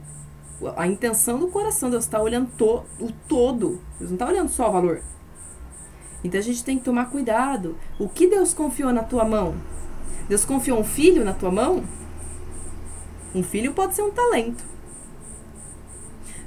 a 0.76 0.88
intenção 0.88 1.38
do 1.38 1.46
coração. 1.46 1.88
Deus 1.88 2.02
está 2.02 2.20
olhando 2.20 2.50
to, 2.58 2.82
o 2.98 3.12
todo. 3.28 3.80
Deus 3.96 4.10
não 4.10 4.16
está 4.16 4.26
olhando 4.26 4.48
só 4.48 4.68
o 4.68 4.72
valor. 4.72 5.02
Então 6.24 6.40
a 6.40 6.42
gente 6.42 6.64
tem 6.64 6.76
que 6.76 6.84
tomar 6.84 7.08
cuidado. 7.08 7.76
O 7.96 8.08
que 8.08 8.26
Deus 8.26 8.52
confiou 8.52 8.92
na 8.92 9.04
tua 9.04 9.24
mão? 9.24 9.54
Deus 10.28 10.44
confiou 10.44 10.80
um 10.80 10.84
filho 10.84 11.24
na 11.24 11.32
tua 11.32 11.52
mão? 11.52 11.84
Um 13.32 13.42
filho 13.44 13.72
pode 13.72 13.94
ser 13.94 14.02
um 14.02 14.10
talento. 14.10 14.64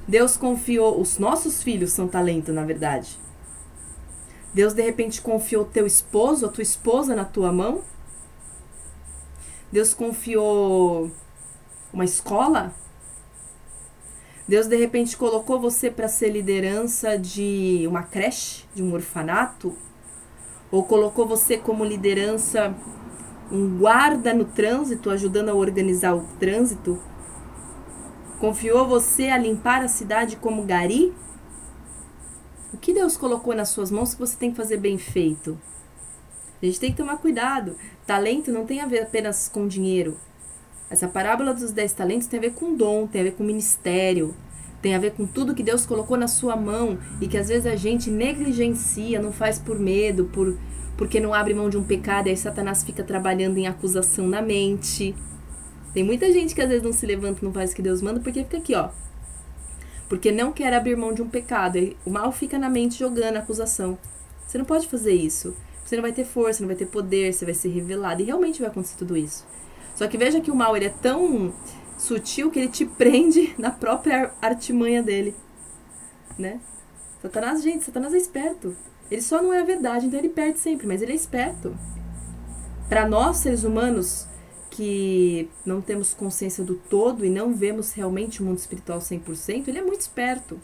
Deus 0.06 0.36
confiou, 0.36 1.00
os 1.00 1.18
nossos 1.20 1.64
filhos 1.64 1.94
são 1.94 2.06
talento, 2.06 2.52
na 2.52 2.66
verdade. 2.66 3.18
Deus 4.54 4.74
de 4.74 4.82
repente 4.82 5.22
confiou 5.22 5.64
teu 5.64 5.88
esposo, 5.88 6.46
a 6.46 6.50
tua 6.50 6.64
esposa 6.64 7.16
na 7.16 7.24
tua 7.24 7.54
mão? 7.54 7.82
Deus 9.72 9.94
confiou 9.94 11.10
uma 11.94 12.06
escola? 12.06 12.74
Deus 14.48 14.68
de 14.68 14.76
repente 14.76 15.16
colocou 15.16 15.60
você 15.60 15.92
para 15.92 16.08
ser 16.08 16.30
liderança 16.30 17.18
de 17.18 17.86
uma 17.88 18.04
creche, 18.04 18.66
de 18.74 18.82
um 18.82 18.94
orfanato, 18.94 19.76
Ou 20.72 20.84
colocou 20.84 21.28
você 21.28 21.58
como 21.58 21.84
liderança 21.84 22.76
um 23.52 23.80
guarda 23.80 24.34
no 24.34 24.46
trânsito, 24.46 25.10
ajudando 25.10 25.50
a 25.50 25.56
organizar 25.56 26.16
o 26.16 26.26
trânsito? 26.40 27.00
Confiou 28.40 28.88
você 28.88 29.30
a 29.30 29.38
limpar 29.38 29.84
a 29.84 29.88
cidade 29.88 30.36
como 30.36 30.64
gari? 30.64 31.14
O 32.72 32.78
que 32.78 32.94
Deus 32.94 33.18
colocou 33.18 33.56
nas 33.56 33.70
suas 33.70 33.90
mãos 33.90 34.14
que 34.14 34.20
você 34.20 34.38
tem 34.38 34.52
que 34.52 34.58
fazer 34.58 34.78
bem 34.78 34.98
feito? 34.98 35.60
A 36.62 36.66
gente 36.66 36.80
tem 36.80 36.92
que 36.92 36.98
tomar 36.98 37.18
cuidado. 37.18 37.76
Talento 38.06 38.52
não 38.52 38.66
tem 38.66 38.82
a 38.82 38.86
ver 38.86 39.02
apenas 39.02 39.50
com 39.50 39.68
dinheiro. 39.68 40.18
Essa 40.90 41.08
parábola 41.08 41.54
dos 41.54 41.72
dez 41.72 41.94
talentos 41.94 42.28
tem 42.28 42.40
a 42.40 42.42
ver 42.42 42.54
com 42.54 42.76
dom, 42.76 43.06
tem 43.06 43.22
a 43.22 43.24
ver 43.26 43.32
com 43.32 43.44
ministério, 43.44 44.34
tem 44.82 44.96
a 44.96 45.00
ver 45.00 45.12
com 45.12 45.26
tudo 45.26 45.54
que 45.54 45.62
Deus 45.62 45.86
colocou 45.86 46.18
na 46.18 46.28
sua 46.28 46.56
mão 46.56 46.98
e 47.22 47.28
que 47.28 47.38
às 47.38 47.48
vezes 47.50 47.66
a 47.66 47.76
gente 47.76 48.10
negligencia, 48.10 49.22
não 49.22 49.32
faz 49.32 49.60
por 49.60 49.78
medo, 49.78 50.26
por 50.26 50.58
porque 50.98 51.22
não 51.22 51.34
abre 51.34 51.54
mão 51.54 51.70
de 51.70 51.78
um 51.78 51.84
pecado 51.84 52.28
e 52.28 52.32
aí 52.32 52.36
Satanás 52.36 52.84
fica 52.84 53.02
trabalhando 53.02 53.58
em 53.58 53.68
acusação 53.68 54.28
na 54.28 54.42
mente. 54.42 55.16
Tem 55.94 56.04
muita 56.04 56.30
gente 56.30 56.54
que 56.54 56.62
às 56.62 56.68
vezes 56.68 56.84
não 56.84 56.92
se 56.92 57.06
levanta, 57.06 57.40
não 57.42 57.54
faz 57.54 57.72
o 57.72 57.76
que 57.76 57.82
Deus 57.82 58.02
manda, 58.02 58.20
porque 58.20 58.44
fica 58.44 58.58
aqui, 58.58 58.76
ó. 58.76 58.90
Porque 60.10 60.30
não 60.30 60.52
quer 60.52 60.74
abrir 60.74 60.98
mão 60.98 61.14
de 61.14 61.22
um 61.22 61.30
pecado. 61.30 61.96
O 62.06 62.10
mal 62.10 62.34
fica 62.34 62.60
na 62.60 62.70
mente 62.70 63.00
jogando 63.00 63.38
acusação. 63.38 63.98
Você 64.46 64.58
não 64.58 64.66
pode 64.66 64.90
fazer 64.90 65.14
isso. 65.14 65.56
Você 65.86 65.96
não 65.96 66.02
vai 66.02 66.12
ter 66.12 66.26
força, 66.26 66.62
não 66.62 66.68
vai 66.68 66.76
ter 66.76 66.88
poder, 66.88 67.34
você 67.34 67.46
vai 67.46 67.54
ser 67.54 67.70
revelado. 67.70 68.22
E 68.22 68.26
realmente 68.26 68.60
vai 68.60 68.70
acontecer 68.70 68.98
tudo 68.98 69.16
isso. 69.16 69.46
Só 70.00 70.08
que 70.08 70.18
veja 70.18 70.40
que 70.40 70.50
o 70.50 70.56
mal 70.56 70.78
ele 70.78 70.86
é 70.86 70.94
tão 71.02 71.54
sutil 71.98 72.50
que 72.50 72.58
ele 72.58 72.70
te 72.70 72.86
prende 72.86 73.54
na 73.60 73.70
própria 73.70 74.32
artimanha 74.42 75.04
dele. 75.04 75.36
Né? 76.38 76.62
Satanás, 77.22 77.62
gente, 77.62 77.84
Satanás 77.84 78.14
é 78.14 78.18
esperto. 78.18 78.78
Ele 79.12 79.22
só 79.22 79.42
não 79.42 79.54
é 79.54 79.60
a 79.60 79.66
verdade, 79.66 80.06
então 80.06 80.18
ele 80.18 80.30
perde 80.30 80.58
sempre, 80.58 80.88
mas 80.88 81.02
ele 81.02 81.12
é 81.12 81.16
esperto. 81.16 81.78
Para 82.88 83.10
nós, 83.10 83.40
seres 83.40 83.66
humanos, 83.66 84.26
que 84.72 85.50
não 85.66 85.82
temos 85.82 86.14
consciência 86.14 86.64
do 86.64 86.76
todo 86.76 87.26
e 87.26 87.30
não 87.30 87.54
vemos 87.54 87.92
realmente 87.92 88.42
o 88.42 88.46
mundo 88.46 88.58
espiritual 88.58 89.00
100%, 89.00 89.68
ele 89.68 89.80
é 89.80 89.84
muito 89.84 90.00
esperto. 90.00 90.62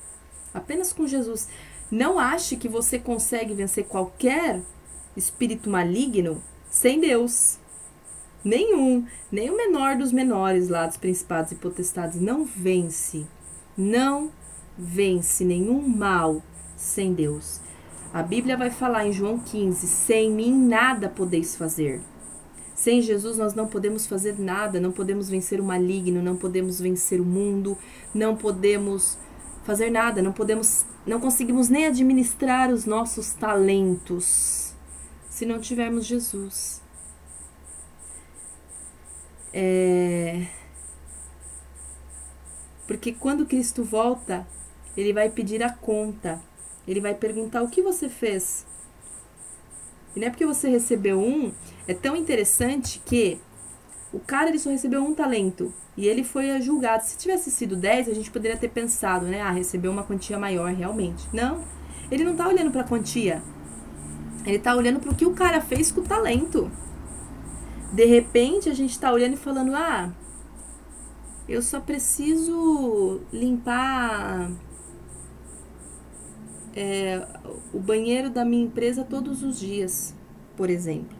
Apenas 0.53 0.93
com 0.93 1.05
Jesus. 1.05 1.49
Não 1.91 2.17
ache 2.17 2.55
que 2.55 2.69
você 2.69 2.97
consegue 2.97 3.53
vencer 3.53 3.83
qualquer 3.83 4.61
espírito 5.17 5.69
maligno 5.69 6.41
sem 6.69 7.01
Deus. 7.01 7.59
Nenhum, 8.45 9.07
nem 9.31 9.49
o 9.49 9.57
menor 9.57 9.97
dos 9.97 10.11
menores 10.11 10.69
lá 10.69 10.85
dos 10.85 10.97
principados 10.97 11.51
e 11.51 11.55
potestades 11.55 12.21
não 12.21 12.45
vence. 12.45 13.25
Não 13.75 14.29
vence 14.77 15.43
nenhum 15.43 15.81
mal 15.81 16.43
sem 16.77 17.11
Deus. 17.11 17.59
A 18.13 18.21
Bíblia 18.21 18.55
vai 18.55 18.69
falar 18.69 19.07
em 19.07 19.11
João 19.11 19.39
15: 19.39 19.87
sem 19.87 20.29
mim 20.29 20.55
nada 20.55 21.09
podeis 21.09 21.55
fazer. 21.55 21.99
Sem 22.75 23.01
Jesus 23.01 23.35
nós 23.35 23.55
não 23.55 23.65
podemos 23.65 24.05
fazer 24.05 24.37
nada, 24.37 24.79
não 24.79 24.91
podemos 24.91 25.27
vencer 25.27 25.59
o 25.59 25.63
maligno, 25.63 26.21
não 26.21 26.35
podemos 26.35 26.79
vencer 26.79 27.19
o 27.19 27.25
mundo, 27.25 27.75
não 28.13 28.35
podemos 28.35 29.17
fazer 29.63 29.89
nada, 29.89 30.21
não 30.21 30.31
podemos, 30.31 30.85
não 31.03 31.19
conseguimos 31.19 31.67
nem 31.67 31.87
administrar 31.87 32.69
os 32.69 32.85
nossos 32.85 33.33
talentos 33.33 34.75
se 35.29 35.47
não 35.47 35.59
tivermos 35.59 36.05
Jesus. 36.05 36.84
É... 39.57 40.47
Porque 42.85 43.13
quando 43.13 43.45
Cristo 43.45 43.85
volta, 43.85 44.45
ele 44.97 45.13
vai 45.13 45.29
pedir 45.29 45.63
a 45.63 45.69
conta. 45.69 46.41
Ele 46.85 46.99
vai 46.99 47.15
perguntar 47.15 47.63
o 47.63 47.69
que 47.69 47.81
você 47.81 48.09
fez. 48.09 48.67
E 50.13 50.19
não 50.19 50.27
é 50.27 50.29
porque 50.29 50.45
você 50.45 50.69
recebeu 50.69 51.19
um, 51.19 51.53
é 51.87 51.93
tão 51.93 52.15
interessante 52.15 53.01
que 53.05 53.39
o 54.13 54.19
cara 54.19 54.49
ele 54.49 54.59
só 54.59 54.69
recebeu 54.69 55.03
um 55.03 55.13
talento 55.13 55.73
e 55.97 56.05
ele 56.05 56.23
foi 56.23 56.61
julgado. 56.61 57.05
Se 57.05 57.17
tivesse 57.17 57.49
sido 57.49 57.75
10, 57.75 58.09
a 58.09 58.13
gente 58.13 58.29
poderia 58.29 58.57
ter 58.57 58.69
pensado, 58.69 59.25
né? 59.25 59.41
Ah, 59.41 59.51
recebeu 59.51 59.91
uma 59.91 60.03
quantia 60.03 60.37
maior 60.37 60.71
realmente. 60.73 61.27
Não. 61.33 61.63
Ele 62.11 62.23
não 62.23 62.35
tá 62.35 62.47
olhando 62.47 62.71
para 62.71 62.81
a 62.81 62.87
quantia. 62.87 63.41
Ele 64.45 64.59
tá 64.59 64.75
olhando 64.75 64.99
para 64.99 65.11
o 65.11 65.15
que 65.15 65.25
o 65.25 65.33
cara 65.33 65.61
fez 65.61 65.91
com 65.91 66.01
o 66.01 66.03
talento. 66.03 66.69
De 67.95 68.03
repente, 68.03 68.69
a 68.69 68.73
gente 68.73 68.99
tá 68.99 69.09
olhando 69.09 69.35
e 69.35 69.37
falando: 69.37 69.73
"Ah, 69.73 70.11
eu 71.47 71.61
só 71.61 71.79
preciso 71.79 73.21
limpar 73.31 74.51
é, 76.75 77.25
o 77.73 77.79
banheiro 77.79 78.29
da 78.29 78.43
minha 78.43 78.65
empresa 78.65 79.05
todos 79.05 79.41
os 79.41 79.57
dias, 79.57 80.13
por 80.57 80.69
exemplo. 80.69 81.15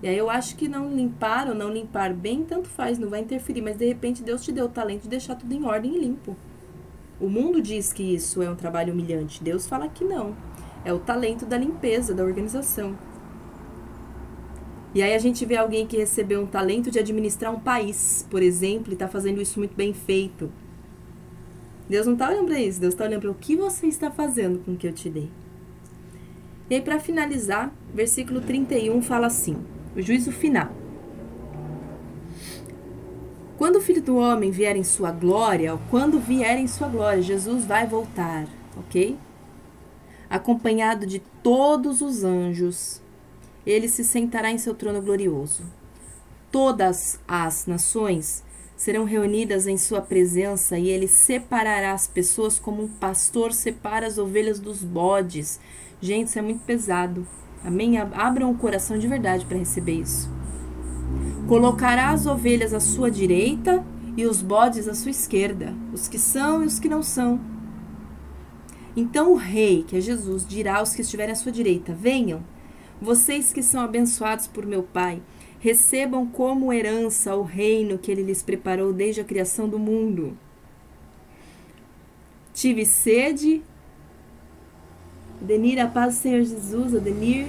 E 0.00 0.06
aí 0.06 0.16
eu 0.16 0.30
acho 0.30 0.54
que 0.54 0.68
não 0.68 0.94
limpar 0.94 1.48
ou 1.48 1.56
não 1.56 1.72
limpar 1.72 2.14
bem, 2.14 2.44
tanto 2.44 2.68
faz, 2.68 2.96
não 2.96 3.10
vai 3.10 3.20
interferir, 3.20 3.60
mas 3.60 3.76
de 3.76 3.84
repente 3.84 4.22
Deus 4.22 4.44
te 4.44 4.52
deu 4.52 4.66
o 4.66 4.68
talento 4.68 5.02
de 5.02 5.08
deixar 5.08 5.34
tudo 5.34 5.52
em 5.52 5.64
ordem 5.64 5.96
e 5.96 5.98
limpo. 5.98 6.36
O 7.20 7.28
mundo 7.28 7.60
diz 7.60 7.92
que 7.92 8.14
isso 8.14 8.40
é 8.40 8.48
um 8.48 8.54
trabalho 8.54 8.92
humilhante, 8.92 9.42
Deus 9.42 9.66
fala 9.66 9.88
que 9.88 10.04
não. 10.04 10.36
É 10.84 10.92
o 10.92 11.00
talento 11.00 11.44
da 11.44 11.58
limpeza, 11.58 12.14
da 12.14 12.22
organização. 12.22 12.96
E 14.94 15.02
aí 15.02 15.14
a 15.14 15.18
gente 15.18 15.44
vê 15.44 15.56
alguém 15.56 15.86
que 15.86 15.96
recebeu 15.96 16.42
um 16.42 16.46
talento 16.46 16.90
de 16.90 16.98
administrar 16.98 17.54
um 17.54 17.60
país, 17.60 18.26
por 18.30 18.42
exemplo, 18.42 18.92
e 18.92 18.94
está 18.94 19.06
fazendo 19.06 19.40
isso 19.40 19.58
muito 19.58 19.74
bem 19.76 19.92
feito. 19.92 20.50
Deus 21.88 22.06
não 22.06 22.14
está 22.14 22.28
olhando 22.28 22.46
para 22.46 22.60
isso, 22.60 22.80
Deus 22.80 22.94
está 22.94 23.04
olhando 23.04 23.22
para 23.22 23.30
o 23.30 23.34
que 23.34 23.56
você 23.56 23.86
está 23.86 24.10
fazendo 24.10 24.58
com 24.64 24.72
o 24.72 24.76
que 24.76 24.86
eu 24.86 24.92
te 24.92 25.08
dei. 25.08 25.30
E 26.70 26.74
aí, 26.74 26.80
para 26.82 27.00
finalizar, 27.00 27.72
versículo 27.94 28.40
31 28.40 29.00
fala 29.00 29.26
assim: 29.26 29.56
o 29.96 30.02
juízo 30.02 30.30
final. 30.30 30.70
Quando 33.56 33.76
o 33.76 33.80
filho 33.80 34.02
do 34.02 34.16
homem 34.16 34.50
vier 34.50 34.76
em 34.76 34.84
sua 34.84 35.10
glória, 35.10 35.72
ou 35.72 35.80
quando 35.90 36.20
vier 36.20 36.58
em 36.58 36.68
sua 36.68 36.88
glória, 36.88 37.20
Jesus 37.20 37.64
vai 37.64 37.86
voltar, 37.86 38.46
ok? 38.76 39.16
Acompanhado 40.30 41.06
de 41.06 41.18
todos 41.42 42.00
os 42.00 42.22
anjos, 42.22 43.02
ele 43.68 43.86
se 43.86 44.02
sentará 44.02 44.50
em 44.50 44.56
seu 44.56 44.74
trono 44.74 45.02
glorioso. 45.02 45.62
Todas 46.50 47.20
as 47.28 47.66
nações 47.66 48.42
serão 48.74 49.04
reunidas 49.04 49.66
em 49.66 49.76
sua 49.76 50.00
presença 50.00 50.78
e 50.78 50.88
ele 50.88 51.06
separará 51.06 51.92
as 51.92 52.06
pessoas 52.06 52.58
como 52.58 52.84
um 52.84 52.88
pastor 52.88 53.52
separa 53.52 54.06
as 54.06 54.16
ovelhas 54.16 54.58
dos 54.58 54.82
bodes. 54.82 55.60
Gente, 56.00 56.28
isso 56.28 56.38
é 56.38 56.42
muito 56.42 56.64
pesado. 56.64 57.26
Amém? 57.62 57.98
Abram 57.98 58.50
o 58.50 58.56
coração 58.56 58.98
de 58.98 59.06
verdade 59.06 59.44
para 59.44 59.58
receber 59.58 60.00
isso. 60.00 60.30
Colocará 61.46 62.10
as 62.10 62.24
ovelhas 62.24 62.72
à 62.72 62.80
sua 62.80 63.10
direita 63.10 63.84
e 64.16 64.24
os 64.24 64.40
bodes 64.40 64.88
à 64.88 64.94
sua 64.94 65.10
esquerda, 65.10 65.74
os 65.92 66.08
que 66.08 66.18
são 66.18 66.62
e 66.62 66.66
os 66.66 66.78
que 66.78 66.88
não 66.88 67.02
são. 67.02 67.38
Então 68.96 69.32
o 69.32 69.36
rei, 69.36 69.84
que 69.86 69.96
é 69.96 70.00
Jesus, 70.00 70.46
dirá 70.46 70.78
aos 70.78 70.94
que 70.94 71.02
estiverem 71.02 71.32
à 71.32 71.36
sua 71.36 71.52
direita: 71.52 71.92
Venham, 71.92 72.42
vocês 73.00 73.52
que 73.52 73.62
são 73.62 73.80
abençoados 73.80 74.46
por 74.46 74.66
meu 74.66 74.82
Pai 74.82 75.22
recebam 75.60 76.26
como 76.26 76.72
herança 76.72 77.34
o 77.34 77.42
reino 77.42 77.98
que 77.98 78.10
ele 78.10 78.22
lhes 78.22 78.42
preparou 78.42 78.92
desde 78.92 79.20
a 79.20 79.24
criação 79.24 79.68
do 79.68 79.78
mundo. 79.78 80.36
Tive 82.52 82.84
sede. 82.84 83.62
Adenir, 85.40 85.78
a 85.80 85.86
paz 85.86 86.16
do 86.16 86.20
Senhor 86.20 86.42
Jesus, 86.42 86.96
Adenir, 86.96 87.46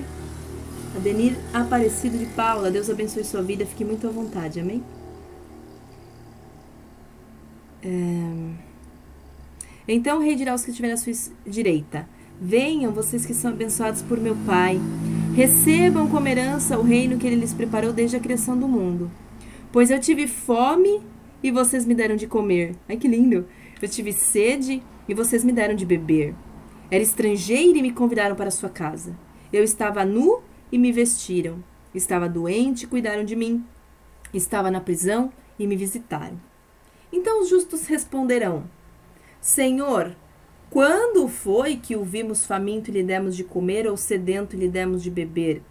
Adenir 0.96 1.36
Aparecido 1.52 2.20
de 2.20 2.28
Paula, 2.28 2.70
Deus 2.70 2.88
abençoe 2.88 3.24
sua 3.24 3.42
vida, 3.42 3.66
fique 3.66 3.84
muito 3.84 4.08
à 4.08 4.12
vontade, 4.12 4.60
amém? 4.60 4.84
É... 7.82 8.70
Então 9.88 10.20
o 10.20 10.22
rei 10.22 10.36
dirá 10.36 10.52
aos 10.52 10.64
que 10.64 10.70
estiverem 10.70 10.94
à 10.94 10.98
sua 10.98 11.14
direita: 11.48 12.08
Venham, 12.42 12.92
vocês 12.92 13.26
que 13.26 13.34
são 13.34 13.52
abençoados 13.52 14.02
por 14.02 14.20
meu 14.20 14.36
Pai 14.46 14.80
Recebam 15.40 16.10
como 16.10 16.28
herança 16.28 16.78
o 16.78 16.84
reino 16.84 17.18
que 17.18 17.26
ele 17.26 17.38
lhes 17.38 17.54
preparou 17.54 17.94
desde 17.94 18.18
a 18.18 18.20
criação 18.20 18.58
do 18.58 18.68
mundo. 18.68 19.10
Pois 19.72 19.90
eu 19.90 19.98
tive 19.98 20.28
fome 20.28 21.02
e 21.42 21.50
vocês 21.52 21.86
me 21.86 21.96
deram 21.96 22.18
de 22.18 22.28
comer. 22.28 22.76
Ai 22.90 22.98
que 22.98 23.08
lindo! 23.08 23.48
Eu 23.82 23.88
tive 23.88 24.12
sede 24.12 24.84
e 25.08 25.14
vocês 25.14 25.44
me 25.44 25.54
deram 25.54 25.76
de 25.76 25.86
beber. 25.86 26.36
Era 26.92 27.02
estrangeiro 27.02 27.78
e 27.78 27.82
me 27.82 27.94
convidaram 27.94 28.36
para 28.36 28.52
sua 28.52 28.70
casa. 28.70 29.16
Eu 29.54 29.64
estava 29.64 30.04
nu 30.04 30.42
e 30.72 30.78
me 30.78 30.92
vestiram. 30.92 31.64
Estava 31.96 32.28
doente 32.28 32.84
e 32.84 32.88
cuidaram 32.88 33.24
de 33.24 33.36
mim. 33.36 33.64
Estava 34.34 34.70
na 34.70 34.82
prisão 34.82 35.32
e 35.58 35.66
me 35.66 35.78
visitaram. 35.78 36.38
Então 37.14 37.42
os 37.42 37.50
justos 37.50 37.86
responderão: 37.86 38.64
Senhor, 39.40 40.16
quando 40.70 41.28
foi 41.28 41.78
que 41.78 41.96
o 41.96 42.04
vimos 42.04 42.46
faminto 42.46 42.92
e 42.92 42.94
lhe 42.94 43.04
demos 43.04 43.36
de 43.36 43.44
comer, 43.44 43.88
ou 43.88 43.98
sedento 43.98 44.56
e 44.56 44.60
lhe 44.60 44.68
demos 44.68 45.02
de 45.02 45.10
beber? 45.10 45.64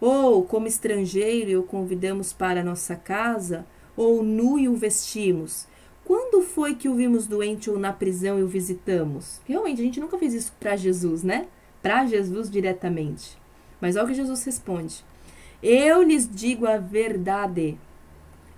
Ou 0.00 0.42
como 0.42 0.66
estrangeiro 0.66 1.50
e 1.50 1.56
o 1.56 1.62
convidamos 1.62 2.32
para 2.32 2.64
nossa 2.64 2.96
casa, 2.96 3.64
ou 3.96 4.20
nu 4.20 4.58
e 4.58 4.68
o 4.68 4.74
vestimos? 4.74 5.68
Quando 6.04 6.42
foi 6.42 6.74
que 6.74 6.88
o 6.88 6.94
vimos 6.96 7.28
doente 7.28 7.70
ou 7.70 7.78
na 7.78 7.92
prisão 7.92 8.36
e 8.36 8.42
o 8.42 8.48
visitamos? 8.48 9.40
Realmente, 9.46 9.80
a 9.80 9.84
gente 9.84 10.00
nunca 10.00 10.18
fez 10.18 10.34
isso 10.34 10.52
para 10.58 10.74
Jesus, 10.74 11.22
né? 11.22 11.46
Para 11.80 12.04
Jesus 12.06 12.50
diretamente. 12.50 13.38
Mas 13.80 13.94
olha 13.94 14.06
o 14.06 14.08
que 14.08 14.14
Jesus 14.14 14.42
responde: 14.42 15.04
Eu 15.62 16.02
lhes 16.02 16.28
digo 16.28 16.66
a 16.66 16.78
verdade. 16.78 17.78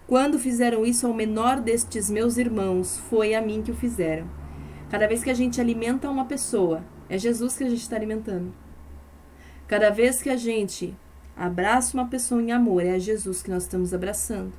Quando 0.07 0.39
fizeram 0.39 0.87
isso 0.87 1.07
ao 1.07 1.13
menor 1.13 1.61
destes 1.61 2.09
meus 2.09 2.39
irmãos, 2.39 2.99
foi 3.11 3.35
a 3.35 3.43
mim 3.43 3.63
que 3.63 3.71
o 3.71 3.77
fizeram. 3.77 4.44
Cada 4.95 5.09
vez 5.09 5.25
que 5.25 5.31
a 5.31 5.35
gente 5.35 5.61
alimenta 5.61 6.09
uma 6.09 6.25
pessoa, 6.25 6.85
é 7.09 7.19
Jesus 7.19 7.57
que 7.57 7.65
a 7.65 7.69
gente 7.69 7.81
está 7.81 7.97
alimentando. 7.97 8.55
Cada 9.67 9.91
vez 9.91 10.23
que 10.23 10.31
a 10.31 10.37
gente 10.37 10.95
abraça 11.37 11.97
uma 11.97 12.07
pessoa 12.07 12.41
em 12.41 12.53
amor, 12.53 12.87
é 12.87 12.97
Jesus 12.97 13.43
que 13.43 13.51
nós 13.51 13.65
estamos 13.65 13.93
abraçando. 13.93 14.53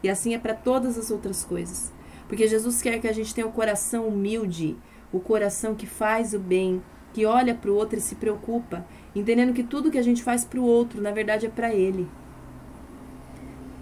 E 0.00 0.08
assim 0.08 0.32
é 0.32 0.38
para 0.38 0.54
todas 0.54 0.96
as 0.96 1.10
outras 1.10 1.42
coisas. 1.42 1.92
Porque 2.28 2.46
Jesus 2.46 2.80
quer 2.80 3.00
que 3.00 3.08
a 3.08 3.12
gente 3.12 3.34
tenha 3.34 3.48
o 3.48 3.50
um 3.50 3.52
coração 3.52 4.06
humilde, 4.06 4.76
o 5.12 5.18
coração 5.18 5.74
que 5.74 5.88
faz 5.88 6.34
o 6.34 6.38
bem, 6.38 6.80
que 7.12 7.26
olha 7.26 7.52
para 7.52 7.72
o 7.72 7.74
outro 7.74 7.98
e 7.98 8.00
se 8.00 8.14
preocupa, 8.14 8.86
entendendo 9.12 9.52
que 9.52 9.64
tudo 9.64 9.90
que 9.90 9.98
a 9.98 10.02
gente 10.02 10.22
faz 10.22 10.44
para 10.44 10.60
o 10.60 10.64
outro, 10.64 11.02
na 11.02 11.10
verdade, 11.10 11.46
é 11.46 11.50
para 11.50 11.74
ele. 11.74 12.08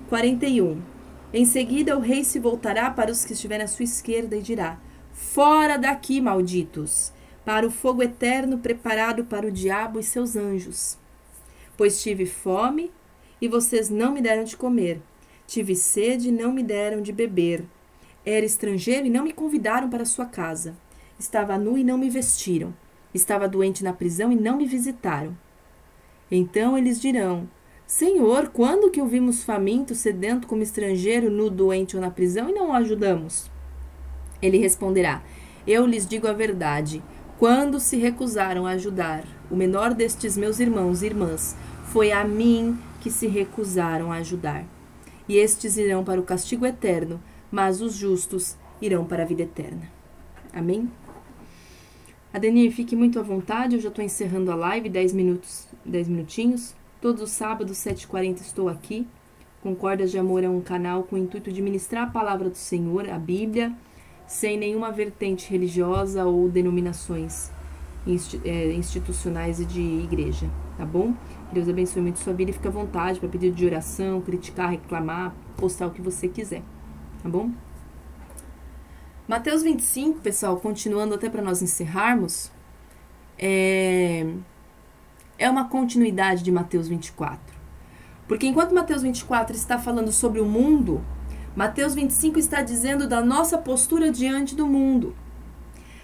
41. 0.08 0.80
Em 1.34 1.44
seguida, 1.44 1.94
o 1.94 2.00
rei 2.00 2.24
se 2.24 2.38
voltará 2.38 2.90
para 2.90 3.12
os 3.12 3.26
que 3.26 3.34
estiverem 3.34 3.66
à 3.66 3.68
sua 3.68 3.84
esquerda 3.84 4.34
e 4.36 4.40
dirá: 4.40 4.78
Fora 5.12 5.76
daqui, 5.76 6.20
malditos, 6.20 7.12
para 7.44 7.66
o 7.66 7.70
fogo 7.70 8.02
eterno 8.02 8.58
preparado 8.58 9.24
para 9.24 9.46
o 9.46 9.52
diabo 9.52 10.00
e 10.00 10.02
seus 10.02 10.36
anjos. 10.36 10.98
Pois 11.76 12.02
tive 12.02 12.26
fome 12.26 12.90
e 13.40 13.46
vocês 13.46 13.90
não 13.90 14.12
me 14.12 14.22
deram 14.22 14.44
de 14.44 14.56
comer, 14.56 15.00
tive 15.46 15.74
sede 15.74 16.28
e 16.28 16.32
não 16.32 16.52
me 16.52 16.62
deram 16.62 17.02
de 17.02 17.12
beber. 17.12 17.64
Era 18.24 18.46
estrangeiro 18.46 19.06
e 19.06 19.10
não 19.10 19.24
me 19.24 19.32
convidaram 19.32 19.90
para 19.90 20.04
sua 20.04 20.26
casa. 20.26 20.76
Estava 21.18 21.58
nu 21.58 21.76
e 21.76 21.84
não 21.84 21.98
me 21.98 22.08
vestiram. 22.08 22.74
Estava 23.12 23.48
doente 23.48 23.84
na 23.84 23.92
prisão 23.92 24.32
e 24.32 24.36
não 24.36 24.56
me 24.56 24.66
visitaram. 24.66 25.36
Então 26.30 26.78
eles 26.78 27.00
dirão: 27.00 27.48
Senhor, 27.86 28.48
quando 28.48 28.90
que 28.90 29.02
o 29.02 29.06
vimos 29.06 29.42
faminto, 29.42 29.94
sedento 29.94 30.46
como 30.46 30.62
estrangeiro, 30.62 31.30
nu, 31.30 31.50
doente 31.50 31.96
ou 31.96 32.00
na 32.00 32.10
prisão 32.10 32.48
e 32.48 32.52
não 32.52 32.70
o 32.70 32.72
ajudamos? 32.72 33.50
Ele 34.42 34.58
responderá: 34.58 35.22
Eu 35.66 35.86
lhes 35.86 36.06
digo 36.06 36.26
a 36.26 36.32
verdade. 36.32 37.02
Quando 37.38 37.80
se 37.80 37.96
recusaram 37.96 38.66
a 38.66 38.72
ajudar 38.72 39.24
o 39.50 39.56
menor 39.56 39.94
destes 39.94 40.36
meus 40.36 40.60
irmãos 40.60 41.02
e 41.02 41.06
irmãs, 41.06 41.56
foi 41.84 42.12
a 42.12 42.24
mim 42.24 42.78
que 43.00 43.10
se 43.10 43.26
recusaram 43.26 44.12
a 44.12 44.16
ajudar. 44.16 44.64
E 45.28 45.36
estes 45.36 45.76
irão 45.76 46.04
para 46.04 46.20
o 46.20 46.24
castigo 46.24 46.66
eterno, 46.66 47.20
mas 47.50 47.80
os 47.80 47.94
justos 47.94 48.56
irão 48.80 49.04
para 49.04 49.22
a 49.22 49.26
vida 49.26 49.42
eterna. 49.42 49.90
Amém? 50.52 50.90
Adenir, 52.32 52.72
fique 52.72 52.96
muito 52.96 53.18
à 53.18 53.22
vontade, 53.22 53.76
eu 53.76 53.80
já 53.80 53.88
estou 53.88 54.04
encerrando 54.04 54.50
a 54.50 54.54
live, 54.54 54.88
10 54.88 55.12
minutos, 55.12 55.66
10 55.84 56.08
minutinhos. 56.08 56.74
Todos 57.00 57.22
os 57.22 57.30
sábados, 57.30 57.76
7h40, 57.78 58.40
estou 58.40 58.68
aqui. 58.68 59.06
Concordas 59.62 60.10
de 60.10 60.18
Amor 60.18 60.42
é 60.42 60.48
um 60.48 60.60
canal 60.60 61.02
com 61.02 61.16
o 61.16 61.18
intuito 61.18 61.52
de 61.52 61.60
ministrar 61.60 62.04
a 62.04 62.10
palavra 62.10 62.48
do 62.48 62.56
Senhor, 62.56 63.08
a 63.08 63.18
Bíblia, 63.18 63.72
sem 64.26 64.58
nenhuma 64.58 64.90
vertente 64.90 65.50
religiosa 65.50 66.24
ou 66.24 66.48
denominações 66.48 67.50
é, 68.44 68.72
institucionais 68.72 69.60
e 69.60 69.64
de 69.64 69.80
igreja, 69.80 70.48
tá 70.76 70.84
bom? 70.84 71.14
Deus 71.52 71.68
abençoe 71.68 72.02
muito 72.02 72.18
sua 72.18 72.32
vida 72.32 72.50
e 72.50 72.54
fique 72.54 72.66
à 72.66 72.70
vontade 72.70 73.20
para 73.20 73.28
pedir 73.28 73.52
de 73.52 73.66
oração, 73.66 74.20
criticar, 74.20 74.70
reclamar, 74.70 75.34
postar 75.56 75.86
o 75.86 75.90
que 75.90 76.00
você 76.00 76.28
quiser, 76.28 76.62
tá 77.22 77.28
bom? 77.28 77.50
Mateus 79.28 79.62
25, 79.62 80.20
pessoal, 80.20 80.56
continuando 80.58 81.14
até 81.14 81.30
para 81.30 81.40
nós 81.40 81.62
encerrarmos, 81.62 82.50
é, 83.38 84.26
é 85.38 85.48
uma 85.48 85.68
continuidade 85.68 86.42
de 86.42 86.50
Mateus 86.50 86.88
24. 86.88 87.40
Porque 88.26 88.46
enquanto 88.46 88.74
Mateus 88.74 89.02
24 89.02 89.54
está 89.54 89.78
falando 89.78 90.10
sobre 90.10 90.40
o 90.40 90.46
mundo, 90.46 91.02
Mateus 91.54 91.94
25 91.94 92.38
está 92.38 92.62
dizendo 92.62 93.06
da 93.06 93.20
nossa 93.20 93.58
postura 93.58 94.10
diante 94.10 94.54
do 94.54 94.66
mundo. 94.66 95.14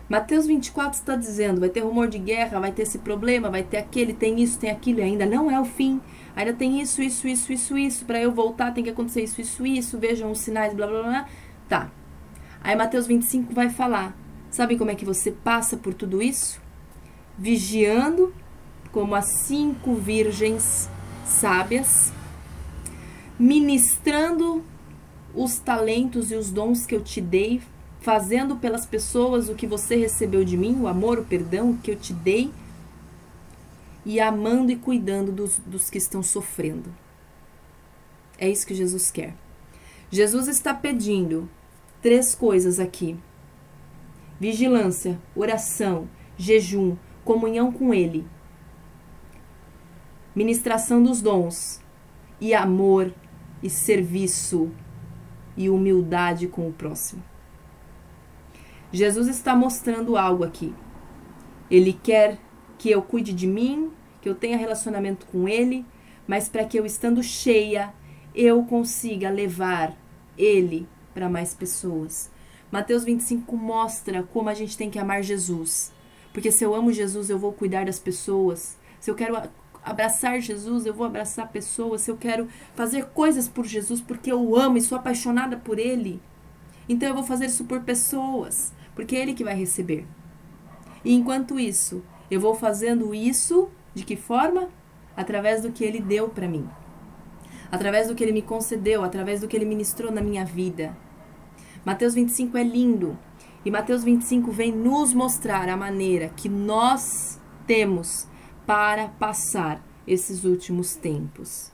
Mateus 0.09 0.47
24 0.47 0.99
está 0.99 1.17
dizendo: 1.17 1.61
vai 1.61 1.69
ter 1.69 1.81
rumor 1.81 2.09
de 2.09 2.19
guerra, 2.19 2.61
vai 2.61 2.73
ter 2.73 2.83
esse 2.83 2.99
problema, 2.99 3.51
vai 3.51 3.63
ter 3.63 3.79
aquele, 3.79 4.13
tem 4.13 4.41
isso, 4.41 4.59
tem 4.59 4.71
aquilo, 4.71 5.01
e 5.01 5.03
ainda 5.03 5.27
não 5.27 5.51
é 5.51 5.59
o 5.61 5.65
fim. 5.65 6.01
Ainda 6.37 6.53
tem 6.53 6.81
isso, 6.81 7.03
isso, 7.03 7.27
isso, 7.27 7.53
isso, 7.53 7.77
isso. 7.77 8.05
Para 8.05 8.21
eu 8.21 8.33
voltar 8.33 8.73
tem 8.73 8.85
que 8.85 8.91
acontecer 8.91 9.23
isso, 9.23 9.41
isso, 9.41 9.67
isso. 9.67 9.99
Vejam 9.99 10.31
os 10.31 10.39
sinais, 10.39 10.75
blá, 10.75 10.87
blá, 10.87 11.03
blá. 11.03 11.29
Tá. 11.69 11.91
Aí 12.63 12.77
Mateus 12.77 13.07
25 13.07 13.55
vai 13.55 13.71
falar: 13.71 14.17
sabe 14.51 14.77
como 14.77 14.91
é 14.91 14.95
que 14.95 15.05
você 15.05 15.31
passa 15.31 15.77
por 15.77 15.95
tudo 15.95 16.23
isso? 16.23 16.61
Vigiando 17.37 18.35
como 18.93 19.15
as 19.15 19.31
cinco 19.31 19.95
virgens 19.95 20.89
sábias, 21.25 22.13
ministrando 23.39 24.65
os 25.35 25.59
talentos 25.59 26.31
e 26.31 26.35
os 26.35 26.51
dons 26.51 26.87
que 26.87 26.95
eu 26.95 27.03
te 27.03 27.21
dei, 27.21 27.61
fazendo 28.01 28.57
pelas 28.57 28.87
pessoas 28.87 29.49
o 29.49 29.55
que 29.55 29.67
você 29.67 29.97
recebeu 29.97 30.45
de 30.45 30.57
mim, 30.57 30.81
o 30.81 30.89
amor, 30.89 31.19
o 31.19 31.25
perdão 31.25 31.77
que 31.77 31.91
eu 31.91 31.97
te 31.97 32.13
dei, 32.13 32.51
e 34.05 34.21
amando 34.21 34.73
e 34.73 34.77
cuidando 34.77 35.31
dos, 35.31 35.59
dos 35.67 35.91
que 35.91 35.99
estão 35.99 36.23
sofrendo. 36.23 36.95
É 38.39 38.49
isso 38.49 38.67
que 38.67 38.75
Jesus 38.75 39.11
quer. 39.11 39.35
Jesus 40.11 40.49
está 40.49 40.73
pedindo 40.73 41.49
três 42.01 42.35
coisas 42.35 42.81
aqui: 42.81 43.17
vigilância, 44.41 45.21
oração, 45.37 46.09
jejum, 46.37 46.97
comunhão 47.25 47.71
com 47.71 47.93
Ele, 47.93 48.27
ministração 50.35 51.03
dos 51.03 51.21
dons 51.21 51.81
e 52.41 52.55
amor 52.55 53.13
e 53.63 53.69
serviço 53.69 54.71
e 55.59 55.69
humildade 55.69 56.47
com 56.47 56.69
o 56.69 56.73
próximo. 56.73 57.23
Jesus 58.93 59.27
está 59.27 59.55
mostrando 59.57 60.17
algo 60.17 60.45
aqui. 60.45 60.73
Ele 61.69 61.93
quer 61.93 62.39
que 62.79 62.89
eu 62.91 63.03
cuide 63.03 63.35
de 63.35 63.47
mim, 63.47 63.91
que 64.23 64.29
eu 64.29 64.37
tenha 64.37 64.57
relacionamento 64.57 65.27
com 65.27 65.49
Ele, 65.49 65.85
mas 66.27 66.49
para 66.49 66.65
que 66.65 66.79
eu 66.79 66.87
estando 66.87 67.23
cheia, 67.23 67.93
eu 68.35 68.63
consiga 68.65 69.29
levar 69.29 69.95
Ele 70.39 70.89
para 71.13 71.29
mais 71.29 71.53
pessoas. 71.53 72.31
Mateus 72.71 73.03
25 73.03 73.57
mostra 73.57 74.23
como 74.23 74.49
a 74.49 74.55
gente 74.55 74.79
tem 74.79 74.89
que 74.89 74.99
amar 74.99 75.23
Jesus. 75.23 75.93
Porque 76.33 76.53
se 76.53 76.63
eu 76.65 76.73
amo 76.73 76.93
Jesus, 76.93 77.29
eu 77.29 77.39
vou 77.39 77.53
cuidar 77.53 77.87
das 77.87 77.99
pessoas. 77.99 78.79
Se 79.01 79.11
eu 79.11 79.15
quero 79.17 79.37
abraçar 79.91 80.41
Jesus, 80.41 80.87
eu 80.87 80.95
vou 80.95 81.07
abraçar 81.07 81.49
pessoas. 81.49 82.03
Se 82.03 82.11
eu 82.11 82.17
quero 82.17 82.49
fazer 82.75 83.07
coisas 83.07 83.49
por 83.49 83.65
Jesus 83.65 84.01
porque 84.01 84.31
eu 84.31 84.57
amo 84.57 84.79
e 84.79 84.83
sou 84.83 84.99
apaixonada 84.99 85.57
por 85.57 85.79
Ele, 85.79 86.21
então 86.89 87.09
eu 87.09 87.15
vou 87.15 87.25
fazer 87.25 87.47
isso 87.47 87.65
por 87.65 87.81
pessoas, 87.83 88.73
porque 88.95 89.17
é 89.17 89.21
Ele 89.21 89.35
que 89.35 89.45
vai 89.45 89.55
receber. 89.55 90.07
E 91.05 91.15
enquanto 91.15 91.59
isso, 91.59 92.03
eu 92.31 92.41
vou 92.41 92.55
fazendo 92.55 93.15
isso 93.15 93.69
de 93.95 94.05
que 94.05 94.17
forma? 94.17 94.69
Através 95.17 95.63
do 95.63 95.73
que 95.73 95.85
Ele 95.85 96.01
deu 96.01 96.29
para 96.29 96.49
mim, 96.49 96.69
através 97.73 98.09
do 98.09 98.15
que 98.15 98.23
Ele 98.23 98.33
me 98.33 98.43
concedeu, 98.43 99.03
através 99.03 99.41
do 99.41 99.49
que 99.49 99.57
Ele 99.57 99.65
ministrou 99.65 100.13
na 100.13 100.21
minha 100.21 100.45
vida. 100.45 100.97
Mateus 101.85 102.15
25 102.15 102.57
é 102.57 102.63
lindo. 102.63 103.19
E 103.65 103.71
Mateus 103.71 104.05
25 104.05 104.53
vem 104.53 104.73
nos 104.73 105.13
mostrar 105.13 105.69
a 105.69 105.77
maneira 105.77 106.29
que 106.37 106.49
nós 106.49 107.41
temos 107.67 108.27
para 108.69 109.09
passar 109.09 109.83
esses 110.07 110.45
últimos 110.45 110.95
tempos. 110.95 111.73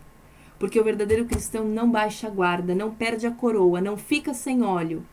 Porque 0.61 0.79
o 0.79 0.85
verdadeiro 0.85 1.25
cristão 1.25 1.65
não 1.65 1.91
baixa 1.91 2.29
a 2.29 2.31
guarda, 2.31 2.73
não 2.73 2.95
perde 2.95 3.27
a 3.27 3.33
coroa, 3.33 3.81
não 3.81 3.97
fica 3.97 4.33
sem 4.33 4.63
óleo. 4.63 5.05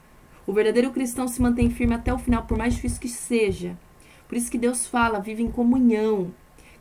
O 0.45 0.53
verdadeiro 0.53 0.91
cristão 0.91 1.27
se 1.27 1.41
mantém 1.41 1.71
firme 1.71 1.95
até 1.95 2.13
o 2.13 2.19
final, 2.19 2.43
por 2.43 2.55
mais 2.55 2.75
difícil 2.75 3.01
que 3.01 3.09
seja. 3.09 3.75
Por 4.27 4.37
isso 4.37 4.51
que 4.51 4.59
Deus 4.59 4.85
fala, 4.85 5.19
vive 5.19 5.41
em 5.41 5.49
comunhão. 5.49 6.31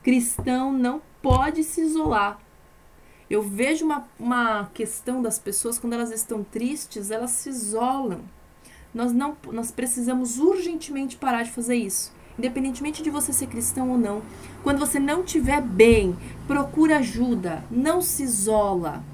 Cristão 0.03 0.71
não 0.71 1.01
pode 1.23 1.65
se 1.65 1.81
isolar. 1.81 2.39
Eu 3.31 3.41
vejo 3.41 3.87
uma, 3.87 4.07
uma 4.19 4.71
questão 4.75 5.23
das 5.23 5.39
pessoas, 5.39 5.79
quando 5.79 5.95
elas 5.95 6.11
estão 6.11 6.45
tristes, 6.45 7.11
elas 7.11 7.31
se 7.31 7.49
isolam. 7.49 8.21
Nós, 8.93 9.15
não, 9.15 9.35
nós 9.51 9.71
precisamos 9.71 10.39
urgentemente 10.39 11.17
parar 11.17 11.45
de 11.45 11.53
fazer 11.53 11.77
isso. 11.77 12.13
Independentemente 12.41 13.03
de 13.03 13.11
você 13.11 13.33
ser 13.33 13.47
cristão 13.47 13.91
ou 13.91 13.99
não. 13.99 14.23
Quando 14.63 14.79
você 14.79 14.99
não 14.99 15.23
estiver 15.23 15.61
bem, 15.61 16.17
procura 16.47 16.99
ajuda. 16.99 17.63
Não 17.71 18.01
se 18.01 18.23
isola. 18.23 19.05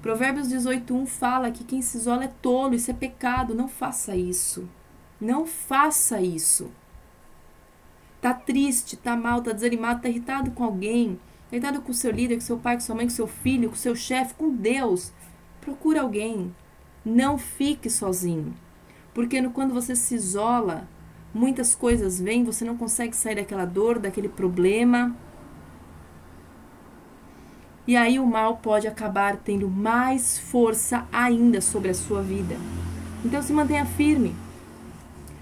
Provérbios 0.00 0.48
18.1 0.48 1.06
fala 1.06 1.50
que 1.50 1.64
quem 1.64 1.82
se 1.82 1.98
isola 1.98 2.24
é 2.24 2.32
tolo, 2.40 2.74
isso 2.74 2.90
é 2.90 2.94
pecado. 2.94 3.54
Não 3.54 3.68
faça 3.68 4.16
isso. 4.16 4.68
Não 5.20 5.46
faça 5.46 6.20
isso. 6.20 6.70
Tá 8.20 8.32
triste, 8.32 8.96
tá 8.96 9.14
mal, 9.14 9.42
tá 9.42 9.52
desanimado, 9.52 10.00
tá 10.00 10.08
irritado 10.08 10.50
com 10.50 10.64
alguém 10.64 11.18
Deitado 11.54 11.82
com 11.82 11.92
seu 11.92 12.10
líder, 12.10 12.34
com 12.34 12.40
seu 12.40 12.58
pai, 12.58 12.74
com 12.74 12.80
sua 12.80 12.96
mãe, 12.96 13.06
com 13.06 13.10
seu 13.10 13.28
filho, 13.28 13.70
com 13.70 13.76
seu 13.76 13.94
chefe, 13.94 14.34
com 14.34 14.50
Deus. 14.50 15.12
Procura 15.60 16.00
alguém. 16.00 16.52
Não 17.04 17.38
fique 17.38 17.88
sozinho. 17.88 18.54
Porque 19.14 19.40
no, 19.40 19.52
quando 19.52 19.72
você 19.72 19.94
se 19.94 20.16
isola, 20.16 20.88
muitas 21.34 21.74
coisas 21.74 22.20
vêm, 22.20 22.44
você 22.44 22.64
não 22.64 22.76
consegue 22.76 23.16
sair 23.16 23.34
daquela 23.34 23.64
dor, 23.64 23.98
daquele 23.98 24.28
problema. 24.28 25.14
E 27.86 27.96
aí 27.96 28.18
o 28.18 28.26
mal 28.26 28.58
pode 28.58 28.86
acabar 28.86 29.36
tendo 29.36 29.68
mais 29.68 30.38
força 30.38 31.06
ainda 31.12 31.60
sobre 31.60 31.90
a 31.90 31.94
sua 31.94 32.22
vida. 32.22 32.56
Então 33.24 33.42
se 33.42 33.52
mantenha 33.52 33.84
firme. 33.84 34.34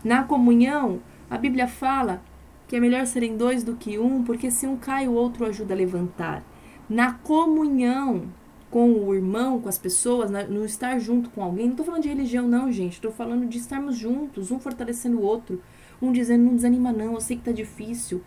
Na 0.03 0.25
comunhão, 0.25 1.01
a 1.31 1.39
Bíblia 1.39 1.69
fala 1.69 2.23
que 2.67 2.75
é 2.75 2.81
melhor 2.81 3.07
serem 3.07 3.37
dois 3.37 3.63
do 3.63 3.77
que 3.77 3.99
um, 3.99 4.25
porque 4.25 4.51
se 4.51 4.67
um 4.67 4.77
cai, 4.77 5.07
o 5.07 5.13
outro 5.13 5.45
ajuda 5.45 5.75
a 5.75 5.77
levantar. 5.77 6.43
Na 6.89 7.13
comunhão 7.13 8.25
com 8.71 8.91
o 8.91 9.15
irmão, 9.15 9.61
com 9.61 9.69
as 9.69 9.77
pessoas, 9.77 10.31
no 10.49 10.65
estar 10.65 10.99
junto 10.99 11.29
com 11.29 11.43
alguém, 11.43 11.67
não 11.67 11.73
estou 11.73 11.85
falando 11.85 12.03
de 12.03 12.09
religião, 12.09 12.49
não, 12.49 12.73
gente. 12.73 12.95
Estou 12.95 13.13
falando 13.13 13.47
de 13.47 13.59
estarmos 13.59 13.97
juntos, 13.97 14.51
um 14.51 14.59
fortalecendo 14.59 15.19
o 15.19 15.23
outro, 15.23 15.61
um 16.03 16.13
dizendo, 16.13 16.45
não 16.45 16.57
desanima, 16.57 16.93
não, 16.93 17.15
eu 17.15 17.21
sei 17.21 17.37
que 17.37 17.45
tá 17.45 17.53
difícil. 17.53 18.21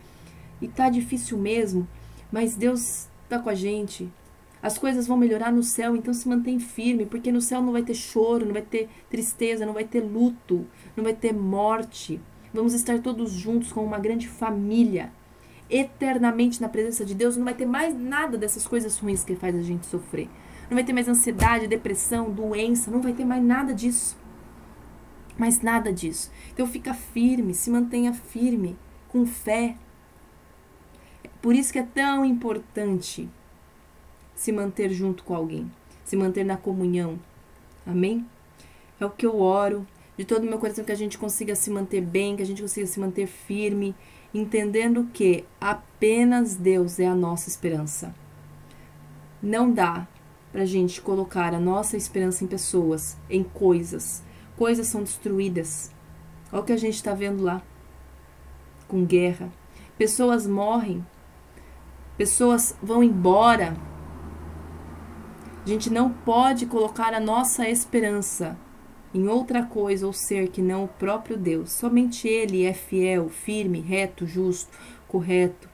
E 0.61 0.67
tá 0.67 0.89
difícil 0.89 1.37
mesmo, 1.37 1.85
mas 2.31 2.55
Deus 2.55 3.07
tá 3.27 3.37
com 3.37 3.49
a 3.49 3.53
gente. 3.53 4.09
As 4.63 4.77
coisas 4.77 5.05
vão 5.05 5.17
melhorar 5.17 5.51
no 5.51 5.61
céu, 5.61 5.95
então 5.95 6.13
se 6.13 6.27
mantém 6.27 6.57
firme, 6.57 7.05
porque 7.05 7.31
no 7.31 7.41
céu 7.41 7.61
não 7.61 7.73
vai 7.73 7.83
ter 7.83 7.93
choro, 7.93 8.45
não 8.45 8.53
vai 8.53 8.61
ter 8.61 8.89
tristeza, 9.09 9.65
não 9.65 9.73
vai 9.73 9.83
ter 9.83 9.99
luto, 10.01 10.65
não 10.95 11.03
vai 11.03 11.13
ter 11.13 11.33
morte. 11.33 12.19
Vamos 12.53 12.73
estar 12.73 12.99
todos 12.99 13.31
juntos 13.31 13.71
como 13.71 13.85
uma 13.85 13.99
grande 13.99 14.27
família, 14.27 15.11
eternamente 15.69 16.61
na 16.61 16.69
presença 16.69 17.05
de 17.05 17.13
Deus. 17.13 17.35
Não 17.35 17.43
vai 17.43 17.53
ter 17.53 17.65
mais 17.65 17.95
nada 17.95 18.37
dessas 18.37 18.65
coisas 18.65 18.97
ruins 18.97 19.23
que 19.23 19.35
faz 19.35 19.53
a 19.55 19.61
gente 19.61 19.85
sofrer. 19.85 20.29
Não 20.69 20.75
vai 20.75 20.83
ter 20.83 20.93
mais 20.93 21.07
ansiedade, 21.07 21.67
depressão, 21.67 22.31
doença, 22.31 22.89
não 22.89 23.01
vai 23.01 23.13
ter 23.13 23.25
mais 23.25 23.43
nada 23.43 23.73
disso. 23.73 24.17
Mas 25.37 25.61
nada 25.61 25.91
disso. 25.91 26.31
Então 26.53 26.65
fica 26.65 26.93
firme, 26.93 27.53
se 27.53 27.69
mantenha 27.69 28.13
firme, 28.13 28.77
com 29.09 29.25
fé. 29.25 29.75
Por 31.41 31.55
isso 31.55 31.71
que 31.71 31.79
é 31.79 31.83
tão 31.83 32.25
importante 32.25 33.29
se 34.33 34.51
manter 34.51 34.89
junto 34.89 35.23
com 35.23 35.35
alguém, 35.35 35.71
se 36.03 36.15
manter 36.15 36.43
na 36.43 36.57
comunhão. 36.57 37.19
Amém? 37.85 38.25
É 38.99 39.05
o 39.05 39.09
que 39.09 39.25
eu 39.25 39.39
oro 39.39 39.85
de 40.17 40.23
todo 40.23 40.43
o 40.43 40.47
meu 40.47 40.57
coração 40.57 40.85
que 40.85 40.91
a 40.91 40.95
gente 40.95 41.17
consiga 41.17 41.55
se 41.55 41.69
manter 41.69 42.01
bem, 42.01 42.35
que 42.35 42.43
a 42.43 42.45
gente 42.45 42.61
consiga 42.61 42.87
se 42.87 42.99
manter 42.99 43.27
firme, 43.27 43.93
entendendo 44.33 45.09
que 45.13 45.45
apenas 45.59 46.55
Deus 46.55 46.99
é 46.99 47.05
a 47.05 47.15
nossa 47.15 47.49
esperança. 47.49 48.15
Não 49.41 49.71
dá 49.71 50.07
pra 50.51 50.65
gente 50.65 51.01
colocar 51.01 51.53
a 51.53 51.59
nossa 51.59 51.97
esperança 51.97 52.43
em 52.43 52.47
pessoas, 52.47 53.17
em 53.29 53.43
coisas. 53.43 54.23
Coisas 54.57 54.87
são 54.87 55.03
destruídas. 55.03 55.91
Olha 56.51 56.61
o 56.61 56.65
que 56.65 56.73
a 56.73 56.77
gente 56.77 56.95
está 56.95 57.13
vendo 57.13 57.43
lá. 57.43 57.61
Com 58.87 59.05
guerra. 59.05 59.49
Pessoas 59.97 60.47
morrem. 60.47 61.05
Pessoas 62.17 62.75
vão 62.81 63.03
embora 63.03 63.75
a 65.65 65.67
gente 65.67 65.89
não 65.89 66.11
pode 66.11 66.67
colocar 66.67 67.11
a 67.11 67.19
nossa 67.19 67.67
esperança 67.67 68.55
em 69.11 69.27
outra 69.27 69.63
coisa 69.63 70.05
ou 70.05 70.13
ser 70.13 70.49
que 70.49 70.61
não 70.61 70.83
o 70.83 70.87
próprio 70.87 71.35
Deus. 71.35 71.71
Somente 71.71 72.27
Ele 72.27 72.65
é 72.65 72.73
fiel, 72.73 73.29
firme, 73.29 73.79
reto, 73.79 74.27
justo, 74.27 74.77
correto. 75.07 75.67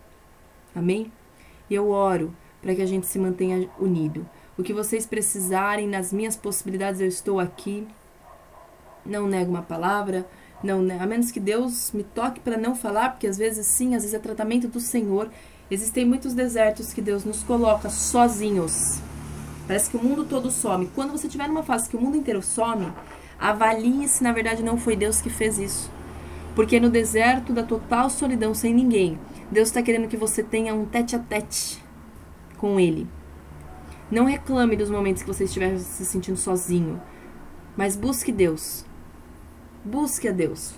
Amém? 0.73 1.11
E 1.69 1.75
eu 1.75 1.89
oro 1.89 2.33
para 2.61 2.73
que 2.73 2.81
a 2.81 2.85
gente 2.85 3.05
se 3.05 3.19
mantenha 3.19 3.69
unido. 3.77 4.25
O 4.57 4.63
que 4.63 4.71
vocês 4.71 5.05
precisarem, 5.05 5.89
nas 5.89 6.13
minhas 6.13 6.37
possibilidades, 6.37 7.01
eu 7.01 7.07
estou 7.07 7.37
aqui. 7.37 7.85
Não 9.05 9.27
nego 9.27 9.51
uma 9.51 9.61
palavra, 9.61 10.27
não, 10.63 10.79
a 10.99 11.05
menos 11.05 11.31
que 11.31 11.39
Deus 11.39 11.91
me 11.91 12.03
toque 12.03 12.39
para 12.39 12.57
não 12.57 12.75
falar, 12.75 13.11
porque 13.11 13.27
às 13.27 13.37
vezes 13.37 13.65
sim, 13.65 13.95
às 13.95 14.03
vezes 14.03 14.13
é 14.13 14.19
tratamento 14.19 14.67
do 14.67 14.79
Senhor. 14.79 15.29
Existem 15.69 16.05
muitos 16.05 16.33
desertos 16.33 16.93
que 16.93 17.01
Deus 17.01 17.23
nos 17.23 17.43
coloca 17.43 17.89
sozinhos 17.89 19.01
Parece 19.71 19.89
que 19.89 19.95
o 19.95 20.03
mundo 20.03 20.25
todo 20.25 20.51
some. 20.51 20.89
Quando 20.93 21.11
você 21.11 21.27
estiver 21.27 21.47
numa 21.47 21.63
fase 21.63 21.89
que 21.89 21.95
o 21.95 22.01
mundo 22.01 22.17
inteiro 22.17 22.41
some, 22.41 22.91
avalie 23.39 24.05
se 24.05 24.21
na 24.21 24.33
verdade 24.33 24.61
não 24.61 24.77
foi 24.77 24.97
Deus 24.97 25.21
que 25.21 25.29
fez 25.29 25.57
isso. 25.57 25.89
Porque 26.53 26.77
no 26.77 26.89
deserto 26.89 27.53
da 27.53 27.63
total 27.63 28.09
solidão 28.09 28.53
sem 28.53 28.73
ninguém, 28.73 29.17
Deus 29.49 29.69
está 29.69 29.81
querendo 29.81 30.09
que 30.09 30.17
você 30.17 30.43
tenha 30.43 30.75
um 30.75 30.85
tete 30.85 31.15
a 31.15 31.19
tete 31.19 31.81
com 32.57 32.77
Ele. 32.81 33.07
Não 34.11 34.25
reclame 34.25 34.75
dos 34.75 34.89
momentos 34.89 35.23
que 35.23 35.27
você 35.33 35.45
estiver 35.45 35.77
se 35.77 36.05
sentindo 36.05 36.37
sozinho, 36.37 37.01
mas 37.77 37.95
busque 37.95 38.29
Deus. 38.29 38.83
Busque 39.83 40.27
a 40.27 40.31
Deus. 40.31 40.75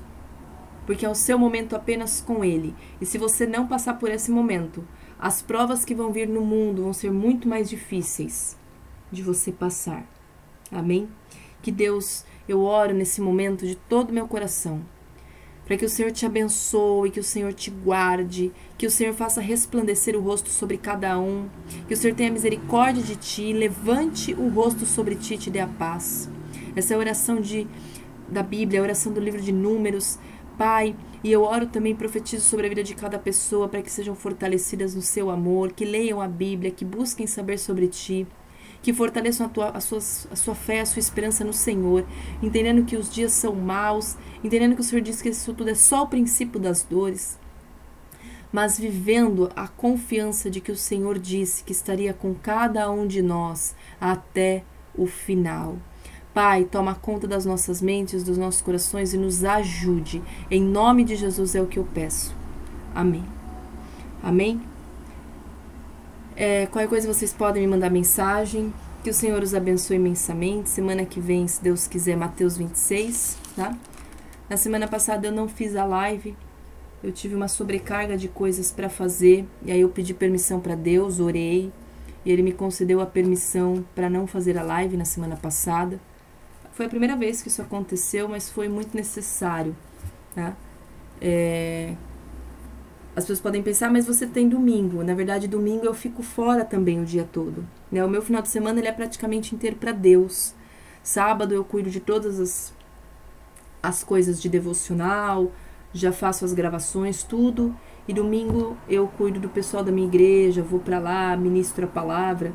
Porque 0.85 1.05
é 1.05 1.09
o 1.09 1.15
seu 1.15 1.37
momento 1.37 1.75
apenas 1.75 2.21
com 2.21 2.43
Ele. 2.43 2.75
E 2.99 3.05
se 3.05 3.17
você 3.17 3.45
não 3.45 3.67
passar 3.67 3.99
por 3.99 4.09
esse 4.09 4.31
momento, 4.31 4.85
as 5.19 5.41
provas 5.41 5.85
que 5.85 5.95
vão 5.95 6.11
vir 6.11 6.27
no 6.27 6.41
mundo 6.41 6.83
vão 6.83 6.93
ser 6.93 7.11
muito 7.11 7.47
mais 7.47 7.69
difíceis 7.69 8.57
de 9.11 9.21
você 9.21 9.51
passar. 9.51 10.05
Amém? 10.71 11.07
Que 11.61 11.71
Deus, 11.71 12.25
eu 12.47 12.61
oro 12.61 12.93
nesse 12.93 13.21
momento 13.21 13.65
de 13.65 13.75
todo 13.75 14.09
o 14.09 14.13
meu 14.13 14.27
coração, 14.27 14.81
para 15.65 15.77
que 15.77 15.85
o 15.85 15.89
Senhor 15.89 16.11
te 16.11 16.25
abençoe, 16.25 17.09
que 17.09 17.21
o 17.21 17.23
Senhor 17.23 17.53
te 17.53 17.71
guarde, 17.71 18.51
que 18.77 18.85
o 18.85 18.91
Senhor 18.91 19.13
faça 19.13 19.39
resplandecer 19.39 20.13
o 20.17 20.21
rosto 20.21 20.49
sobre 20.49 20.77
cada 20.77 21.17
um, 21.17 21.47
que 21.87 21.93
o 21.93 21.97
Senhor 21.97 22.15
tenha 22.15 22.31
misericórdia 22.31 23.01
de 23.01 23.15
ti, 23.15 23.53
levante 23.53 24.33
o 24.33 24.49
rosto 24.49 24.85
sobre 24.85 25.15
ti 25.15 25.35
e 25.35 25.37
te 25.37 25.49
dê 25.49 25.59
a 25.59 25.67
paz. 25.67 26.29
Essa 26.75 26.93
é 26.93 26.95
a 26.95 26.99
oração 26.99 27.39
de, 27.39 27.65
da 28.33 28.43
Bíblia, 28.43 28.79
a 28.79 28.83
oração 28.83 29.13
do 29.13 29.19
livro 29.19 29.39
de 29.41 29.51
Números. 29.51 30.19
Pai, 30.57 30.95
e 31.23 31.31
eu 31.31 31.43
oro 31.43 31.67
também, 31.67 31.95
profetizo 31.95 32.43
sobre 32.43 32.65
a 32.65 32.69
vida 32.69 32.83
de 32.83 32.93
cada 32.93 33.17
pessoa 33.17 33.67
para 33.67 33.81
que 33.81 33.91
sejam 33.91 34.15
fortalecidas 34.15 34.93
no 34.93 35.01
seu 35.01 35.29
amor, 35.29 35.71
que 35.71 35.85
leiam 35.85 36.19
a 36.19 36.27
Bíblia, 36.27 36.69
que 36.71 36.85
busquem 36.85 37.25
saber 37.25 37.57
sobre 37.57 37.87
ti 37.87 38.27
que 38.83 38.93
fortaleçam 38.93 39.47
a, 39.47 39.49
tua, 39.49 39.69
a, 39.69 39.79
suas, 39.79 40.27
a 40.29 40.35
sua 40.35 40.53
fé, 40.53 40.81
a 40.81 40.85
sua 40.85 40.99
esperança 40.99 41.43
no 41.45 41.53
Senhor, 41.53 42.05
entendendo 42.41 42.83
que 42.83 42.97
os 42.97 43.09
dias 43.09 43.31
são 43.31 43.55
maus, 43.55 44.17
entendendo 44.43 44.75
que 44.75 44.81
o 44.81 44.83
Senhor 44.83 45.01
diz 45.01 45.21
que 45.21 45.29
isso 45.29 45.53
tudo 45.53 45.69
é 45.69 45.75
só 45.75 46.03
o 46.03 46.07
princípio 46.07 46.59
das 46.59 46.83
dores, 46.83 47.39
mas 48.51 48.77
vivendo 48.77 49.49
a 49.55 49.69
confiança 49.69 50.49
de 50.49 50.59
que 50.59 50.71
o 50.71 50.75
Senhor 50.75 51.17
disse 51.17 51.63
que 51.63 51.71
estaria 51.71 52.13
com 52.13 52.35
cada 52.35 52.91
um 52.91 53.07
de 53.07 53.21
nós 53.21 53.73
até 53.99 54.65
o 54.93 55.07
final. 55.07 55.77
Pai, 56.33 56.63
toma 56.65 56.95
conta 56.95 57.27
das 57.27 57.45
nossas 57.45 57.79
mentes, 57.79 58.23
dos 58.23 58.39
nossos 58.39 58.59
corações 58.59 59.13
e 59.13 59.17
nos 59.17 59.43
ajude. 59.43 60.19
Em 60.49 60.63
nome 60.63 61.03
de 61.03 61.15
Jesus 61.15 61.53
é 61.53 61.61
o 61.61 61.67
que 61.67 61.77
eu 61.77 61.87
peço. 61.93 62.35
Amém. 62.95 63.23
Amém. 64.23 64.59
É, 66.35 66.65
qualquer 66.65 66.89
coisa 66.89 67.13
vocês 67.13 67.31
podem 67.31 67.61
me 67.61 67.67
mandar 67.67 67.91
mensagem. 67.91 68.73
Que 69.03 69.11
o 69.11 69.13
Senhor 69.13 69.43
os 69.43 69.53
abençoe 69.53 69.97
imensamente. 69.97 70.69
Semana 70.69 71.05
que 71.05 71.19
vem, 71.19 71.47
se 71.47 71.61
Deus 71.61 71.87
quiser, 71.87 72.17
Mateus 72.17 72.57
26, 72.57 73.37
tá? 73.55 73.77
Na 74.49 74.57
semana 74.57 74.87
passada 74.87 75.27
eu 75.27 75.31
não 75.31 75.47
fiz 75.47 75.75
a 75.75 75.85
live. 75.85 76.35
Eu 77.03 77.11
tive 77.11 77.35
uma 77.35 77.47
sobrecarga 77.47 78.17
de 78.17 78.27
coisas 78.27 78.71
para 78.71 78.89
fazer. 78.89 79.45
E 79.63 79.71
aí 79.71 79.81
eu 79.81 79.89
pedi 79.89 80.15
permissão 80.15 80.59
para 80.59 80.73
Deus, 80.73 81.19
orei. 81.19 81.71
E 82.25 82.31
ele 82.31 82.41
me 82.41 82.53
concedeu 82.53 83.01
a 83.01 83.05
permissão 83.05 83.85
para 83.93 84.09
não 84.09 84.25
fazer 84.25 84.57
a 84.57 84.63
live 84.63 84.97
na 84.97 85.05
semana 85.05 85.35
passada. 85.35 85.99
Foi 86.73 86.87
a 86.87 86.89
primeira 86.89 87.15
vez 87.15 87.41
que 87.41 87.47
isso 87.47 87.61
aconteceu, 87.61 88.27
mas 88.27 88.49
foi 88.49 88.67
muito 88.67 88.95
necessário, 88.95 89.75
tá? 90.33 90.55
É, 91.21 91.95
as 93.15 93.23
pessoas 93.23 93.39
podem 93.39 93.61
pensar, 93.61 93.91
mas 93.91 94.07
você 94.07 94.25
tem 94.25 94.49
domingo. 94.49 95.03
Na 95.03 95.13
verdade, 95.13 95.47
domingo 95.47 95.85
eu 95.85 95.93
fico 95.93 96.23
fora 96.23 96.65
também 96.65 96.99
o 96.99 97.05
dia 97.05 97.27
todo. 97.31 97.63
Né? 97.91 98.03
O 98.03 98.09
meu 98.09 98.23
final 98.23 98.41
de 98.41 98.47
semana 98.47 98.79
ele 98.79 98.87
é 98.87 98.91
praticamente 98.91 99.53
inteiro 99.53 99.75
para 99.75 99.91
Deus. 99.91 100.55
Sábado 101.03 101.53
eu 101.53 101.63
cuido 101.63 101.91
de 101.91 101.99
todas 101.99 102.39
as, 102.39 102.73
as 103.83 104.03
coisas 104.03 104.41
de 104.41 104.49
devocional, 104.49 105.51
já 105.93 106.11
faço 106.11 106.43
as 106.43 106.53
gravações, 106.53 107.21
tudo. 107.21 107.75
E 108.07 108.13
domingo 108.13 108.75
eu 108.89 109.07
cuido 109.07 109.39
do 109.39 109.47
pessoal 109.47 109.83
da 109.83 109.91
minha 109.91 110.07
igreja, 110.07 110.63
vou 110.63 110.79
para 110.79 110.97
lá, 110.97 111.37
ministro 111.37 111.85
a 111.85 111.87
palavra. 111.87 112.51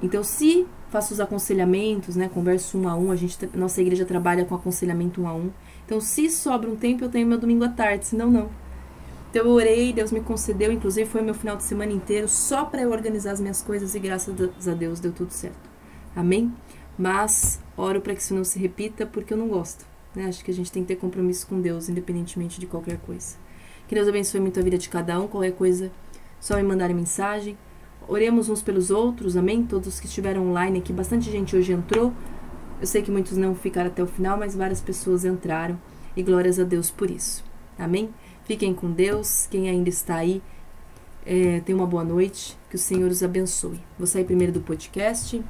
Então, 0.00 0.22
se 0.22 0.64
faço 0.92 1.14
os 1.14 1.20
aconselhamentos, 1.20 2.14
né, 2.14 2.28
converso 2.32 2.78
um 2.78 2.86
a 2.88 2.94
um, 2.94 3.10
a 3.10 3.16
gente, 3.16 3.48
nossa 3.54 3.80
igreja 3.80 4.04
trabalha 4.04 4.44
com 4.44 4.54
aconselhamento 4.54 5.22
um 5.22 5.26
a 5.26 5.34
um. 5.34 5.50
Então, 5.84 6.00
se 6.00 6.30
sobra 6.30 6.70
um 6.70 6.76
tempo, 6.76 7.04
eu 7.04 7.08
tenho 7.08 7.26
meu 7.26 7.38
domingo 7.38 7.64
à 7.64 7.68
tarde, 7.68 8.06
senão 8.06 8.30
não. 8.30 8.50
Então 9.30 9.46
eu 9.46 9.50
orei, 9.52 9.94
Deus 9.94 10.12
me 10.12 10.20
concedeu, 10.20 10.70
inclusive 10.70 11.08
foi 11.08 11.22
meu 11.22 11.32
final 11.32 11.56
de 11.56 11.62
semana 11.62 11.90
inteiro 11.90 12.28
só 12.28 12.66
para 12.66 12.82
eu 12.82 12.90
organizar 12.90 13.32
as 13.32 13.40
minhas 13.40 13.62
coisas 13.62 13.94
e 13.94 13.98
graças 13.98 14.68
a 14.68 14.74
Deus 14.74 15.00
deu 15.00 15.10
tudo 15.10 15.30
certo. 15.30 15.70
Amém? 16.14 16.52
Mas 16.98 17.58
oro 17.74 18.02
para 18.02 18.14
que 18.14 18.20
isso 18.20 18.34
não 18.34 18.44
se 18.44 18.58
repita 18.58 19.06
porque 19.06 19.32
eu 19.32 19.38
não 19.38 19.48
gosto. 19.48 19.86
Né? 20.14 20.26
Acho 20.26 20.44
que 20.44 20.50
a 20.50 20.54
gente 20.54 20.70
tem 20.70 20.82
que 20.82 20.88
ter 20.88 20.96
compromisso 20.96 21.46
com 21.46 21.62
Deus, 21.62 21.88
independentemente 21.88 22.60
de 22.60 22.66
qualquer 22.66 22.98
coisa. 22.98 23.36
Que 23.88 23.94
Deus 23.94 24.06
abençoe 24.06 24.38
muito 24.38 24.60
a 24.60 24.62
vida 24.62 24.76
de 24.76 24.90
cada 24.90 25.18
um, 25.18 25.26
qualquer 25.26 25.52
coisa, 25.52 25.90
só 26.38 26.56
me 26.56 26.62
mandarem 26.62 26.94
mensagem. 26.94 27.56
Oremos 28.08 28.48
uns 28.48 28.62
pelos 28.62 28.90
outros, 28.90 29.36
amém? 29.36 29.64
Todos 29.64 29.98
que 30.00 30.06
estiveram 30.06 30.48
online 30.48 30.78
aqui, 30.80 30.92
bastante 30.92 31.30
gente 31.30 31.56
hoje 31.56 31.72
entrou. 31.72 32.12
Eu 32.80 32.86
sei 32.86 33.00
que 33.02 33.10
muitos 33.10 33.36
não 33.36 33.54
ficaram 33.54 33.88
até 33.88 34.02
o 34.02 34.06
final, 34.06 34.36
mas 34.36 34.54
várias 34.54 34.80
pessoas 34.80 35.24
entraram. 35.24 35.78
E 36.16 36.22
glórias 36.22 36.58
a 36.58 36.64
Deus 36.64 36.90
por 36.90 37.10
isso. 37.10 37.44
Amém? 37.78 38.10
Fiquem 38.44 38.74
com 38.74 38.90
Deus. 38.90 39.46
Quem 39.50 39.68
ainda 39.70 39.88
está 39.88 40.16
aí, 40.16 40.42
É, 41.24 41.60
tenha 41.60 41.78
uma 41.78 41.86
boa 41.86 42.02
noite, 42.02 42.58
que 42.68 42.74
o 42.74 42.78
Senhor 42.78 43.08
os 43.08 43.22
abençoe. 43.22 43.80
Vou 43.96 44.08
sair 44.08 44.24
primeiro 44.24 44.52
do 44.52 44.60
podcast. 44.60 45.40